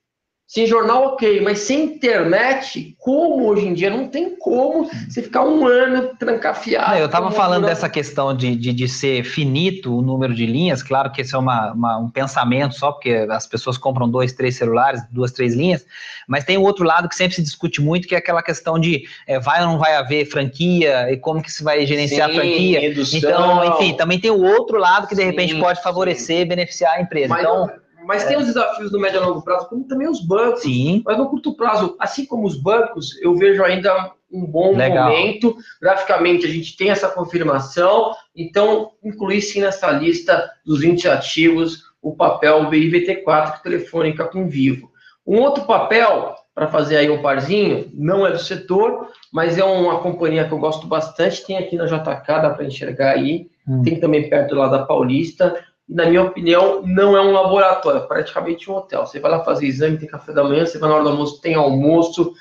Sem 0.55 0.69
jornal, 0.69 1.07
ok, 1.07 1.41
mas 1.41 1.59
sem 1.59 1.83
internet, 1.83 2.95
como 3.01 3.49
hoje 3.49 3.67
em 3.67 3.75
dia? 3.75 3.91
Não 3.91 4.07
tem 4.07 4.37
como 4.37 4.89
você 5.09 5.21
ficar 5.21 5.45
um 5.45 5.67
ano 5.67 6.15
trancafiado. 6.17 6.97
eu 6.97 7.07
estava 7.07 7.33
falando 7.33 7.67
dessa 7.67 7.89
questão 7.89 8.33
de, 8.33 8.55
de, 8.55 8.73
de, 8.73 8.89
ser 8.89 9.25
finito 9.25 9.99
o 9.99 10.01
número 10.01 10.33
de 10.33 10.47
linhas, 10.47 10.81
claro 10.81 11.11
que 11.11 11.23
esse 11.23 11.35
é 11.35 11.39
uma, 11.39 11.73
uma, 11.73 11.99
um 11.99 12.09
pensamento 12.09 12.77
só, 12.77 12.93
porque 12.93 13.27
as 13.29 13.49
pessoas 13.49 13.77
compram 13.77 14.09
dois, 14.09 14.33
três 14.33 14.55
celulares, 14.55 15.03
duas, 15.11 15.33
três 15.33 15.57
linhas, 15.57 15.85
mas 16.29 16.45
tem 16.45 16.57
o 16.57 16.63
outro 16.63 16.85
lado 16.85 17.09
que 17.09 17.17
sempre 17.17 17.35
se 17.35 17.43
discute 17.43 17.83
muito, 17.83 18.07
que 18.07 18.15
é 18.15 18.19
aquela 18.19 18.41
questão 18.41 18.79
de 18.79 19.09
é, 19.27 19.41
vai 19.41 19.61
ou 19.61 19.67
não 19.67 19.79
vai 19.79 19.97
haver 19.97 20.25
franquia, 20.27 21.11
e 21.11 21.17
como 21.17 21.43
que 21.43 21.51
se 21.51 21.65
vai 21.65 21.85
gerenciar 21.85 22.31
Sim, 22.31 22.37
a 22.37 22.41
franquia. 22.41 22.81
Redução. 22.81 23.19
Então, 23.19 23.65
enfim, 23.75 23.97
também 23.97 24.21
tem 24.21 24.31
o 24.31 24.41
outro 24.41 24.79
lado 24.79 25.09
que 25.09 25.17
de 25.17 25.25
repente 25.25 25.59
pode 25.59 25.83
favorecer, 25.83 26.47
beneficiar 26.47 26.95
a 26.95 27.01
empresa. 27.01 27.27
Mas 27.31 27.41
então. 27.41 27.69
Eu 27.69 27.84
mas 28.07 28.25
é. 28.25 28.29
tem 28.29 28.37
os 28.37 28.47
desafios 28.47 28.93
no 28.93 28.99
médio 28.99 29.21
e 29.21 29.25
longo 29.25 29.43
prazo, 29.43 29.69
como 29.69 29.85
também 29.85 30.09
os 30.09 30.21
bancos. 30.21 30.63
Sim. 30.63 31.03
Mas 31.05 31.19
no 31.19 31.29
curto 31.29 31.57
prazo, 31.57 31.97
assim 31.99 32.27
como 32.27 32.47
os 32.47 32.57
bancos, 32.61 33.17
eu 33.21 33.35
vejo 33.35 33.63
ainda 33.63 34.13
um 34.31 34.45
bom 34.45 34.77
Legal. 34.77 35.09
momento. 35.09 35.57
Graficamente, 35.81 36.47
a 36.47 36.49
gente 36.49 36.77
tem 36.77 36.91
essa 36.91 37.09
confirmação. 37.09 38.13
Então, 38.35 38.93
incluir 39.03 39.41
sim 39.43 39.61
nessa 39.61 39.91
lista 39.91 40.51
dos 40.65 40.81
20 40.81 41.09
ativos 41.09 41.85
o 42.03 42.15
papel 42.15 42.69
BIVT4 42.69 43.63
Telefônica 43.63 44.25
com 44.27 44.49
Vivo. 44.49 44.91
Um 45.27 45.41
outro 45.41 45.65
papel, 45.65 46.35
para 46.55 46.69
fazer 46.69 46.99
aí 46.99 47.09
um 47.09 47.23
parzinho, 47.23 47.91
não 47.95 48.27
é 48.27 48.31
do 48.31 48.39
setor, 48.39 49.09
mas 49.33 49.57
é 49.57 49.65
uma 49.65 50.01
companhia 50.01 50.47
que 50.47 50.53
eu 50.53 50.59
gosto 50.59 50.87
bastante. 50.87 51.45
Tem 51.47 51.57
aqui 51.57 51.77
na 51.77 51.87
JK, 51.87 52.27
dá 52.27 52.51
para 52.51 52.67
enxergar 52.67 53.13
aí. 53.13 53.49
Hum. 53.67 53.83
Tem 53.83 53.99
também 53.99 54.29
perto 54.29 54.55
lá 54.55 54.69
da 54.69 54.85
Paulista 54.85 55.65
na 55.89 56.07
minha 56.07 56.22
opinião, 56.22 56.82
não 56.82 57.16
é 57.16 57.20
um 57.20 57.32
laboratório, 57.32 58.01
é 58.01 58.07
praticamente 58.07 58.70
um 58.70 58.74
hotel. 58.74 59.07
Você 59.07 59.20
vai 59.20 59.30
lá 59.30 59.45
fazer 59.45 59.66
exame, 59.66 59.99
tem 59.99 60.09
café 60.09 60.32
da 60.32 60.43
manhã, 60.43 60.64
você 60.64 60.78
vai 60.78 60.89
na 60.89 60.95
hora 60.97 61.05
do 61.05 61.11
almoço, 61.11 61.41
tem 61.41 61.55
almoço, 61.55 62.32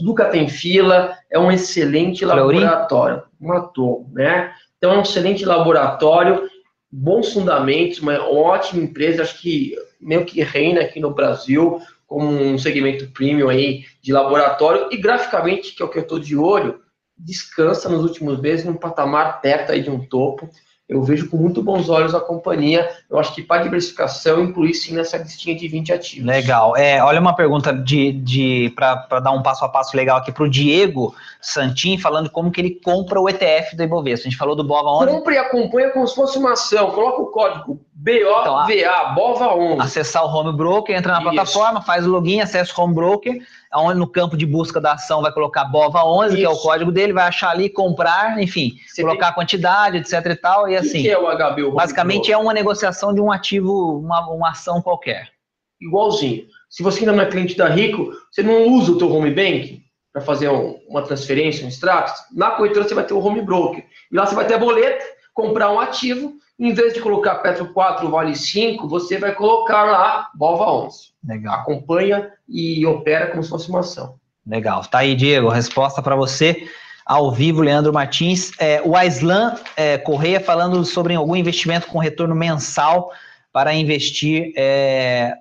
nunca 0.00 0.24
tem 0.26 0.48
fila, 0.48 1.16
é 1.30 1.38
um 1.38 1.50
excelente 1.50 2.24
laboratório. 2.24 3.22
Matou, 3.40 4.06
né? 4.12 4.52
Então 4.76 4.92
é 4.92 4.98
um 4.98 5.02
excelente 5.02 5.44
laboratório, 5.44 6.48
bons 6.90 7.32
fundamentos, 7.32 8.00
uma 8.00 8.20
ótima 8.28 8.82
empresa, 8.82 9.22
acho 9.22 9.40
que 9.40 9.76
meio 10.00 10.24
que 10.24 10.42
reina 10.42 10.80
aqui 10.80 10.98
no 10.98 11.14
Brasil, 11.14 11.80
como 12.06 12.26
um 12.26 12.58
segmento 12.58 13.10
premium 13.12 13.48
aí 13.48 13.84
de 14.02 14.12
laboratório, 14.12 14.88
e 14.90 14.96
graficamente, 14.96 15.74
que 15.74 15.82
é 15.82 15.86
o 15.86 15.88
que 15.88 15.98
eu 15.98 16.02
estou 16.02 16.18
de 16.18 16.36
olho, 16.36 16.80
descansa 17.16 17.88
nos 17.88 18.02
últimos 18.02 18.40
meses 18.40 18.64
num 18.64 18.74
patamar 18.74 19.40
perto 19.40 19.72
aí 19.72 19.82
de 19.82 19.90
um 19.90 20.04
topo 20.04 20.48
eu 20.88 21.02
vejo 21.02 21.28
com 21.28 21.36
muito 21.36 21.62
bons 21.62 21.90
olhos 21.90 22.14
a 22.14 22.20
companhia. 22.20 22.88
Eu 23.10 23.18
acho 23.18 23.34
que 23.34 23.42
para 23.42 23.62
diversificação, 23.62 24.42
incluir 24.42 24.72
sim 24.72 24.94
nessa 24.94 25.18
listinha 25.18 25.54
de 25.54 25.68
20 25.68 25.92
ativos. 25.92 26.26
Legal. 26.26 26.74
É, 26.76 27.02
olha 27.02 27.20
uma 27.20 27.36
pergunta 27.36 27.74
de, 27.74 28.12
de 28.12 28.72
para 28.74 29.20
dar 29.20 29.32
um 29.32 29.42
passo 29.42 29.64
a 29.66 29.68
passo 29.68 29.94
legal 29.94 30.16
aqui 30.16 30.32
para 30.32 30.44
o 30.44 30.48
Diego 30.48 31.14
Santin, 31.42 31.98
falando 31.98 32.30
como 32.30 32.50
que 32.50 32.58
ele 32.58 32.80
compra 32.82 33.20
o 33.20 33.28
ETF 33.28 33.76
do 33.76 33.82
Ibovespa. 33.82 34.26
A 34.26 34.30
gente 34.30 34.38
falou 34.38 34.56
do 34.56 34.64
BOVA 34.64 35.04
11. 35.04 35.12
Compre 35.12 35.34
e 35.34 35.38
acompanha 35.38 35.90
como 35.90 36.06
se 36.06 36.14
fosse 36.14 36.38
uma 36.38 36.52
ação. 36.52 36.90
Coloca 36.90 37.20
o 37.20 37.26
código 37.26 37.80
BOVA, 37.92 38.72
então, 38.72 39.14
BOVA 39.14 39.54
11. 39.56 39.82
Acessar 39.82 40.24
o 40.24 40.28
Home 40.28 40.56
Broker, 40.56 40.96
entra 40.96 41.12
na 41.12 41.18
Isso. 41.18 41.30
plataforma, 41.30 41.82
faz 41.82 42.06
o 42.06 42.10
login, 42.10 42.40
acessa 42.40 42.72
o 42.74 42.82
Home 42.82 42.94
Broker 42.94 43.42
no 43.94 44.06
campo 44.06 44.36
de 44.36 44.46
busca 44.46 44.80
da 44.80 44.92
ação 44.92 45.22
vai 45.22 45.32
colocar 45.32 45.70
BOVA11, 45.70 46.26
Isso. 46.26 46.36
que 46.36 46.44
é 46.44 46.48
o 46.48 46.56
código 46.56 46.90
dele, 46.90 47.12
vai 47.12 47.26
achar 47.26 47.50
ali, 47.50 47.68
comprar, 47.68 48.40
enfim, 48.40 48.72
Você 48.86 49.02
colocar 49.02 49.26
tem... 49.26 49.30
a 49.30 49.34
quantidade, 49.34 49.98
etc 49.98 50.12
e 50.26 50.36
tal, 50.36 50.68
e 50.68 50.74
o 50.74 50.78
assim. 50.78 51.02
que 51.02 51.10
é 51.10 51.18
o 51.18 51.26
HB? 51.26 51.70
basicamente 51.72 52.32
é 52.32 52.36
uma 52.36 52.54
negociação 52.54 53.14
de 53.14 53.20
um 53.20 53.30
ativo, 53.30 53.98
uma, 53.98 54.28
uma 54.30 54.50
ação 54.50 54.80
qualquer. 54.80 55.28
Igualzinho. 55.80 56.46
Se 56.68 56.82
você 56.82 57.00
ainda 57.00 57.12
não 57.12 57.22
é 57.22 57.26
cliente 57.26 57.56
da 57.56 57.68
Rico, 57.68 58.12
você 58.30 58.42
não 58.42 58.66
usa 58.68 58.92
o 58.92 58.98
teu 58.98 59.12
home 59.12 59.30
bank 59.30 59.82
para 60.12 60.22
fazer 60.22 60.48
um, 60.48 60.78
uma 60.88 61.02
transferência, 61.02 61.64
um 61.64 61.68
extrato, 61.68 62.12
na 62.34 62.50
corretora 62.52 62.86
você 62.86 62.94
vai 62.94 63.04
ter 63.04 63.14
o 63.14 63.24
home 63.24 63.42
broker. 63.42 63.84
E 64.10 64.16
lá 64.16 64.26
você 64.26 64.34
vai 64.34 64.46
ter 64.46 64.54
a 64.54 64.58
boleta, 64.58 65.04
comprar 65.38 65.70
um 65.70 65.78
ativo, 65.78 66.34
em 66.58 66.74
vez 66.74 66.94
de 66.94 67.00
colocar 67.00 67.36
Petro 67.36 67.72
4 67.72 68.10
vale 68.10 68.34
5, 68.34 68.88
você 68.88 69.18
vai 69.18 69.32
colocar 69.32 69.84
lá 69.84 70.28
BOVA 70.34 70.68
11. 70.86 70.98
Legal. 71.24 71.54
Acompanha 71.54 72.32
e 72.48 72.84
opera 72.84 73.28
como 73.28 73.44
se 73.44 73.48
fosse 73.48 73.68
uma 73.68 73.78
ação. 73.78 74.16
Legal. 74.44 74.84
Tá 74.86 74.98
aí, 74.98 75.14
Diego. 75.14 75.48
Resposta 75.48 76.02
para 76.02 76.16
você 76.16 76.68
ao 77.06 77.30
vivo, 77.30 77.62
Leandro 77.62 77.92
Martins. 77.92 78.50
É, 78.58 78.82
o 78.84 78.96
Aislan 78.96 79.54
é, 79.76 79.96
Correia 79.96 80.40
falando 80.40 80.84
sobre 80.84 81.14
algum 81.14 81.36
investimento 81.36 81.86
com 81.86 82.00
retorno 82.00 82.34
mensal 82.34 83.12
para 83.52 83.72
investir 83.72 84.52
é, 84.56 85.34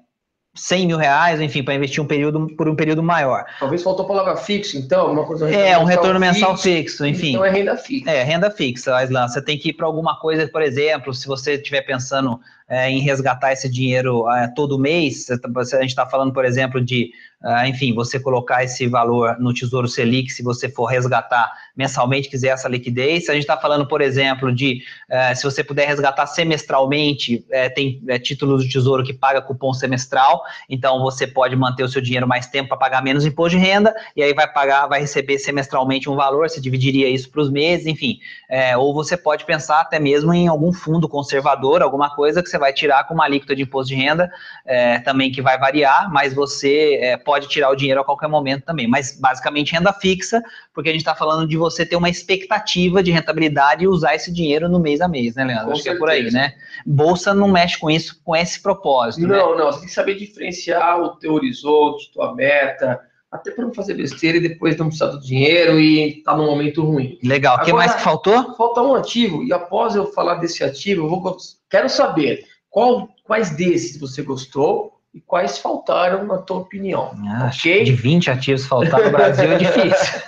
100 0.58 0.88
mil 0.88 0.98
reais, 0.98 1.40
enfim, 1.40 1.64
para 1.64 1.76
investir 1.76 2.04
um 2.04 2.08
período, 2.08 2.48
por 2.56 2.68
um 2.68 2.76
período 2.76 3.02
maior. 3.04 3.46
Talvez 3.60 3.84
faltou 3.84 4.06
a 4.06 4.08
palavra 4.08 4.36
fixo, 4.36 4.78
então, 4.78 5.02
alguma 5.02 5.26
coisa. 5.26 5.50
É, 5.50 5.78
um 5.78 5.86
retorno 5.86 6.20
mensal 6.20 6.58
fixo, 6.58 7.06
enfim. 7.06 7.30
Então 7.30 7.46
é 7.46 7.50
renda 7.50 7.78
fixa. 7.78 8.10
É, 8.10 8.24
renda 8.24 8.52
fixa, 8.52 8.96
Aislan. 8.96 9.28
Você 9.28 9.42
tem 9.42 9.58
que 9.58 9.70
ir 9.70 9.74
para 9.74 9.86
alguma 9.86 10.20
coisa, 10.20 10.48
por 10.48 10.62
exemplo, 10.62 11.14
se 11.14 11.28
você 11.28 11.54
estiver 11.54 11.82
pensando 11.82 12.40
é, 12.68 12.90
em 12.90 13.00
resgatar 13.00 13.54
esse 13.54 13.70
dinheiro 13.70 14.30
é, 14.30 14.48
todo 14.56 14.80
mês, 14.80 15.26
tá, 15.26 15.38
a 15.56 15.82
gente 15.82 15.90
está 15.90 16.06
falando, 16.06 16.34
por 16.34 16.44
exemplo, 16.44 16.84
de 16.84 17.12
Uh, 17.44 17.68
enfim, 17.68 17.94
você 17.94 18.20
colocar 18.20 18.64
esse 18.64 18.88
valor 18.88 19.40
no 19.40 19.54
Tesouro 19.54 19.88
Selic, 19.88 20.32
se 20.32 20.42
você 20.42 20.68
for 20.68 20.86
resgatar 20.86 21.52
mensalmente, 21.78 22.30
quiser 22.30 22.50
essa 22.50 22.68
liquidez. 22.68 23.30
A 23.30 23.34
gente 23.34 23.44
está 23.44 23.56
falando, 23.56 23.88
por 23.88 24.02
exemplo, 24.02 24.54
de 24.54 24.82
uh, 25.10 25.36
se 25.36 25.44
você 25.44 25.64
puder 25.64 25.88
resgatar 25.88 26.26
semestralmente, 26.26 27.46
uh, 27.48 27.74
tem 27.76 28.02
é, 28.08 28.18
títulos 28.18 28.66
do 28.66 28.70
Tesouro 28.70 29.04
que 29.04 29.14
paga 29.14 29.42
cupom 29.42 29.72
semestral, 29.74 30.42
então 30.68 31.00
você 31.00 31.28
pode 31.28 31.56
manter 31.56 31.84
o 31.84 31.88
seu 31.88 32.02
dinheiro 32.02 32.28
mais 32.28 32.48
tempo 32.48 32.70
para 32.70 32.78
pagar 32.78 33.04
menos 33.04 33.26
imposto 33.26 33.58
de 33.58 33.64
renda, 33.64 33.94
e 34.16 34.24
aí 34.24 34.34
vai 34.34 34.52
pagar, 34.52 34.88
vai 34.88 35.00
receber 35.00 35.38
semestralmente 35.38 36.10
um 36.10 36.16
valor, 36.16 36.50
você 36.50 36.60
dividiria 36.60 37.08
isso 37.08 37.30
para 37.30 37.42
os 37.42 37.52
meses, 37.52 37.86
enfim. 37.86 38.20
É, 38.50 38.76
ou 38.76 38.94
você 38.94 39.16
pode 39.16 39.46
pensar 39.46 39.82
até 39.82 40.00
mesmo 40.00 40.34
em 40.34 40.48
algum 40.48 40.74
fundo 40.74 41.08
conservador, 41.08 41.84
alguma 41.84 42.10
coisa 42.16 42.42
que 42.42 42.50
você 42.50 42.58
vai 42.58 42.74
tirar 42.74 43.04
com 43.08 43.14
uma 43.14 43.26
alíquota 43.26 43.56
de 43.56 43.62
imposto 43.62 43.94
de 43.94 44.02
renda, 44.02 44.32
é, 44.66 44.98
também 45.00 45.32
que 45.32 45.42
vai 45.42 45.60
variar, 45.60 46.12
mas 46.12 46.34
você 46.34 47.20
pode 47.24 47.48
tirar 47.48 47.70
o 47.70 47.76
dinheiro 47.76 48.02
a 48.02 48.04
qualquer 48.04 48.28
momento 48.28 48.64
também, 48.64 48.88
mas 48.88 49.20
basicamente 49.20 49.74
renda 49.74 49.94
fixa, 49.94 50.42
porque 50.74 50.90
a 50.90 50.92
gente 50.92 51.02
está 51.02 51.14
falando 51.14 51.48
de 51.48 51.58
você 51.58 51.67
ter 51.86 51.96
uma 51.96 52.10
expectativa 52.10 53.02
de 53.02 53.12
rentabilidade 53.12 53.84
e 53.84 53.88
usar 53.88 54.16
esse 54.16 54.32
dinheiro 54.32 54.70
no 54.70 54.80
mês 54.80 55.02
a 55.02 55.08
mês, 55.08 55.36
né, 55.36 55.44
Leandro? 55.44 55.68
Com 55.68 55.72
Acho 55.74 55.84
que 55.84 55.90
é 55.90 55.96
por 55.96 56.10
aí, 56.10 56.32
né? 56.32 56.54
Bolsa 56.86 57.34
não 57.34 57.48
mexe 57.48 57.78
com 57.80 57.90
isso, 57.90 58.22
com 58.24 58.36
esse 58.36 58.62
propósito. 58.62 59.28
Não, 59.28 59.56
né? 59.56 59.64
não, 59.64 59.72
você 59.72 59.80
tem 59.80 59.88
que 59.88 59.94
saber 59.94 60.16
diferenciar 60.16 61.02
o 61.02 61.10
teu 61.18 61.34
horizonte, 61.34 62.12
tua 62.14 62.34
meta, 62.34 63.00
até 63.32 63.52
para 63.52 63.66
não 63.66 63.74
fazer 63.74 63.94
besteira 63.94 64.38
e 64.38 64.42
depois 64.42 64.78
não 64.78 64.88
precisar 64.88 65.08
do 65.08 65.20
dinheiro 65.20 65.80
e 65.80 66.22
tá 66.24 66.36
num 66.36 66.46
momento 66.46 66.84
ruim. 66.84 67.20
Legal. 67.24 67.58
O 67.58 67.62
que 67.62 67.74
mais 67.74 67.94
que 67.94 68.02
faltou? 68.02 68.56
Falta 68.56 68.82
um 68.82 68.96
ativo, 68.96 69.44
e 69.44 69.52
após 69.52 69.96
eu 69.96 70.08
falar 70.14 70.36
desse 70.36 70.64
ativo, 70.64 71.06
eu 71.06 71.10
vou, 71.10 71.38
quero 71.70 71.90
saber 71.90 72.46
qual, 72.70 73.10
quais 73.24 73.50
desses 73.52 74.00
você 74.00 74.22
gostou 74.22 74.94
e 75.14 75.20
quais 75.20 75.58
faltaram, 75.58 76.26
na 76.26 76.38
tua 76.38 76.58
opinião. 76.58 77.12
Ah, 77.28 77.52
ok? 77.54 77.84
De 77.84 77.92
20 77.92 78.30
ativos 78.30 78.66
faltar 78.66 79.04
no 79.04 79.12
Brasil 79.12 79.52
é 79.52 79.58
difícil. 79.58 80.22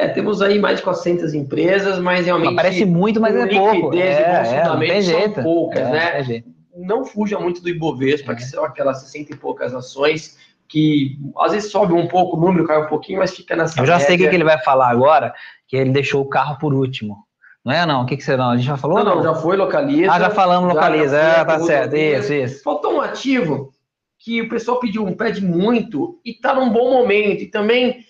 É, 0.00 0.08
temos 0.08 0.40
aí 0.40 0.58
mais 0.58 0.78
de 0.78 0.82
400 0.82 1.34
empresas, 1.34 1.98
mas 1.98 2.24
realmente. 2.24 2.54
Parece 2.56 2.86
muito, 2.86 3.20
mas 3.20 3.36
é 3.36 3.46
pouco. 3.46 3.94
É, 3.94 4.56
é, 4.56 4.64
não 4.64 4.78
tem 4.78 5.02
jeito. 5.02 5.34
são 5.34 5.42
poucas, 5.42 5.82
é, 5.82 5.90
né? 5.90 6.24
Jeito. 6.24 6.48
Não 6.74 7.04
fuja 7.04 7.38
muito 7.38 7.60
do 7.60 7.68
Ibovespa, 7.68 8.32
é. 8.32 8.34
que 8.34 8.42
são 8.42 8.64
aquelas 8.64 9.02
60 9.02 9.34
e 9.34 9.36
poucas 9.36 9.74
ações 9.74 10.38
que 10.66 11.18
às 11.36 11.52
vezes 11.52 11.70
sobe 11.70 11.92
um 11.92 12.06
pouco 12.06 12.36
o 12.36 12.40
número, 12.40 12.66
cai 12.66 12.80
um 12.80 12.86
pouquinho, 12.86 13.18
mas 13.18 13.36
fica 13.36 13.54
nessa. 13.54 13.78
Eu 13.78 13.84
já 13.84 13.98
média. 13.98 14.06
sei 14.06 14.16
o 14.16 14.30
que 14.30 14.34
ele 14.34 14.44
vai 14.44 14.58
falar 14.62 14.88
agora, 14.88 15.34
que 15.68 15.76
ele 15.76 15.90
deixou 15.90 16.22
o 16.22 16.28
carro 16.28 16.56
por 16.58 16.72
último. 16.72 17.18
Não 17.62 17.74
é 17.74 17.84
não? 17.84 18.04
O 18.04 18.06
que, 18.06 18.16
que 18.16 18.22
você 18.24 18.38
não? 18.38 18.50
A 18.50 18.56
gente 18.56 18.66
já 18.66 18.78
falou? 18.78 19.04
Não, 19.04 19.16
não, 19.16 19.22
já 19.22 19.34
foi 19.34 19.54
localiza. 19.54 20.10
Ah, 20.10 20.18
já 20.18 20.30
falamos 20.30 20.72
localiza. 20.72 21.18
Já, 21.18 21.34
já 21.34 21.40
é, 21.40 21.44
tá 21.44 21.58
certo. 21.60 21.94
Isso, 21.94 22.32
isso. 22.32 22.62
Faltou 22.62 22.94
um 22.94 23.00
ativo 23.02 23.70
que 24.18 24.40
o 24.40 24.48
pessoal 24.48 24.80
pediu, 24.80 25.04
um 25.04 25.14
pede 25.14 25.44
muito 25.44 26.18
e 26.24 26.30
está 26.30 26.54
num 26.54 26.70
bom 26.70 26.90
momento 26.90 27.42
e 27.42 27.46
também 27.46 28.06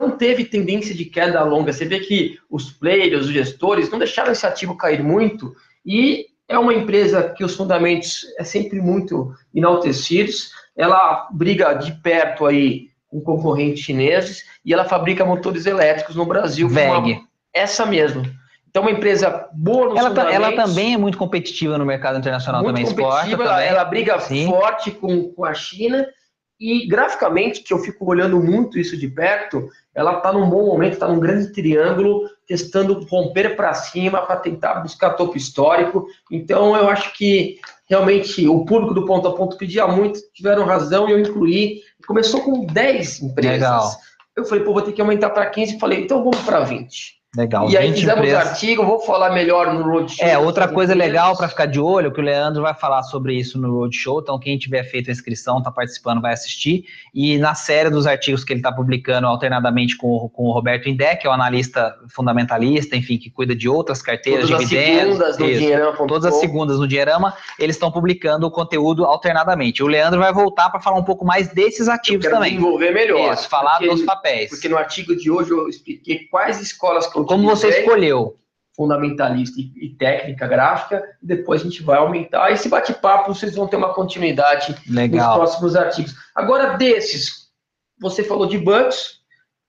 não, 0.00 0.10
teve 0.10 0.46
tendência 0.46 0.94
de 0.94 1.04
queda 1.04 1.44
longa. 1.44 1.72
Você 1.72 1.84
vê 1.84 2.00
que 2.00 2.38
os 2.48 2.70
players, 2.70 3.26
os 3.26 3.32
gestores, 3.32 3.90
não 3.90 3.98
deixaram 3.98 4.32
esse 4.32 4.46
ativo 4.46 4.74
cair 4.74 5.02
muito 5.02 5.54
e 5.84 6.26
é 6.48 6.58
uma 6.58 6.72
empresa 6.72 7.22
que 7.36 7.44
os 7.44 7.54
fundamentos 7.54 8.24
é 8.38 8.42
sempre 8.42 8.80
muito 8.80 9.32
enaltecidos. 9.54 10.52
Ela 10.76 11.28
briga 11.30 11.74
de 11.74 11.92
perto 12.00 12.46
aí 12.46 12.88
com 13.06 13.20
concorrentes 13.20 13.84
chineses 13.84 14.44
e 14.64 14.72
ela 14.72 14.84
fabrica 14.84 15.24
motores 15.24 15.66
elétricos 15.66 16.16
no 16.16 16.24
Brasil. 16.24 16.68
VEG. 16.68 17.20
Essa 17.52 17.84
mesmo. 17.84 18.22
Então, 18.70 18.82
uma 18.82 18.90
empresa 18.92 19.48
boa 19.52 19.90
nos 19.90 19.98
ela, 19.98 20.32
ela 20.32 20.52
também 20.52 20.94
é 20.94 20.96
muito 20.96 21.18
competitiva 21.18 21.76
no 21.76 21.84
mercado 21.84 22.18
internacional 22.18 22.62
muito 22.62 22.76
também, 22.76 22.94
competitiva, 22.94 23.42
ela, 23.42 23.62
ela, 23.62 23.84
briga 23.84 24.18
Sim. 24.20 24.46
forte 24.46 24.92
com, 24.92 25.32
com 25.32 25.44
a 25.44 25.52
China 25.52 26.06
e 26.60 26.86
graficamente, 26.86 27.62
que 27.62 27.72
eu 27.72 27.78
fico 27.78 28.04
olhando 28.04 28.38
muito 28.38 28.78
isso 28.78 28.94
de 28.96 29.08
perto, 29.08 29.70
ela 29.94 30.18
está 30.18 30.30
num 30.30 30.50
bom 30.50 30.66
momento, 30.66 30.92
está 30.92 31.08
num 31.08 31.18
grande 31.18 31.52
triângulo, 31.52 32.28
testando 32.46 33.02
romper 33.06 33.56
para 33.56 33.72
cima 33.72 34.20
para 34.26 34.36
tentar 34.36 34.80
buscar 34.80 35.14
topo 35.14 35.38
histórico. 35.38 36.06
Então, 36.30 36.76
eu 36.76 36.88
acho 36.90 37.16
que 37.16 37.58
realmente 37.88 38.46
o 38.46 38.64
público 38.66 38.92
do 38.92 39.06
ponto 39.06 39.26
a 39.26 39.34
ponto 39.34 39.56
pedia 39.56 39.86
muito, 39.86 40.20
tiveram 40.34 40.66
razão 40.66 41.08
e 41.08 41.12
eu 41.12 41.18
incluí. 41.18 41.80
Começou 42.06 42.42
com 42.42 42.66
10 42.66 43.22
empresas. 43.22 43.60
Legal. 43.60 43.90
Eu 44.36 44.44
falei, 44.44 44.62
pô, 44.62 44.72
vou 44.74 44.82
ter 44.82 44.92
que 44.92 45.00
aumentar 45.00 45.30
para 45.30 45.48
15. 45.48 45.78
Falei, 45.78 46.02
então 46.02 46.22
vamos 46.22 46.40
para 46.42 46.60
20. 46.60 47.19
Legal. 47.36 47.70
E 47.70 47.76
aí 47.76 47.92
fizemos 47.92 48.24
empresas... 48.24 48.48
artigo, 48.48 48.84
vou 48.84 48.98
falar 48.98 49.30
melhor 49.30 49.72
no 49.72 49.84
Roadshow. 49.84 50.26
É, 50.26 50.36
outra 50.36 50.66
coisa 50.66 50.92
legal 50.94 51.36
para 51.36 51.48
ficar 51.48 51.66
de 51.66 51.78
olho, 51.78 52.10
que 52.10 52.20
o 52.20 52.24
Leandro 52.24 52.60
vai 52.60 52.74
falar 52.74 53.04
sobre 53.04 53.34
isso 53.34 53.56
no 53.56 53.70
Roadshow, 53.72 54.18
então 54.20 54.36
quem 54.36 54.58
tiver 54.58 54.82
feito 54.82 55.10
a 55.10 55.12
inscrição, 55.12 55.58
está 55.58 55.70
participando, 55.70 56.20
vai 56.20 56.32
assistir. 56.32 56.86
E 57.14 57.38
na 57.38 57.54
série 57.54 57.88
dos 57.88 58.04
artigos 58.04 58.42
que 58.42 58.52
ele 58.52 58.58
está 58.58 58.72
publicando 58.72 59.28
alternadamente 59.28 59.96
com, 59.96 60.28
com 60.30 60.46
o 60.46 60.52
Roberto 60.52 60.88
Indé, 60.88 61.14
que 61.14 61.24
é 61.24 61.30
o 61.30 61.32
analista 61.32 61.94
fundamentalista, 62.08 62.96
enfim, 62.96 63.16
que 63.16 63.30
cuida 63.30 63.54
de 63.54 63.68
outras 63.68 64.02
carteiras, 64.02 64.50
todas 64.50 64.68
dividendos. 64.68 65.20
As 65.20 65.36
segundas 65.36 65.38
no 65.38 65.46
Dinheirama. 65.46 66.06
Todas 66.08 66.24
as 66.24 66.40
segundas 66.40 66.78
no 66.80 66.88
Dinheirama, 66.88 67.34
eles 67.60 67.76
estão 67.76 67.92
publicando 67.92 68.44
o 68.44 68.50
conteúdo 68.50 69.04
alternadamente. 69.04 69.84
O 69.84 69.86
Leandro 69.86 70.18
vai 70.18 70.32
voltar 70.32 70.68
para 70.68 70.80
falar 70.80 70.98
um 70.98 71.04
pouco 71.04 71.24
mais 71.24 71.46
desses 71.52 71.86
ativos 71.86 72.26
também. 72.26 72.54
desenvolver 72.54 72.90
melhor. 72.90 73.34
Isso, 73.34 73.48
falar 73.48 73.78
porque, 73.78 73.88
dos 73.88 74.02
papéis. 74.02 74.50
Porque 74.50 74.68
no 74.68 74.76
artigo 74.76 75.14
de 75.14 75.30
hoje 75.30 75.52
eu 75.52 75.68
expliquei 75.68 76.26
quais 76.28 76.60
escolas 76.60 77.06
eu 77.20 77.26
Como 77.26 77.48
você 77.48 77.68
escolheu 77.68 77.86
escolheu? 77.86 78.36
Fundamentalista 78.76 79.60
e, 79.60 79.72
e 79.76 79.88
técnica 79.96 80.46
gráfica, 80.46 81.02
depois 81.20 81.60
a 81.60 81.64
gente 81.64 81.82
vai 81.82 81.98
aumentar. 81.98 82.50
Esse 82.50 82.68
bate-papo 82.68 83.34
vocês 83.34 83.54
vão 83.54 83.66
ter 83.66 83.76
uma 83.76 83.92
continuidade 83.92 84.74
Legal. 84.88 85.28
nos 85.28 85.36
próximos 85.36 85.76
artigos. 85.76 86.14
Agora, 86.34 86.76
desses, 86.76 87.48
você 88.00 88.24
falou 88.24 88.46
de 88.46 88.58
bancos, 88.58 89.20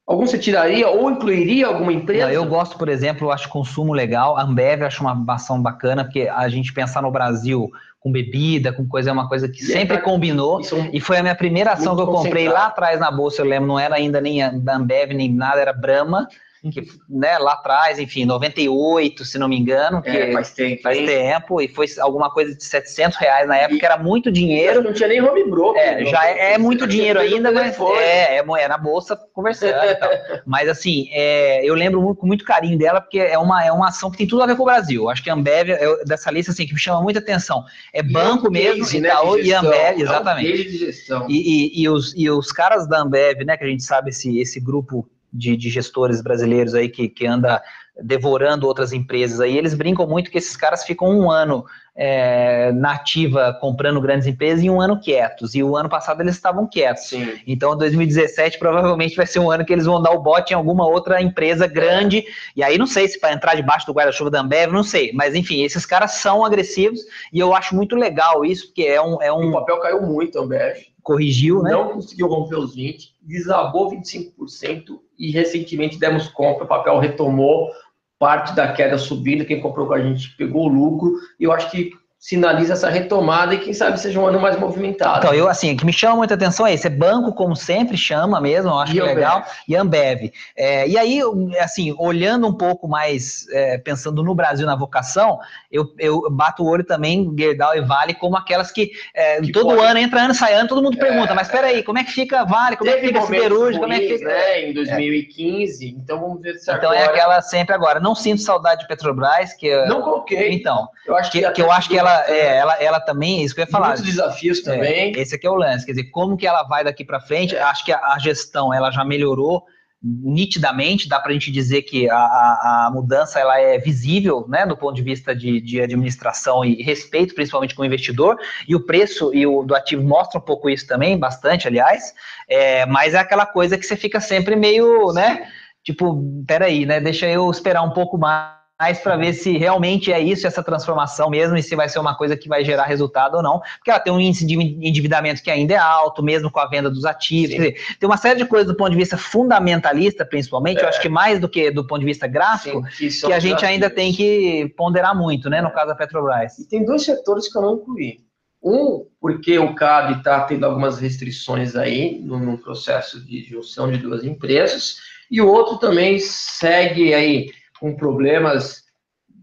Algum 0.07 0.25
você 0.25 0.37
tiraria 0.37 0.89
ou 0.89 1.09
incluiria 1.09 1.67
alguma 1.67 1.93
empresa? 1.93 2.25
Não, 2.25 2.33
eu 2.33 2.45
gosto, 2.45 2.77
por 2.77 2.89
exemplo, 2.89 3.31
acho 3.31 3.47
consumo 3.47 3.93
legal. 3.93 4.35
A 4.35 4.43
Ambev 4.43 4.81
eu 4.81 4.87
acho 4.87 5.01
uma 5.01 5.23
ação 5.33 5.61
bacana, 5.61 6.03
porque 6.03 6.27
a 6.27 6.49
gente 6.49 6.73
pensar 6.73 7.01
no 7.01 7.11
Brasil 7.11 7.69
com 7.97 8.11
bebida, 8.11 8.73
com 8.73 8.85
coisa, 8.85 9.11
é 9.11 9.13
uma 9.13 9.29
coisa 9.29 9.47
que 9.47 9.61
e 9.61 9.65
sempre 9.65 9.97
é, 9.97 10.01
combinou. 10.01 10.59
E 10.91 10.99
foi 10.99 11.17
a 11.17 11.21
minha 11.21 11.35
primeira 11.35 11.71
ação 11.71 11.95
que 11.95 12.01
eu 12.01 12.07
comprei 12.07 12.49
lá 12.49 12.65
atrás 12.65 12.99
na 12.99 13.09
bolsa, 13.09 13.41
eu 13.41 13.45
lembro, 13.45 13.67
não 13.67 13.79
era 13.79 13.95
ainda 13.95 14.19
nem 14.19 14.41
a 14.43 14.49
Ambev, 14.49 15.13
nem 15.13 15.31
nada, 15.31 15.61
era 15.61 15.71
Brahma 15.71 16.27
que, 16.69 16.87
né, 17.09 17.39
lá 17.39 17.53
atrás, 17.53 17.97
enfim, 17.97 18.23
98, 18.23 19.25
se 19.25 19.39
não 19.39 19.47
me 19.47 19.57
engano, 19.57 19.99
que 19.99 20.09
é, 20.09 20.31
faz 20.31 20.51
tempo, 20.51 20.81
faz 20.83 20.97
tempo, 20.97 21.59
e 21.59 21.67
foi 21.67 21.87
alguma 21.99 22.29
coisa 22.29 22.55
de 22.55 22.63
700 22.63 23.17
reais 23.17 23.47
na 23.47 23.57
época, 23.57 23.81
e, 23.81 23.85
era 23.85 23.97
muito 23.97 24.31
dinheiro. 24.31 24.83
Não 24.83 24.93
tinha 24.93 25.09
nem 25.09 25.21
home 25.21 25.49
broker. 25.49 25.81
É, 25.81 26.05
já 26.05 26.23
é, 26.27 26.53
é 26.53 26.57
muito 26.59 26.85
dinheiro 26.85 27.19
ainda, 27.19 27.51
mas 27.51 27.75
é, 27.97 28.37
é, 28.37 28.37
é, 28.37 28.67
na 28.67 28.77
bolsa 28.77 29.17
conversando 29.33 29.73
e 29.85 29.95
tal. 29.95 30.11
Mas 30.45 30.67
assim, 30.67 31.07
é, 31.11 31.63
eu 31.65 31.73
lembro 31.73 32.01
muito, 32.01 32.19
com 32.19 32.27
muito 32.27 32.43
carinho 32.43 32.77
dela, 32.77 32.99
porque 33.01 33.19
é 33.19 33.37
uma, 33.37 33.63
é 33.63 33.71
uma 33.71 33.87
ação 33.87 34.11
que 34.11 34.17
tem 34.17 34.27
tudo 34.27 34.43
a 34.43 34.45
ver 34.45 34.55
com 34.55 34.63
o 34.63 34.65
Brasil. 34.65 35.09
Acho 35.09 35.23
que 35.23 35.29
a 35.29 35.33
Ambev, 35.33 35.69
é, 35.69 36.03
dessa 36.03 36.29
lista, 36.29 36.51
assim, 36.51 36.65
que 36.65 36.73
me 36.73 36.79
chama 36.79 37.01
muita 37.01 37.19
atenção, 37.19 37.63
é 37.93 38.03
banco 38.03 38.49
um 38.49 38.51
mesmo, 38.51 38.83
case, 38.83 38.97
Itaú 38.97 39.37
né, 39.37 39.43
e 39.43 39.53
Ambev, 39.53 40.01
exatamente. 40.01 41.05
Um 41.11 41.29
e, 41.29 41.35
e, 41.79 41.81
e, 41.83 41.89
os, 41.89 42.13
e 42.15 42.29
os 42.29 42.51
caras 42.51 42.87
da 42.87 42.99
Ambev, 42.99 43.43
né, 43.45 43.57
que 43.57 43.63
a 43.63 43.67
gente 43.67 43.83
sabe 43.83 44.09
esse, 44.09 44.39
esse 44.39 44.59
grupo 44.59 45.07
de, 45.31 45.55
de, 45.55 45.69
gestores 45.69 46.21
brasileiros 46.21 46.73
aí 46.73 46.89
que, 46.89 47.07
que 47.07 47.25
anda 47.25 47.61
devorando 48.01 48.67
outras 48.67 48.93
empresas 48.93 49.39
aí, 49.39 49.57
eles 49.57 49.73
brincam 49.73 50.07
muito 50.07 50.31
que 50.31 50.37
esses 50.37 50.55
caras 50.55 50.83
ficam 50.83 51.09
um 51.09 51.29
ano 51.29 51.65
é, 51.95 52.71
na 52.71 52.93
ativa 52.93 53.55
comprando 53.59 53.99
grandes 53.99 54.25
empresas 54.25 54.63
e 54.63 54.69
um 54.69 54.81
ano 54.81 54.99
quietos. 54.99 55.53
E 55.53 55.61
o 55.61 55.75
ano 55.75 55.89
passado 55.89 56.21
eles 56.21 56.35
estavam 56.35 56.67
quietos. 56.67 57.03
Sim. 57.03 57.33
Então 57.45 57.77
2017 57.77 58.57
provavelmente 58.57 59.15
vai 59.15 59.27
ser 59.27 59.39
um 59.39 59.51
ano 59.51 59.65
que 59.65 59.73
eles 59.73 59.85
vão 59.85 60.01
dar 60.01 60.11
o 60.11 60.21
bote 60.21 60.53
em 60.53 60.55
alguma 60.55 60.87
outra 60.87 61.21
empresa 61.21 61.67
grande. 61.67 62.19
É. 62.19 62.23
E 62.55 62.63
aí 62.63 62.77
não 62.77 62.87
sei 62.87 63.07
se 63.07 63.19
para 63.19 63.33
entrar 63.33 63.55
debaixo 63.55 63.85
do 63.85 63.93
guarda-chuva 63.93 64.31
da 64.31 64.41
Ambev, 64.41 64.71
não 64.71 64.83
sei. 64.83 65.11
Mas 65.13 65.35
enfim, 65.35 65.63
esses 65.63 65.85
caras 65.85 66.11
são 66.13 66.45
agressivos 66.45 67.01
e 67.31 67.39
eu 67.39 67.53
acho 67.53 67.75
muito 67.75 67.95
legal 67.95 68.43
isso, 68.45 68.67
porque 68.67 68.83
é 68.83 69.01
um. 69.01 69.21
É 69.21 69.31
um... 69.31 69.49
O 69.49 69.53
papel 69.53 69.79
caiu 69.79 70.01
muito, 70.01 70.39
Ambev 70.39 70.91
corrigiu, 71.03 71.61
né? 71.61 71.71
Não 71.71 71.89
conseguiu 71.89 72.27
romper 72.27 72.57
os 72.57 72.75
20, 72.75 73.10
desabou 73.21 73.91
25% 73.91 74.99
e 75.17 75.31
recentemente 75.31 75.99
demos 75.99 76.27
compra, 76.27 76.65
o 76.65 76.67
papel 76.67 76.97
retomou 76.99 77.69
parte 78.17 78.55
da 78.55 78.71
queda 78.71 78.97
subindo, 78.97 79.45
quem 79.45 79.61
comprou 79.61 79.87
com 79.87 79.93
a 79.93 80.01
gente 80.01 80.35
pegou 80.37 80.65
o 80.65 80.73
lucro, 80.73 81.15
e 81.39 81.43
eu 81.43 81.51
acho 81.51 81.71
que 81.71 81.91
sinaliza 82.21 82.73
essa 82.73 82.87
retomada 82.87 83.55
e 83.55 83.57
quem 83.57 83.73
sabe 83.73 83.99
seja 83.99 84.19
um 84.19 84.27
ano 84.27 84.39
mais 84.39 84.55
movimentado. 84.55 85.17
Então, 85.17 85.33
eu, 85.33 85.49
assim, 85.49 85.73
o 85.73 85.77
que 85.77 85.83
me 85.83 85.91
chama 85.91 86.17
muita 86.17 86.35
atenção 86.35 86.67
é 86.67 86.73
esse, 86.73 86.85
é 86.85 86.89
banco, 86.89 87.33
como 87.33 87.55
sempre 87.55 87.97
chama 87.97 88.39
mesmo, 88.39 88.69
eu 88.69 88.77
acho 88.77 88.91
e 88.91 88.95
que 88.95 89.01
é 89.01 89.05
legal, 89.05 89.43
e 89.67 89.75
Ambev. 89.75 90.31
É, 90.55 90.87
e 90.87 90.99
aí, 90.99 91.19
assim, 91.59 91.95
olhando 91.97 92.45
um 92.45 92.53
pouco 92.53 92.87
mais, 92.87 93.47
é, 93.49 93.79
pensando 93.79 94.21
no 94.21 94.35
Brasil, 94.35 94.67
na 94.67 94.75
vocação, 94.75 95.39
eu, 95.71 95.91
eu 95.97 96.29
bato 96.29 96.61
o 96.61 96.69
olho 96.69 96.83
também, 96.83 97.33
Gerdau 97.35 97.75
e 97.75 97.81
Vale, 97.81 98.13
como 98.13 98.37
aquelas 98.37 98.71
que, 98.71 98.91
é, 99.15 99.41
que 99.41 99.51
todo 99.51 99.75
pode... 99.75 99.83
ano, 99.83 99.97
entra 99.97 100.21
ano, 100.21 100.35
sai 100.35 100.53
ano, 100.53 100.69
todo 100.69 100.83
mundo 100.83 100.99
pergunta, 100.99 101.31
é, 101.31 101.35
mas 101.35 101.47
peraí, 101.47 101.81
como 101.81 101.97
é 101.97 102.03
que 102.03 102.11
fica 102.11 102.45
Vale, 102.45 102.77
como 102.77 102.91
é 102.91 102.97
que 102.97 103.07
fica 103.07 103.21
Siderúrgica, 103.21 103.81
como 103.81 103.93
é 103.93 103.99
que 103.99 104.19
fica... 104.19 104.29
Né, 104.29 104.69
em 104.69 104.73
2015, 104.75 105.87
então 105.97 106.19
vamos 106.19 106.39
ver 106.39 106.53
se 106.59 106.71
Então 106.71 106.93
é 106.93 106.97
agora... 106.97 107.17
é 107.17 107.19
aquela 107.19 107.41
sempre 107.41 107.73
agora, 107.73 107.99
não 107.99 108.13
sinto 108.13 108.41
saudade 108.41 108.81
de 108.81 108.87
Petrobras, 108.87 109.53
que... 109.53 109.75
Não 109.87 110.03
coloquei. 110.03 110.51
Então, 110.53 110.87
eu 111.07 111.15
acho 111.15 111.31
que, 111.31 111.41
que, 111.41 111.51
que 111.51 111.61
eu 111.63 111.71
acho 111.71 111.89
que 111.89 111.97
ela 111.97 112.10
é, 112.27 112.57
ela, 112.57 112.75
ela 112.75 112.99
também, 112.99 113.41
é 113.41 113.43
isso 113.43 113.53
que 113.53 113.61
eu 113.61 113.65
ia 113.65 113.71
falar. 113.71 113.87
Muitos 113.87 114.05
desafios 114.05 114.59
é, 114.59 114.63
também. 114.63 115.15
É, 115.15 115.19
esse 115.19 115.35
aqui 115.35 115.47
é 115.47 115.49
o 115.49 115.55
lance, 115.55 115.85
quer 115.85 115.93
dizer, 115.93 116.09
como 116.11 116.37
que 116.37 116.47
ela 116.47 116.63
vai 116.63 116.83
daqui 116.83 117.03
para 117.03 117.19
frente? 117.19 117.55
Acho 117.55 117.85
que 117.85 117.91
a, 117.91 117.99
a, 117.99 118.19
gestão 118.19 118.73
ela 118.73 118.91
já 118.91 119.03
melhorou 119.03 119.63
nitidamente, 120.03 121.07
dá 121.07 121.19
para 121.19 121.29
a 121.29 121.33
gente 121.33 121.51
dizer 121.51 121.83
que 121.83 122.09
a, 122.09 122.15
a, 122.15 122.87
a, 122.87 122.91
mudança 122.91 123.39
ela 123.39 123.59
é 123.59 123.77
visível, 123.77 124.45
né, 124.47 124.65
do 124.65 124.75
ponto 124.75 124.95
de 124.95 125.03
vista 125.03 125.35
de, 125.35 125.61
de, 125.61 125.79
administração 125.79 126.65
e 126.65 126.81
respeito, 126.81 127.35
principalmente 127.35 127.75
com 127.75 127.83
o 127.83 127.85
investidor, 127.85 128.35
e 128.67 128.75
o 128.75 128.83
preço 128.83 129.31
e 129.31 129.45
o 129.45 129.61
do 129.61 129.75
ativo 129.75 130.01
mostra 130.01 130.39
um 130.39 130.43
pouco 130.43 130.71
isso 130.71 130.87
também, 130.87 131.19
bastante, 131.19 131.67
aliás, 131.67 132.15
é, 132.49 132.83
mas 132.87 133.13
é 133.13 133.19
aquela 133.19 133.45
coisa 133.45 133.77
que 133.77 133.85
você 133.85 133.95
fica 133.95 134.19
sempre 134.19 134.55
meio, 134.55 135.13
né, 135.13 135.47
tipo, 135.83 136.19
peraí, 136.47 136.83
né, 136.83 136.99
deixa 136.99 137.27
eu 137.27 137.49
esperar 137.51 137.83
um 137.83 137.91
pouco 137.91 138.17
mais 138.17 138.60
mais 138.81 138.97
para 138.97 139.15
ver 139.15 139.33
se 139.33 139.59
realmente 139.59 140.11
é 140.11 140.19
isso, 140.19 140.47
essa 140.47 140.63
transformação 140.63 141.29
mesmo, 141.29 141.55
e 141.55 141.61
se 141.61 141.75
vai 141.75 141.87
ser 141.87 141.99
uma 141.99 142.17
coisa 142.17 142.35
que 142.35 142.49
vai 142.49 142.65
gerar 142.65 142.85
resultado 142.85 143.35
ou 143.35 143.43
não, 143.43 143.59
porque 143.77 143.91
ela 143.91 143.99
tem 143.99 144.11
um 144.11 144.19
índice 144.19 144.43
de 144.43 144.55
endividamento 144.55 145.43
que 145.43 145.51
ainda 145.51 145.75
é 145.75 145.77
alto, 145.77 146.23
mesmo 146.23 146.49
com 146.49 146.59
a 146.59 146.65
venda 146.65 146.89
dos 146.89 147.05
ativos, 147.05 147.51
dizer, 147.51 147.75
tem 147.99 148.09
uma 148.09 148.17
série 148.17 148.39
de 148.39 148.45
coisas 148.47 148.67
do 148.67 148.75
ponto 148.75 148.89
de 148.89 148.97
vista 148.97 149.15
fundamentalista, 149.17 150.25
principalmente, 150.25 150.79
é. 150.79 150.83
eu 150.83 150.89
acho 150.89 150.99
que 150.99 151.09
mais 151.09 151.39
do 151.39 151.47
que 151.47 151.69
do 151.69 151.85
ponto 151.85 151.99
de 151.99 152.07
vista 152.07 152.25
gráfico, 152.25 152.81
Sim, 152.89 153.07
que, 153.07 153.27
que 153.27 153.33
a 153.33 153.39
gente 153.39 153.63
ainda 153.63 153.87
tem 153.87 154.11
que 154.11 154.73
ponderar 154.75 155.15
muito, 155.15 155.47
né, 155.47 155.61
no 155.61 155.71
caso 155.71 155.89
da 155.89 155.95
Petrobras. 155.95 156.57
E 156.57 156.67
tem 156.67 156.83
dois 156.83 157.05
setores 157.05 157.51
que 157.51 157.55
eu 157.55 157.61
não 157.61 157.75
incluí. 157.75 158.17
Um, 158.63 159.05
porque 159.19 159.59
o 159.59 159.75
CAD 159.75 160.17
está 160.17 160.41
tendo 160.41 160.65
algumas 160.65 160.99
restrições 160.99 161.75
aí 161.75 162.19
no, 162.19 162.39
no 162.39 162.57
processo 162.57 163.23
de 163.23 163.43
junção 163.43 163.91
de 163.91 163.99
duas 163.99 164.23
empresas, 164.23 164.97
e 165.29 165.39
o 165.39 165.47
outro 165.47 165.77
também 165.77 166.17
segue 166.17 167.13
aí 167.13 167.51
com 167.81 167.95
problemas 167.95 168.83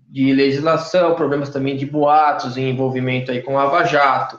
de 0.08 0.32
legislação, 0.32 1.16
problemas 1.16 1.50
também 1.50 1.76
de 1.76 1.84
boatos 1.84 2.56
em 2.56 2.70
envolvimento 2.70 3.32
aí 3.32 3.42
com 3.42 3.58
a 3.58 3.64
Lava 3.64 3.84
Jato, 3.84 4.38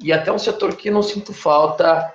e 0.00 0.12
até 0.12 0.32
um 0.32 0.38
setor 0.38 0.76
que 0.76 0.90
não 0.90 1.02
sinto 1.02 1.34
falta 1.34 2.14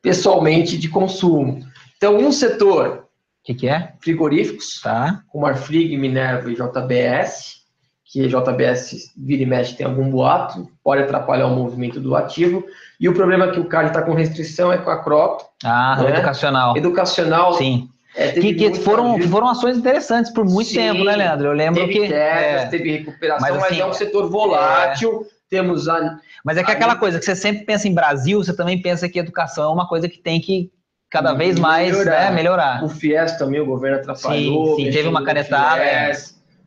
pessoalmente 0.00 0.78
de 0.78 0.88
consumo. 0.88 1.64
Então, 1.96 2.16
um 2.16 2.32
setor... 2.32 3.06
O 3.40 3.42
que, 3.42 3.54
que, 3.54 3.68
é? 3.68 3.94
Frigoríficos, 4.00 4.80
tá. 4.82 5.22
com 5.28 5.40
Marfrig, 5.40 5.96
Minerva 5.96 6.50
e 6.50 6.54
JBS, 6.54 7.60
que 8.04 8.28
JBS 8.28 9.12
vira 9.16 9.42
e 9.42 9.46
mexe 9.46 9.74
tem 9.74 9.86
algum 9.86 10.10
boato, 10.10 10.68
pode 10.84 11.02
atrapalhar 11.02 11.46
o 11.46 11.54
movimento 11.54 11.98
do 12.00 12.14
ativo. 12.14 12.64
E 12.98 13.08
o 13.08 13.14
problema 13.14 13.46
é 13.46 13.50
que 13.50 13.60
o 13.60 13.64
CAD 13.64 13.88
está 13.88 14.02
com 14.02 14.12
restrição 14.12 14.70
é 14.70 14.76
com 14.76 14.90
a 14.90 15.02
Crop. 15.02 15.42
Ah, 15.64 15.96
né? 16.02 16.10
educacional. 16.10 16.76
Educacional. 16.76 17.54
Sim. 17.54 17.88
É, 18.14 18.32
que, 18.32 18.54
que 18.54 18.74
foram, 18.80 19.20
foram 19.28 19.48
ações 19.48 19.76
interessantes 19.76 20.32
por 20.32 20.44
muito 20.44 20.68
Sim, 20.68 20.76
tempo, 20.76 21.04
né, 21.04 21.14
Leandro? 21.14 21.48
Eu 21.48 21.52
lembro 21.52 21.80
teve 21.80 21.92
que. 21.92 22.08
Quedas, 22.08 22.18
é, 22.18 22.66
teve 22.66 22.90
recuperação, 22.98 23.48
mas, 23.48 23.56
assim, 23.56 23.74
mas, 23.74 23.80
é 23.80 23.86
um 23.86 23.92
setor 23.92 24.28
volátil. 24.28 25.26
É, 25.26 25.40
temos 25.48 25.88
a. 25.88 26.18
Mas 26.44 26.56
é 26.56 26.64
que 26.64 26.70
aquela 26.70 26.96
coisa 26.96 27.18
que 27.18 27.24
você 27.24 27.36
sempre 27.36 27.64
pensa 27.64 27.86
em 27.86 27.94
Brasil, 27.94 28.42
você 28.42 28.54
também 28.54 28.80
pensa 28.80 29.08
que 29.08 29.18
educação 29.18 29.64
é 29.64 29.72
uma 29.72 29.86
coisa 29.86 30.08
que 30.08 30.18
tem 30.18 30.40
que 30.40 30.72
cada 31.08 31.34
vez 31.34 31.58
mais 31.58 31.96
melhorar. 31.96 32.30
Né, 32.30 32.36
melhorar. 32.36 32.84
O 32.84 32.88
FIES 32.88 33.32
também, 33.36 33.60
o 33.60 33.66
governo 33.66 33.98
atrapalhou. 33.98 34.76
Sim, 34.76 34.84
sim 34.86 34.90
teve 34.90 35.08
uma 35.08 35.24
canetada. 35.24 35.82
É. 35.82 36.12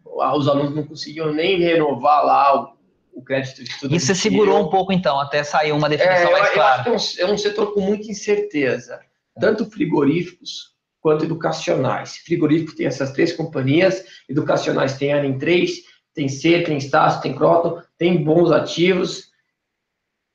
Os 0.05 0.47
alunos 0.47 0.75
não 0.75 0.83
conseguiam 0.83 1.33
nem 1.33 1.59
renovar 1.59 2.23
lá 2.23 2.61
o, 2.61 2.73
o 3.15 3.23
crédito 3.23 3.63
de 3.63 3.95
Isso 3.95 4.07
você 4.07 4.15
segurou 4.15 4.61
um 4.61 4.69
pouco, 4.69 4.93
então, 4.93 5.19
até 5.19 5.43
sair 5.43 5.71
uma 5.71 5.89
definição 5.89 6.29
é, 6.29 6.31
mais 6.31 6.47
eu, 6.47 6.53
clara. 6.53 6.83
Eu 6.89 6.95
acho 6.95 7.15
que 7.15 7.21
é 7.21 7.25
um, 7.25 7.29
é 7.29 7.33
um 7.33 7.37
setor 7.37 7.73
com 7.73 7.81
muita 7.81 8.11
incerteza. 8.11 8.99
Tanto 9.39 9.65
frigoríficos 9.65 10.72
quanto 11.03 11.25
educacionais. 11.25 12.15
Frigorífico 12.25 12.75
tem 12.75 12.87
essas 12.87 13.11
três 13.11 13.33
companhias, 13.33 14.03
educacionais 14.29 14.97
tem 14.97 15.13
a 15.13 15.23
em 15.23 15.37
3, 15.37 15.81
tem 16.15 16.29
C, 16.29 16.61
tem 16.61 16.77
Estácio, 16.77 17.21
tem 17.21 17.35
Croton, 17.35 17.81
tem 17.97 18.23
bons 18.23 18.51
ativos, 18.51 19.25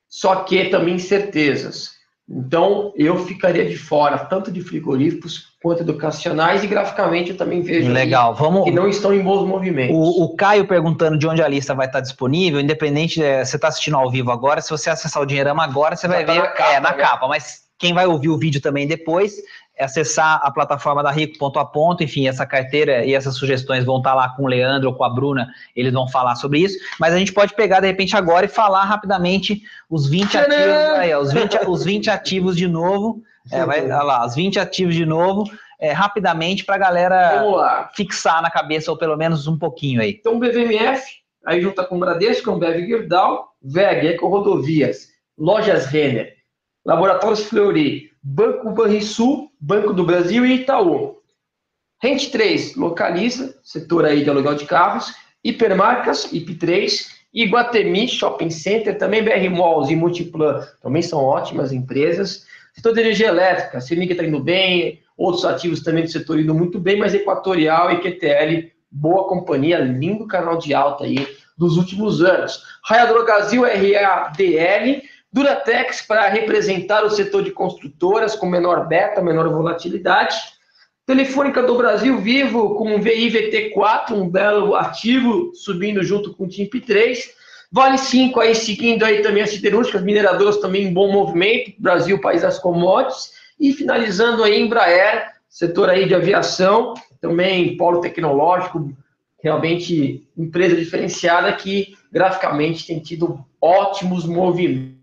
só 0.07 0.45
que 0.45 0.67
também 0.67 0.97
incertezas. 0.97 1.97
Então, 2.31 2.93
eu 2.95 3.25
ficaria 3.25 3.67
de 3.67 3.79
fora, 3.79 4.19
tanto 4.19 4.53
de 4.53 4.61
frigoríficos 4.61 5.57
quanto 5.63 5.81
educacionais, 5.81 6.63
e 6.63 6.67
graficamente 6.67 7.31
eu 7.31 7.37
também 7.39 7.63
vejo 7.63 7.91
Legal. 7.91 8.35
Vamos... 8.35 8.65
que 8.65 8.71
não 8.71 8.87
estão 8.87 9.15
em 9.15 9.23
bons 9.23 9.49
movimentos. 9.49 9.97
O, 9.97 10.25
o, 10.25 10.37
Caio 10.37 10.67
perguntando 10.67 11.17
de 11.17 11.27
onde 11.27 11.43
a 11.43 11.49
lista 11.49 11.75
vai 11.75 11.87
estar 11.87 12.01
disponível, 12.01 12.61
independente, 12.61 13.23
é, 13.23 13.43
você 13.43 13.57
está 13.57 13.69
assistindo 13.69 13.97
ao 13.97 14.11
vivo 14.11 14.31
agora, 14.31 14.61
se 14.61 14.69
você 14.69 14.91
acessar 14.91 15.23
o 15.23 15.27
Dinheirama 15.27 15.65
agora, 15.65 15.97
você 15.97 16.07
Já 16.07 16.13
vai 16.13 16.27
tá 16.27 16.33
ver 16.35 16.39
na 16.41 16.49
capa, 16.49 16.71
é, 16.71 16.81
na 16.81 16.91
né? 16.91 16.97
capa, 16.99 17.27
mas 17.27 17.67
quem 17.79 17.95
vai 17.95 18.07
ouvir 18.07 18.29
o 18.29 18.37
vídeo 18.37 18.61
também 18.61 18.87
depois, 18.87 19.37
é 19.37 19.43
acessar 19.79 20.41
a 20.43 20.51
plataforma 20.51 21.03
da 21.03 21.11
Rico 21.11 21.39
ponto 21.39 21.59
a 21.59 21.65
ponto, 21.65 22.03
enfim, 22.03 22.27
essa 22.27 22.45
carteira 22.45 23.05
e 23.05 23.15
essas 23.15 23.37
sugestões 23.37 23.85
vão 23.85 23.99
estar 23.99 24.15
lá 24.15 24.29
com 24.31 24.45
o 24.45 24.47
Leandro 24.47 24.89
ou 24.89 24.95
com 24.95 25.05
a 25.05 25.11
Bruna, 25.11 25.49
eles 25.75 25.93
vão 25.93 26.09
falar 26.09 26.35
sobre 26.37 26.61
isso, 26.61 26.79
mas 26.99 27.15
a 27.15 27.19
gente 27.19 27.33
pode 27.33 27.55
pegar 27.55 27.81
de 27.81 27.87
repente 27.87 28.17
agora 28.17 28.47
e 28.47 28.49
falar 28.49 28.85
rapidamente 28.85 29.63
os 29.89 30.09
20 30.09 30.39
ativos, 30.39 30.75
aí, 30.99 31.15
os 31.15 31.33
20, 31.33 31.59
os 31.67 31.85
20 31.85 32.11
ativos 32.11 32.57
de 32.57 32.67
novo, 32.67 33.23
é, 33.51 33.65
vai, 33.65 33.83
olha 33.83 34.03
lá, 34.03 34.27
os 34.27 34.35
20 34.35 34.59
ativos 34.59 34.95
de 34.95 35.07
novo, 35.07 35.45
é, 35.81 35.93
rapidamente 35.93 36.65
para 36.65 36.75
a 36.75 36.79
galera 36.79 37.91
fixar 37.95 38.43
na 38.43 38.51
cabeça, 38.51 38.91
ou 38.91 38.97
pelo 38.97 39.17
menos 39.17 39.47
um 39.47 39.57
pouquinho 39.57 40.01
aí. 40.01 40.17
Então, 40.19 40.39
BVMF, 40.39 41.05
aí 41.47 41.61
junta 41.61 41.85
com 41.85 41.97
o 41.97 42.01
Bradesco, 42.01 42.51
Ambev 42.51 42.85
Gerdau, 42.87 43.49
VEG, 43.63 44.09
Eco 44.09 44.29
Rodovias, 44.29 45.09
Lojas 45.39 45.87
Renner, 45.87 46.37
Laboratórios 46.85 47.45
Fleury, 47.45 48.08
Banco 48.23 48.71
Banrisul, 48.71 49.51
Banco 49.61 49.93
do 49.93 50.05
Brasil 50.05 50.45
e 50.45 50.55
Itaú. 50.55 51.19
Rente 52.01 52.31
3, 52.31 52.77
localiza, 52.77 53.59
setor 53.63 54.05
aí 54.05 54.23
de 54.23 54.31
aluguel 54.31 54.55
de 54.55 54.67
carros, 54.67 55.15
Hipermarcas, 55.43 56.33
IP3, 56.33 57.07
Iguatemi 57.33 58.09
Shopping 58.09 58.51
Center, 58.51 58.97
também 58.97 59.23
BR 59.23 59.51
Malls 59.51 59.91
e 59.91 59.97
Multiplan, 59.97 60.67
também 60.81 61.03
são 61.03 61.23
ótimas 61.23 61.73
empresas. 61.73 62.47
Setor 62.75 62.95
de 62.95 63.01
energia 63.01 63.29
elétrica, 63.29 63.81
CEMIG 63.81 64.13
está 64.13 64.25
indo 64.25 64.41
bem, 64.41 65.01
outros 65.17 65.45
ativos 65.45 65.83
também 65.83 66.05
do 66.05 66.11
setor 66.11 66.39
indo 66.39 66.55
muito 66.55 66.79
bem, 66.79 66.99
mas 66.99 67.15
Equatorial 67.15 67.93
e 67.93 68.01
QTL, 68.01 68.73
boa 68.91 69.29
companhia, 69.29 69.79
lindo 69.79 70.27
canal 70.27 70.59
de 70.59 70.73
alta 70.73 71.05
aí 71.05 71.27
dos 71.57 71.77
últimos 71.77 72.23
anos. 72.23 72.63
Raia 72.85 73.07
Drogazil, 73.07 73.63
RADL, 73.65 75.03
Duratex 75.33 76.03
para 76.03 76.29
representar 76.29 77.05
o 77.05 77.11
setor 77.11 77.45
de 77.45 77.51
construtoras 77.51 78.35
com 78.35 78.47
menor 78.47 78.89
beta, 78.89 79.21
menor 79.21 79.49
volatilidade. 79.49 80.37
Telefônica 81.07 81.63
do 81.63 81.77
Brasil 81.77 82.19
Vivo 82.19 82.75
com 82.75 82.95
um 82.95 83.01
VIVT4, 83.01 84.13
um 84.13 84.29
belo 84.29 84.75
ativo, 84.75 85.53
subindo 85.55 86.03
junto 86.03 86.35
com 86.35 86.45
o 86.45 86.49
TIMP3. 86.49 87.19
Vale 87.71 87.99
5 87.99 88.41
aí, 88.41 88.55
seguindo 88.55 89.05
aí 89.05 89.21
também 89.21 89.43
as 89.43 89.51
siderúrgicas, 89.51 90.03
mineradoras 90.03 90.57
também 90.59 90.85
em 90.85 90.93
bom 90.93 91.13
movimento, 91.13 91.73
Brasil, 91.79 92.21
país 92.21 92.43
das 92.43 92.59
commodities. 92.59 93.33
E 93.61 93.73
finalizando 93.73 94.43
aí, 94.43 94.61
Embraer, 94.61 95.33
setor 95.49 95.91
aí 95.91 96.07
de 96.07 96.15
aviação, 96.15 96.95
também 97.21 97.77
polo 97.77 98.01
tecnológico, 98.01 98.91
realmente 99.43 100.27
empresa 100.37 100.77
diferenciada 100.77 101.53
que 101.53 101.97
graficamente 102.11 102.87
tem 102.87 102.99
tido 103.01 103.45
ótimos 103.61 104.25
movimentos. 104.25 104.98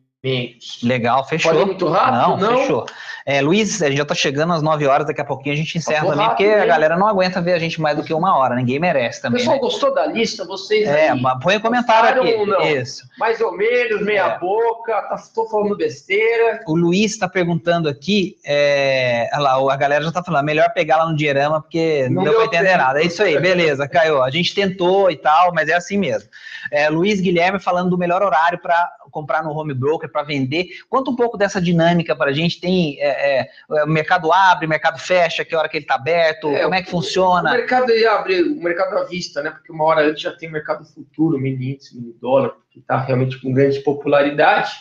Legal, 0.84 1.26
fechou. 1.28 1.52
Pode 1.52 1.66
muito 1.66 1.88
rápido? 1.88 2.18
Não, 2.18 2.38
não? 2.38 2.58
fechou. 2.60 2.86
É, 3.28 3.42
Luiz, 3.42 3.82
a 3.82 3.88
gente 3.88 3.98
já 3.98 4.04
está 4.04 4.14
chegando 4.14 4.54
às 4.54 4.62
9 4.62 4.86
horas, 4.86 5.08
daqui 5.08 5.20
a 5.20 5.26
pouquinho 5.26 5.56
a 5.56 5.58
gente 5.58 5.76
encerra 5.80 6.08
também, 6.08 6.28
porque 6.28 6.46
a 6.46 6.66
galera 6.68 6.96
não 6.96 7.08
aguenta 7.08 7.42
ver 7.42 7.54
a 7.54 7.60
gente 7.60 7.82
mais 7.82 7.98
do 7.98 8.04
que 8.04 8.14
uma 8.14 8.38
hora, 8.38 8.54
ninguém 8.54 8.80
merece 8.80 9.20
também. 9.20 9.38
O 9.38 9.40
pessoal 9.40 9.56
né? 9.56 9.62
gostou 9.62 9.96
da 9.96 10.06
lista? 10.06 10.46
Vocês 10.46 10.88
É, 10.88 11.10
aí, 11.10 11.22
põe 11.42 11.58
um 11.58 11.60
comentário 11.60 12.22
aqui. 12.22 12.34
Ou 12.36 12.46
não? 12.46 12.62
Isso. 12.62 13.04
Mais 13.18 13.42
ou 13.42 13.58
menos, 13.58 14.04
meia 14.04 14.28
é. 14.28 14.38
boca, 14.38 15.10
estou 15.16 15.46
tá, 15.46 15.50
falando 15.50 15.76
besteira. 15.76 16.62
O 16.68 16.76
Luiz 16.76 17.14
está 17.14 17.28
perguntando 17.28 17.90
aqui, 17.90 18.38
é, 18.46 19.28
lá, 19.40 19.56
a 19.74 19.76
galera 19.76 20.04
já 20.04 20.10
está 20.10 20.24
falando, 20.24 20.46
melhor 20.46 20.72
pegar 20.72 20.98
lá 20.98 21.10
no 21.10 21.18
Dinheirama, 21.18 21.60
porque 21.60 22.08
não, 22.10 22.18
não 22.18 22.24
deu 22.26 22.34
para 22.36 22.46
entender 22.46 22.70
tempo. 22.70 22.78
nada. 22.78 23.02
É 23.02 23.06
isso 23.06 23.24
aí, 23.24 23.40
beleza, 23.40 23.88
caiu. 23.88 24.22
A 24.22 24.30
gente 24.30 24.54
tentou 24.54 25.10
e 25.10 25.16
tal, 25.16 25.52
mas 25.52 25.68
é 25.68 25.74
assim 25.74 25.98
mesmo. 25.98 26.30
É, 26.72 26.90
Luiz 26.90 27.20
Guilherme 27.20 27.60
falando 27.60 27.90
do 27.90 27.98
melhor 27.98 28.22
horário 28.22 28.60
para 28.60 28.88
comprar 29.16 29.42
no 29.42 29.58
home 29.58 29.74
broker 29.74 30.12
para 30.12 30.24
vender. 30.24 30.68
Conta 30.90 31.10
um 31.10 31.16
pouco 31.16 31.38
dessa 31.38 31.62
dinâmica 31.62 32.14
para 32.14 32.32
a 32.32 32.34
gente. 32.34 32.60
Tem 32.60 32.98
é, 33.00 33.40
é, 33.40 33.84
o 33.86 33.88
mercado 33.88 34.30
abre, 34.34 34.66
o 34.66 34.70
mercado 34.70 35.00
fecha, 35.00 35.46
que 35.46 35.56
hora 35.56 35.70
que 35.70 35.78
ele 35.78 35.86
está 35.86 35.96
aberto, 35.96 36.50
é, 36.50 36.64
como 36.64 36.76
é 36.76 36.84
que 36.84 36.92
funciona? 36.92 37.50
O 37.50 37.54
mercado 37.54 37.90
ele 37.90 38.06
abre, 38.06 38.42
o 38.42 38.62
mercado 38.62 38.98
à 38.98 39.06
vista, 39.06 39.42
né? 39.42 39.52
Porque 39.52 39.72
uma 39.72 39.86
hora 39.86 40.06
antes 40.06 40.22
já 40.22 40.36
tem 40.36 40.50
o 40.50 40.52
mercado 40.52 40.84
futuro, 40.84 41.40
mini 41.40 41.74
índice, 41.76 41.96
mini 41.96 42.14
dólar, 42.20 42.52
que 42.70 42.80
está 42.80 42.98
realmente 42.98 43.40
com 43.40 43.54
grande 43.54 43.80
popularidade. 43.80 44.74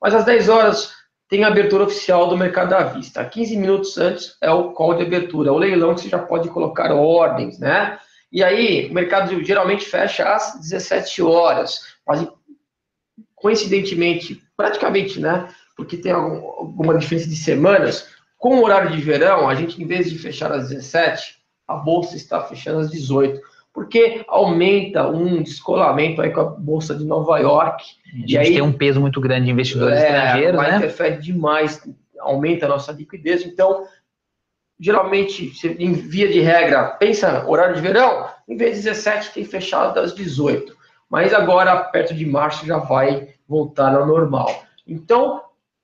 Mas 0.00 0.14
às 0.14 0.24
10 0.24 0.48
horas 0.48 0.92
tem 1.28 1.42
a 1.42 1.48
abertura 1.48 1.84
oficial 1.84 2.28
do 2.28 2.38
mercado 2.38 2.74
à 2.74 2.84
vista. 2.84 3.24
15 3.24 3.56
minutos 3.56 3.98
antes 3.98 4.36
é 4.40 4.50
o 4.52 4.70
call 4.72 4.94
de 4.94 5.02
abertura, 5.02 5.48
é 5.48 5.52
o 5.52 5.58
leilão 5.58 5.94
que 5.94 6.02
você 6.02 6.08
já 6.08 6.18
pode 6.18 6.48
colocar 6.48 6.92
ordens, 6.92 7.58
né? 7.58 7.98
E 8.32 8.44
aí, 8.44 8.88
o 8.88 8.94
mercado 8.94 9.42
geralmente 9.42 9.84
fecha 9.84 10.32
às 10.32 10.54
17 10.60 11.20
horas, 11.22 11.96
quase 12.04 12.30
coincidentemente, 13.40 14.42
praticamente, 14.56 15.20
né? 15.20 15.48
Porque 15.76 15.96
tem 15.96 16.12
algum, 16.12 16.46
alguma 16.46 16.98
diferença 16.98 17.28
de 17.28 17.36
semanas. 17.36 18.08
Com 18.38 18.56
o 18.56 18.64
horário 18.64 18.90
de 18.90 19.00
verão, 19.00 19.48
a 19.48 19.54
gente, 19.54 19.82
em 19.82 19.86
vez 19.86 20.10
de 20.10 20.18
fechar 20.18 20.52
às 20.52 20.68
17, 20.68 21.36
a 21.66 21.76
bolsa 21.76 22.16
está 22.16 22.42
fechando 22.42 22.80
às 22.80 22.90
18 22.90 23.40
porque 23.72 24.24
aumenta 24.26 25.08
um 25.08 25.42
descolamento 25.42 26.20
aí 26.20 26.30
com 26.30 26.40
a 26.40 26.44
Bolsa 26.44 26.94
de 26.94 27.04
Nova 27.04 27.38
York. 27.38 27.84
A 28.12 28.16
gente 28.16 28.32
e 28.32 28.38
aí, 28.38 28.52
tem 28.54 28.62
um 28.62 28.72
peso 28.72 29.00
muito 29.00 29.20
grande 29.20 29.46
de 29.46 29.52
investidores 29.52 29.96
é, 29.96 30.06
estrangeiros, 30.06 30.60
né? 30.60 30.76
interfere 30.76 31.16
demais, 31.18 31.80
aumenta 32.18 32.66
a 32.66 32.68
nossa 32.68 32.92
liquidez. 32.92 33.44
Então, 33.46 33.86
geralmente, 34.78 35.52
em 35.78 35.92
via 35.92 36.28
de 36.28 36.40
regra, 36.40 36.84
pensa 36.98 37.46
horário 37.46 37.76
de 37.76 37.80
verão, 37.80 38.26
em 38.48 38.56
vez 38.56 38.76
de 38.76 38.82
17 38.82 39.32
tem 39.32 39.44
fechado 39.44 39.98
às 40.00 40.14
18. 40.14 40.76
Mas 41.10 41.34
agora, 41.34 41.76
perto 41.84 42.14
de 42.14 42.24
março, 42.24 42.64
já 42.64 42.78
vai 42.78 43.34
voltar 43.48 43.94
ao 43.94 44.06
normal. 44.06 44.64
Então, 44.86 45.42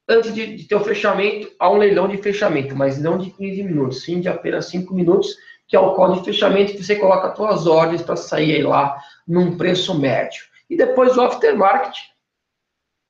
antes 0.08 0.32
de, 0.32 0.56
de 0.56 0.64
ter 0.64 0.76
o 0.76 0.84
fechamento, 0.84 1.50
há 1.58 1.68
um 1.68 1.78
leilão 1.78 2.06
de 2.06 2.16
fechamento, 2.18 2.76
mas 2.76 3.02
não 3.02 3.18
de 3.18 3.30
15 3.30 3.62
minutos, 3.64 4.02
sim 4.02 4.20
de 4.20 4.28
apenas 4.28 4.66
5 4.66 4.94
minutos, 4.94 5.36
que 5.66 5.74
é 5.74 5.80
o 5.80 5.94
código 5.94 6.20
de 6.20 6.26
fechamento 6.26 6.72
que 6.72 6.84
você 6.84 6.94
coloca 6.94 7.28
as 7.28 7.36
suas 7.36 7.66
ordens 7.66 8.02
para 8.02 8.14
sair 8.14 8.62
lá 8.62 8.96
num 9.26 9.56
preço 9.56 9.98
médio. 9.98 10.44
E 10.70 10.76
depois 10.76 11.16
o 11.16 11.22
aftermarket, 11.22 11.96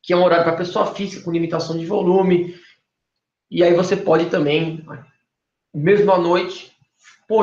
que 0.03 0.15
é 0.15 0.17
um 0.17 0.25
horário 0.25 0.45
para 0.45 0.57
pessoa 0.57 0.87
física 0.87 1.23
com 1.23 1.33
limitação 1.33 1.77
de 1.77 1.85
volume. 1.85 2.59
E 3.51 3.63
aí 3.63 3.75
você 3.75 3.95
pode 3.95 4.27
também, 4.31 4.87
mesmo 5.75 6.11
à 6.13 6.19
noite, 6.19 6.75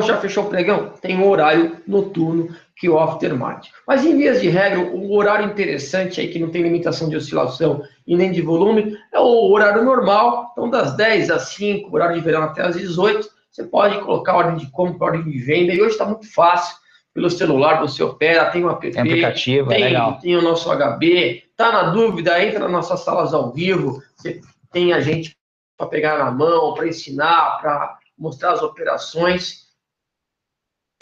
já 0.04 0.20
fechou 0.20 0.44
o 0.44 0.48
pregão? 0.48 0.90
Tem 1.00 1.16
um 1.16 1.28
horário 1.28 1.80
noturno 1.86 2.56
que 2.76 2.88
o 2.88 2.98
aftermarket. 2.98 3.70
Mas 3.86 4.04
em 4.04 4.16
vias 4.16 4.40
de 4.40 4.48
regra, 4.48 4.80
o 4.80 5.14
horário 5.14 5.46
interessante 5.46 6.20
aí 6.20 6.28
que 6.28 6.38
não 6.38 6.50
tem 6.50 6.62
limitação 6.62 7.08
de 7.08 7.16
oscilação 7.16 7.82
e 8.06 8.16
nem 8.16 8.32
de 8.32 8.42
volume 8.42 8.98
é 9.12 9.18
o 9.18 9.50
horário 9.50 9.84
normal, 9.84 10.50
então 10.52 10.68
das 10.68 10.96
10 10.96 11.30
às 11.30 11.48
5, 11.50 11.94
horário 11.94 12.16
de 12.16 12.20
verão 12.20 12.42
até 12.42 12.62
às 12.62 12.76
18, 12.76 13.28
você 13.50 13.62
pode 13.64 14.00
colocar 14.00 14.34
ordem 14.34 14.56
de 14.56 14.70
compra, 14.72 15.06
ordem 15.06 15.22
de 15.22 15.38
venda, 15.38 15.72
e 15.72 15.80
hoje 15.80 15.92
está 15.92 16.04
muito 16.04 16.32
fácil. 16.32 16.76
Pelo 17.14 17.30
celular 17.30 17.80
você 17.80 18.02
opera, 18.02 18.50
tem 18.50 18.64
um 18.64 18.70
app, 18.70 18.90
tem 18.90 19.00
aplicativo, 19.00 19.68
tem, 19.68 19.82
é 19.82 19.84
legal. 19.84 20.18
tem 20.18 20.34
o 20.34 20.42
nosso 20.42 20.68
HB, 20.68 21.44
tá 21.56 21.70
na 21.70 21.90
dúvida, 21.90 22.44
entra 22.44 22.58
nas 22.58 22.72
nossas 22.72 23.00
salas 23.04 23.32
ao 23.32 23.52
vivo, 23.52 24.02
você 24.16 24.40
tem 24.72 24.92
a 24.92 25.00
gente 25.00 25.36
para 25.78 25.86
pegar 25.86 26.18
na 26.18 26.32
mão, 26.32 26.74
para 26.74 26.88
ensinar, 26.88 27.58
para 27.60 27.98
mostrar 28.18 28.52
as 28.52 28.62
operações. 28.62 29.63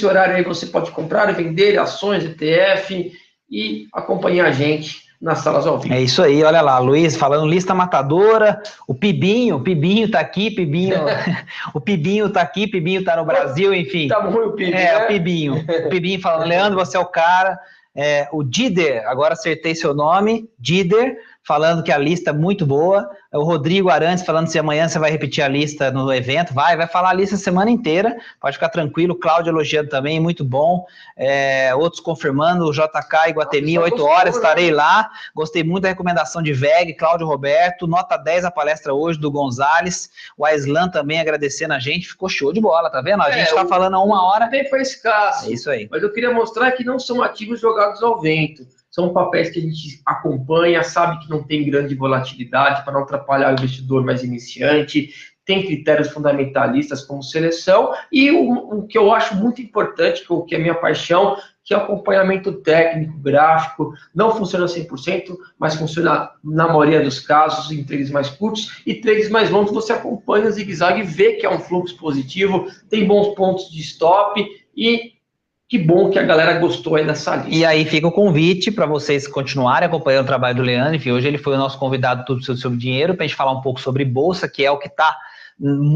Esse 0.03 0.07
horário 0.09 0.35
aí 0.35 0.43
você 0.43 0.67
pode 0.67 0.91
comprar 0.91 1.31
e 1.31 1.33
vender 1.33 1.79
ações, 1.79 2.25
ETF 2.25 3.13
e 3.49 3.87
acompanhar 3.95 4.47
a 4.47 4.51
gente 4.51 5.03
nas 5.21 5.39
salas 5.39 5.65
ao 5.65 5.79
vivo. 5.79 5.95
É 5.95 6.01
isso 6.01 6.21
aí, 6.21 6.43
olha 6.43 6.61
lá, 6.61 6.81
Luiz 6.81 7.17
falando 7.17 7.49
lista 7.49 7.73
matadora, 7.73 8.61
o 8.89 8.93
Pibinho, 8.97 9.55
o 9.55 9.61
Pibinho 9.61 10.11
tá 10.11 10.19
aqui, 10.19 10.51
Pibinho, 10.51 10.97
o 11.73 11.81
Pibinho 11.81 12.29
tá 12.31 12.41
aqui, 12.41 12.67
Pibinho 12.67 13.05
tá 13.05 13.17
no 13.17 13.25
Brasil, 13.25 13.73
enfim. 13.73 14.09
Tá 14.09 14.21
muito 14.21 14.49
o 14.49 14.53
Pibinho, 14.55 14.77
É, 14.77 14.99
né? 14.99 15.05
o 15.05 15.07
Pibinho, 15.07 15.55
o 15.87 15.89
Pibinho 15.89 16.21
falando, 16.21 16.49
Leandro, 16.49 16.77
você 16.77 16.97
é 16.97 17.01
o 17.01 17.07
cara, 17.07 17.57
é, 17.95 18.27
o 18.33 18.43
Dider, 18.43 19.07
agora 19.07 19.35
acertei 19.35 19.77
seu 19.77 19.95
nome, 19.95 20.51
Dider, 20.59 21.17
falando 21.45 21.83
que 21.83 21.91
a 21.91 21.99
lista 21.99 22.31
é 22.31 22.33
muito 22.33 22.65
boa, 22.65 23.09
o 23.33 23.43
Rodrigo 23.43 23.89
Arantes 23.89 24.25
falando 24.25 24.49
se 24.49 24.59
amanhã 24.59 24.89
você 24.89 24.99
vai 24.99 25.11
repetir 25.11 25.43
a 25.43 25.49
lista 25.49 25.91
no 25.91 26.13
evento. 26.13 26.53
Vai, 26.53 26.77
vai 26.77 26.87
falar 26.87 27.11
a 27.11 27.15
lista 27.15 27.35
a 27.35 27.39
semana 27.39 27.71
inteira. 27.71 28.15
Pode 28.41 28.57
ficar 28.57 28.69
tranquilo. 28.69 29.19
Cláudio 29.19 29.51
elogiando 29.51 29.89
também, 29.89 30.21
muito 30.21 30.45
bom. 30.45 30.85
É, 31.17 31.75
outros 31.75 32.01
confirmando, 32.01 32.67
o 32.67 32.73
JK 32.73 33.31
Iguatemi, 33.31 33.79
8 33.79 34.05
horas, 34.05 34.37
estarei 34.37 34.71
né? 34.71 34.77
lá. 34.77 35.11
Gostei 35.35 35.65
muito 35.65 35.85
da 35.85 35.89
recomendação 35.89 36.43
de 36.43 36.53
VEG, 36.53 36.95
Cláudio 36.95 37.27
Roberto. 37.27 37.87
Nota 37.87 38.17
10 38.17 38.45
a 38.45 38.51
palestra 38.51 38.93
hoje 38.93 39.19
do 39.19 39.31
Gonzales. 39.31 40.11
O 40.37 40.45
Aislan 40.45 40.89
também 40.89 41.19
agradecendo 41.19 41.73
a 41.73 41.79
gente. 41.79 42.09
Ficou 42.09 42.29
show 42.29 42.53
de 42.53 42.61
bola, 42.61 42.91
tá 42.91 43.01
vendo? 43.01 43.23
A 43.23 43.31
é, 43.31 43.33
gente 43.33 43.49
está 43.49 43.67
falando 43.67 43.95
há 43.95 44.05
uma 44.05 44.27
hora. 44.27 44.49
Tempo 44.49 44.77
é 44.77 44.83
escasso. 44.83 45.49
É 45.49 45.53
isso 45.53 45.71
aí. 45.71 45.89
Mas 45.91 46.03
eu 46.03 46.13
queria 46.13 46.33
mostrar 46.33 46.71
que 46.73 46.85
não 46.85 46.99
são 46.99 47.23
ativos 47.23 47.61
jogados 47.61 48.03
ao 48.03 48.21
vento 48.21 48.67
são 48.93 49.11
papéis 49.11 49.49
que 49.49 49.59
a 49.59 49.63
gente 49.63 50.03
acompanha, 50.05 50.85
sabe 50.85 51.19
que 51.25 51.31
não 51.31 51.43
tem 51.43 51.65
grande 51.65 51.95
volatilidade 51.95 52.85
para 52.85 52.93
não 52.93 53.01
atrapalhar 53.01 53.51
o 53.51 53.55
investidor 53.55 54.05
mais 54.05 54.23
iniciante, 54.23 55.09
tem 55.47 55.65
critérios 55.65 56.11
fundamentalistas 56.11 57.03
como 57.03 57.23
seleção, 57.23 57.95
e 58.13 58.31
o, 58.31 58.53
o 58.53 58.87
que 58.87 58.99
eu 58.99 59.13
acho 59.13 59.35
muito 59.35 59.63
importante, 59.63 60.21
que, 60.21 60.43
que 60.43 60.55
é 60.55 60.59
a 60.59 60.61
minha 60.61 60.75
paixão, 60.75 61.37
que 61.65 61.73
é 61.73 61.77
acompanhamento 61.77 62.53
técnico, 62.53 63.17
gráfico, 63.19 63.95
não 64.15 64.37
funciona 64.37 64.67
100%, 64.67 65.37
mas 65.59 65.75
funciona 65.75 66.31
na 66.45 66.69
maioria 66.69 67.03
dos 67.03 67.19
casos 67.19 67.73
em 67.73 67.83
trades 67.83 68.11
mais 68.11 68.29
curtos, 68.29 68.83
e 68.87 68.95
trades 68.97 69.31
mais 69.31 69.49
longos 69.49 69.73
você 69.73 69.95
acompanha 69.95 70.49
o 70.49 70.51
zigue-zague, 70.51 71.03
vê 71.03 71.33
que 71.33 71.47
é 71.47 71.51
um 71.51 71.61
fluxo 71.61 71.97
positivo, 71.97 72.67
tem 72.91 73.07
bons 73.07 73.35
pontos 73.35 73.71
de 73.71 73.81
stop, 73.81 74.45
e 74.77 75.13
que 75.73 75.79
bom 75.79 76.11
que 76.11 76.19
a 76.19 76.23
galera 76.23 76.59
gostou 76.59 76.97
aí 76.97 77.07
dessa 77.07 77.35
lista. 77.35 77.51
E 77.51 77.65
aí 77.65 77.87
fica 77.87 78.07
o 78.07 78.13
convite 78.13 78.71
para 78.71 78.85
vocês 78.85 79.27
continuarem 79.27 79.87
acompanhando 79.89 80.25
o 80.25 80.27
trabalho 80.27 80.57
do 80.57 80.63
Leandro. 80.63 80.95
Enfim, 80.95 81.13
hoje 81.13 81.27
ele 81.27 81.39
foi 81.39 81.55
o 81.55 81.57
nosso 81.57 81.79
convidado 81.79 82.27
tudo 82.27 82.45
sobre 82.45 82.77
dinheiro 82.77 83.15
para 83.15 83.25
a 83.25 83.27
gente 83.27 83.35
falar 83.35 83.53
um 83.53 83.63
pouco 83.63 83.81
sobre 83.81 84.05
bolsa, 84.05 84.47
que 84.47 84.63
é 84.63 84.71
o 84.71 84.77
que 84.77 84.89
está 84.89 85.17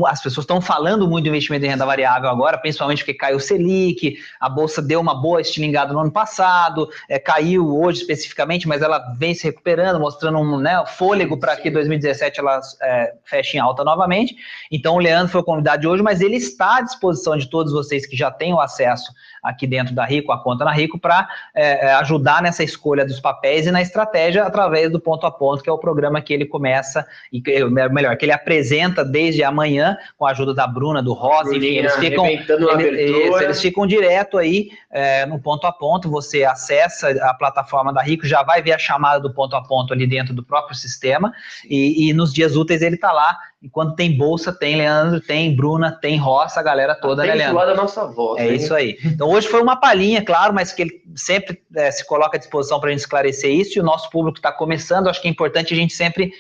as 0.07 0.23
pessoas 0.23 0.45
estão 0.45 0.61
falando 0.61 1.09
muito 1.09 1.25
do 1.25 1.31
investimento 1.31 1.65
em 1.65 1.69
renda 1.69 1.85
variável 1.85 2.29
agora, 2.29 2.57
principalmente 2.57 2.99
porque 2.99 3.15
caiu 3.15 3.37
o 3.37 3.41
Selic, 3.41 4.17
a 4.41 4.49
bolsa 4.49 4.81
deu 4.81 5.01
uma 5.01 5.15
boa 5.15 5.41
estilingada 5.41 5.93
no 5.93 5.99
ano 5.99 6.13
passado, 6.13 6.89
é, 7.09 7.19
caiu 7.19 7.77
hoje 7.77 8.03
especificamente, 8.03 8.69
mas 8.69 8.81
ela 8.81 8.99
vem 9.19 9.35
se 9.35 9.45
recuperando, 9.45 9.99
mostrando 9.99 10.39
um 10.39 10.59
né, 10.59 10.85
fôlego 10.87 11.37
para 11.37 11.57
que 11.57 11.71
2017 11.71 12.39
ela 12.39 12.61
é, 12.81 13.15
feche 13.25 13.57
em 13.57 13.61
alta 13.61 13.83
novamente. 13.83 14.37
Então 14.71 14.95
o 14.95 14.99
Leandro 14.99 15.33
foi 15.33 15.41
o 15.41 15.45
convidado 15.45 15.81
de 15.81 15.89
hoje, 15.89 16.03
mas 16.03 16.21
ele 16.21 16.37
está 16.37 16.77
à 16.77 16.81
disposição 16.83 17.37
de 17.37 17.49
todos 17.49 17.73
vocês 17.73 18.07
que 18.07 18.17
já 18.17 18.31
têm 18.31 18.53
o 18.53 18.61
acesso 18.61 19.11
aqui 19.47 19.67
dentro 19.67 19.95
da 19.95 20.05
Rico, 20.05 20.33
a 20.33 20.43
conta 20.43 20.65
na 20.65 20.73
Rico, 20.73 20.99
para 20.99 21.29
é, 21.55 21.87
é, 21.87 21.93
ajudar 21.95 22.43
nessa 22.43 22.65
escolha 22.65 23.05
dos 23.05 23.21
papéis 23.21 23.67
e 23.67 23.71
na 23.71 23.81
estratégia 23.81 24.45
através 24.45 24.91
do 24.91 25.01
ponto 25.01 25.27
a 25.27 25.31
ponto, 25.31 25.63
que 25.63 25.71
é 25.71 25.73
o 25.73 25.79
programa 25.79 26.21
que 26.21 26.35
ele 26.35 26.45
começa, 26.45 27.07
e 27.33 27.43
melhor, 27.91 28.17
que 28.17 28.25
ele 28.25 28.33
apresenta 28.33 29.05
desde 29.05 29.43
amanhã, 29.45 29.97
com 30.19 30.27
a 30.27 30.31
ajuda 30.31 30.53
da 30.53 30.67
Bruna, 30.67 31.03
do 31.03 31.13
Rosa, 31.13 31.55
enfim, 31.55 31.77
eles 31.77 31.95
ficam, 31.97 32.27
eles, 32.27 33.43
eles, 33.43 33.61
ficam 33.61 33.87
direto 33.87 34.37
aí 34.37 34.71
é, 34.91 35.25
no 35.27 35.39
ponto 35.39 35.67
a 35.67 35.73
ponto, 35.73 36.11
você 36.11 36.45
acessa 36.45 37.11
a 37.11 37.35
plataforma 37.35 37.93
da 37.93 38.03
Rico, 38.03 38.27
já 38.27 38.43
vai 38.43 38.61
ver 38.63 38.73
a 38.73 38.79
chamada 38.79 39.21
do 39.21 39.33
ponto 39.33 39.55
a 39.55 39.63
ponto 39.63 39.93
ali 39.93 40.07
dentro 40.07 40.35
do 40.35 40.43
próprio 40.43 40.77
sistema, 40.77 41.33
e, 41.69 42.09
e 42.09 42.13
nos 42.13 42.33
dias 42.33 42.57
úteis 42.57 42.83
ele 42.83 42.97
está 42.97 43.13
lá 43.13 43.37
e 43.67 43.69
quando 43.69 43.97
tem 43.97 44.17
bolsa, 44.17 44.53
tem 44.53 44.77
Leandro, 44.77 45.21
tem 45.21 45.55
Bruna, 45.57 45.91
tem 45.91 46.17
Roça, 46.17 46.61
a 46.61 46.63
galera 46.63 46.95
toda, 46.95 47.23
tem 47.23 47.33
né, 47.33 47.37
Leandro? 47.37 47.67
da 47.67 47.75
nossa 47.75 48.07
voz. 48.07 48.41
É 48.41 48.49
hein? 48.49 48.55
isso 48.55 48.75
aí. 48.75 48.97
Então 49.05 49.29
hoje 49.37 49.49
foi 49.49 49.63
uma 49.63 49.77
palhinha, 49.77 50.25
claro, 50.25 50.53
mas 50.55 50.73
que 50.73 50.83
ele 50.83 51.03
sempre 51.15 51.63
é, 51.75 51.91
se 51.91 52.07
coloca 52.07 52.37
à 52.37 52.41
disposição 52.41 52.81
para 52.81 52.89
a 52.89 52.93
gente 52.93 53.01
esclarecer 53.01 53.51
isso, 53.51 53.79
e 53.79 53.81
o 53.81 53.85
nosso 53.85 54.11
público 54.11 54.39
está 54.39 54.53
começando, 54.53 55.09
acho 55.09 55.21
que 55.21 55.29
é 55.29 55.31
importante 55.31 55.73
a 55.73 55.77
gente 55.77 55.95
sempre 55.95 56.33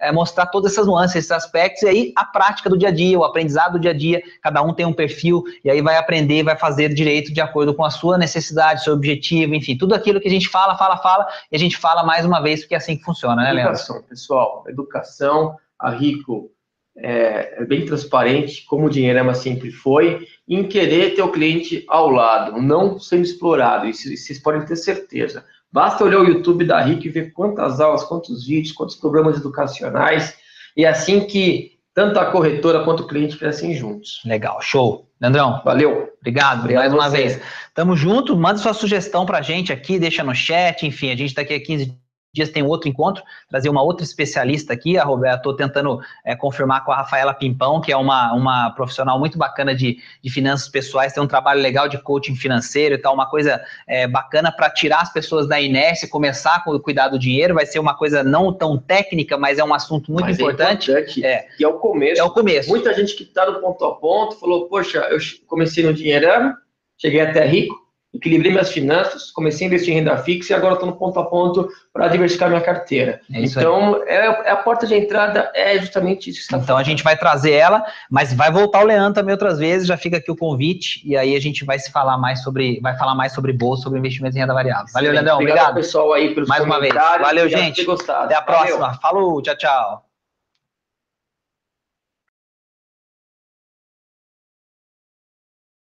é, 0.00 0.12
mostrar 0.12 0.46
todas 0.46 0.72
essas 0.72 0.86
nuances, 0.86 1.16
esses 1.16 1.30
aspectos, 1.30 1.82
e 1.82 1.88
aí 1.88 2.12
a 2.16 2.24
prática 2.24 2.68
do 2.68 2.76
dia 2.76 2.88
a 2.88 2.92
dia, 2.92 3.18
o 3.18 3.24
aprendizado 3.24 3.72
do 3.72 3.80
dia 3.80 3.92
a 3.92 3.96
dia, 3.96 4.22
cada 4.42 4.62
um 4.62 4.72
tem 4.72 4.84
um 4.84 4.92
perfil, 4.92 5.42
e 5.64 5.70
aí 5.70 5.80
vai 5.80 5.96
aprender, 5.96 6.42
vai 6.42 6.56
fazer 6.56 6.92
direito 6.92 7.32
de 7.32 7.40
acordo 7.40 7.74
com 7.74 7.84
a 7.84 7.90
sua 7.90 8.18
necessidade, 8.18 8.84
seu 8.84 8.94
objetivo, 8.94 9.54
enfim, 9.54 9.76
tudo 9.76 9.94
aquilo 9.94 10.20
que 10.20 10.28
a 10.28 10.30
gente 10.30 10.48
fala, 10.48 10.76
fala, 10.76 10.96
fala, 10.98 11.26
e 11.50 11.56
a 11.56 11.58
gente 11.58 11.76
fala 11.76 12.02
mais 12.02 12.24
uma 12.26 12.40
vez, 12.40 12.60
porque 12.60 12.74
é 12.74 12.78
assim 12.78 12.96
que 12.96 13.04
funciona, 13.04 13.42
né, 13.42 13.52
Leandro? 13.52 13.72
Educação, 13.72 14.02
pessoal, 14.02 14.64
educação, 14.68 15.56
a 15.78 15.90
Rico 15.90 16.50
é, 16.98 17.60
é, 17.60 17.64
bem 17.64 17.84
transparente, 17.84 18.64
como 18.64 18.86
o 18.86 18.90
Dinheirama 18.90 19.34
sempre 19.34 19.70
foi, 19.70 20.26
em 20.48 20.64
querer 20.64 21.14
ter 21.14 21.22
o 21.22 21.30
cliente 21.30 21.84
ao 21.88 22.10
lado, 22.10 22.60
não 22.60 22.98
sendo 22.98 23.24
explorado, 23.24 23.86
isso, 23.86 24.08
vocês 24.08 24.38
podem 24.38 24.64
ter 24.64 24.76
certeza. 24.76 25.44
Basta 25.70 26.04
olhar 26.04 26.20
o 26.20 26.28
YouTube 26.28 26.64
da 26.64 26.80
RIC 26.80 27.04
e 27.04 27.10
ver 27.10 27.32
quantas 27.32 27.80
aulas, 27.80 28.04
quantos 28.04 28.46
vídeos, 28.46 28.72
quantos 28.72 28.96
programas 28.96 29.36
educacionais, 29.36 30.36
e 30.76 30.84
é 30.84 30.88
assim 30.88 31.26
que 31.26 31.72
tanto 31.94 32.18
a 32.18 32.26
corretora 32.26 32.84
quanto 32.84 33.02
o 33.02 33.06
cliente 33.06 33.36
crescem 33.38 33.74
juntos. 33.74 34.20
Legal, 34.24 34.60
show. 34.60 35.06
Leandrão, 35.20 35.62
valeu. 35.64 36.12
Obrigado, 36.20 36.60
obrigado 36.60 36.82
mais 36.82 36.92
uma 36.92 37.08
vez. 37.08 37.40
Tamo 37.74 37.96
junto, 37.96 38.36
manda 38.36 38.58
sua 38.58 38.74
sugestão 38.74 39.24
pra 39.24 39.40
gente 39.40 39.72
aqui, 39.72 39.98
deixa 39.98 40.22
no 40.22 40.34
chat, 40.34 40.86
enfim, 40.86 41.10
a 41.10 41.16
gente 41.16 41.34
tá 41.34 41.42
aqui 41.42 41.54
há 41.54 41.60
15 41.60 42.05
dias 42.36 42.50
tem 42.50 42.62
outro 42.62 42.88
encontro, 42.88 43.22
trazer 43.48 43.68
uma 43.68 43.82
outra 43.82 44.04
especialista 44.04 44.72
aqui, 44.72 44.98
a 44.98 45.04
Roberta, 45.04 45.38
estou 45.38 45.56
tentando 45.56 45.98
é, 46.24 46.36
confirmar 46.36 46.84
com 46.84 46.92
a 46.92 46.96
Rafaela 46.96 47.34
Pimpão, 47.34 47.80
que 47.80 47.90
é 47.90 47.96
uma, 47.96 48.32
uma 48.34 48.70
profissional 48.70 49.18
muito 49.18 49.38
bacana 49.38 49.74
de, 49.74 49.98
de 50.22 50.30
finanças 50.30 50.68
pessoais, 50.68 51.12
tem 51.12 51.22
um 51.22 51.26
trabalho 51.26 51.60
legal 51.60 51.88
de 51.88 51.98
coaching 51.98 52.36
financeiro 52.36 52.94
e 52.94 52.98
tal, 52.98 53.14
uma 53.14 53.28
coisa 53.28 53.60
é, 53.88 54.06
bacana 54.06 54.52
para 54.52 54.70
tirar 54.70 55.00
as 55.00 55.12
pessoas 55.12 55.48
da 55.48 55.60
inércia, 55.60 56.08
começar 56.08 56.62
com 56.62 56.70
o 56.72 56.80
cuidar 56.80 57.08
do 57.08 57.18
dinheiro, 57.18 57.54
vai 57.54 57.64
ser 57.64 57.78
uma 57.78 57.94
coisa 57.94 58.22
não 58.22 58.52
tão 58.52 58.76
técnica, 58.76 59.38
mas 59.38 59.58
é 59.58 59.64
um 59.64 59.72
assunto 59.72 60.12
muito 60.12 60.26
mas 60.26 60.38
importante. 60.38 60.90
É 60.90 61.00
importante. 61.00 61.24
É. 61.24 61.46
E 61.58 61.64
é 61.64 61.68
o 61.68 61.74
começo. 61.74 62.20
É 62.20 62.24
o 62.24 62.30
começo. 62.30 62.68
Muita 62.68 62.92
gente 62.92 63.16
que 63.16 63.22
está 63.22 63.50
no 63.50 63.60
ponto 63.60 63.84
a 63.84 63.94
ponto 63.94 64.38
falou, 64.38 64.68
poxa, 64.68 64.98
eu 65.10 65.18
comecei 65.46 65.84
no 65.84 65.94
dinheirão, 65.94 66.54
cheguei 66.98 67.20
até 67.20 67.46
rico, 67.46 67.85
equilibrei 68.16 68.50
minhas 68.50 68.70
finanças, 68.70 69.30
comecei 69.30 69.66
a 69.66 69.68
investir 69.68 69.92
em 69.92 69.98
renda 69.98 70.16
fixa 70.18 70.52
e 70.52 70.56
agora 70.56 70.74
estou 70.74 70.88
no 70.88 70.96
ponto 70.96 71.18
a 71.18 71.24
ponto 71.24 71.68
para 71.92 72.08
diversificar 72.08 72.48
minha 72.48 72.60
carteira. 72.60 73.20
É 73.32 73.40
então, 73.40 74.02
é, 74.06 74.16
é, 74.16 74.50
a 74.50 74.56
porta 74.56 74.86
de 74.86 74.94
entrada 74.94 75.50
é 75.54 75.78
justamente 75.78 76.30
isso. 76.30 76.46
então, 76.48 76.62
falando. 76.62 76.80
a 76.80 76.84
gente 76.84 77.02
vai 77.02 77.16
trazer 77.16 77.52
ela, 77.52 77.84
mas 78.10 78.32
vai 78.32 78.50
voltar 78.50 78.82
o 78.82 78.86
Leandro 78.86 79.14
também 79.14 79.32
outras 79.32 79.58
vezes, 79.58 79.86
já 79.86 79.96
fica 79.96 80.16
aqui 80.16 80.30
o 80.30 80.36
convite, 80.36 81.00
e 81.04 81.16
aí 81.16 81.36
a 81.36 81.40
gente 81.40 81.64
vai 81.64 81.78
se 81.78 81.90
falar 81.90 82.18
mais 82.18 82.42
sobre, 82.42 82.80
vai 82.80 82.96
falar 82.96 83.14
mais 83.14 83.32
sobre 83.32 83.52
bolsa, 83.52 83.82
sobre 83.82 83.98
investimentos 83.98 84.36
em 84.36 84.40
renda 84.40 84.54
variável. 84.54 84.86
Valeu, 84.92 85.12
Leandrão, 85.12 85.34
obrigado. 85.34 85.56
obrigado. 85.56 85.74
pessoal 85.76 86.12
aí 86.12 86.34
pelos 86.34 86.48
mais 86.48 86.64
uma 86.64 86.80
vez. 86.80 86.94
Valeu, 86.94 87.48
gente. 87.48 87.86
Até 88.08 88.34
a 88.34 88.42
próxima. 88.42 88.78
Valeu. 88.78 89.00
Falou, 89.00 89.42
tchau, 89.42 89.56
tchau. 89.56 90.05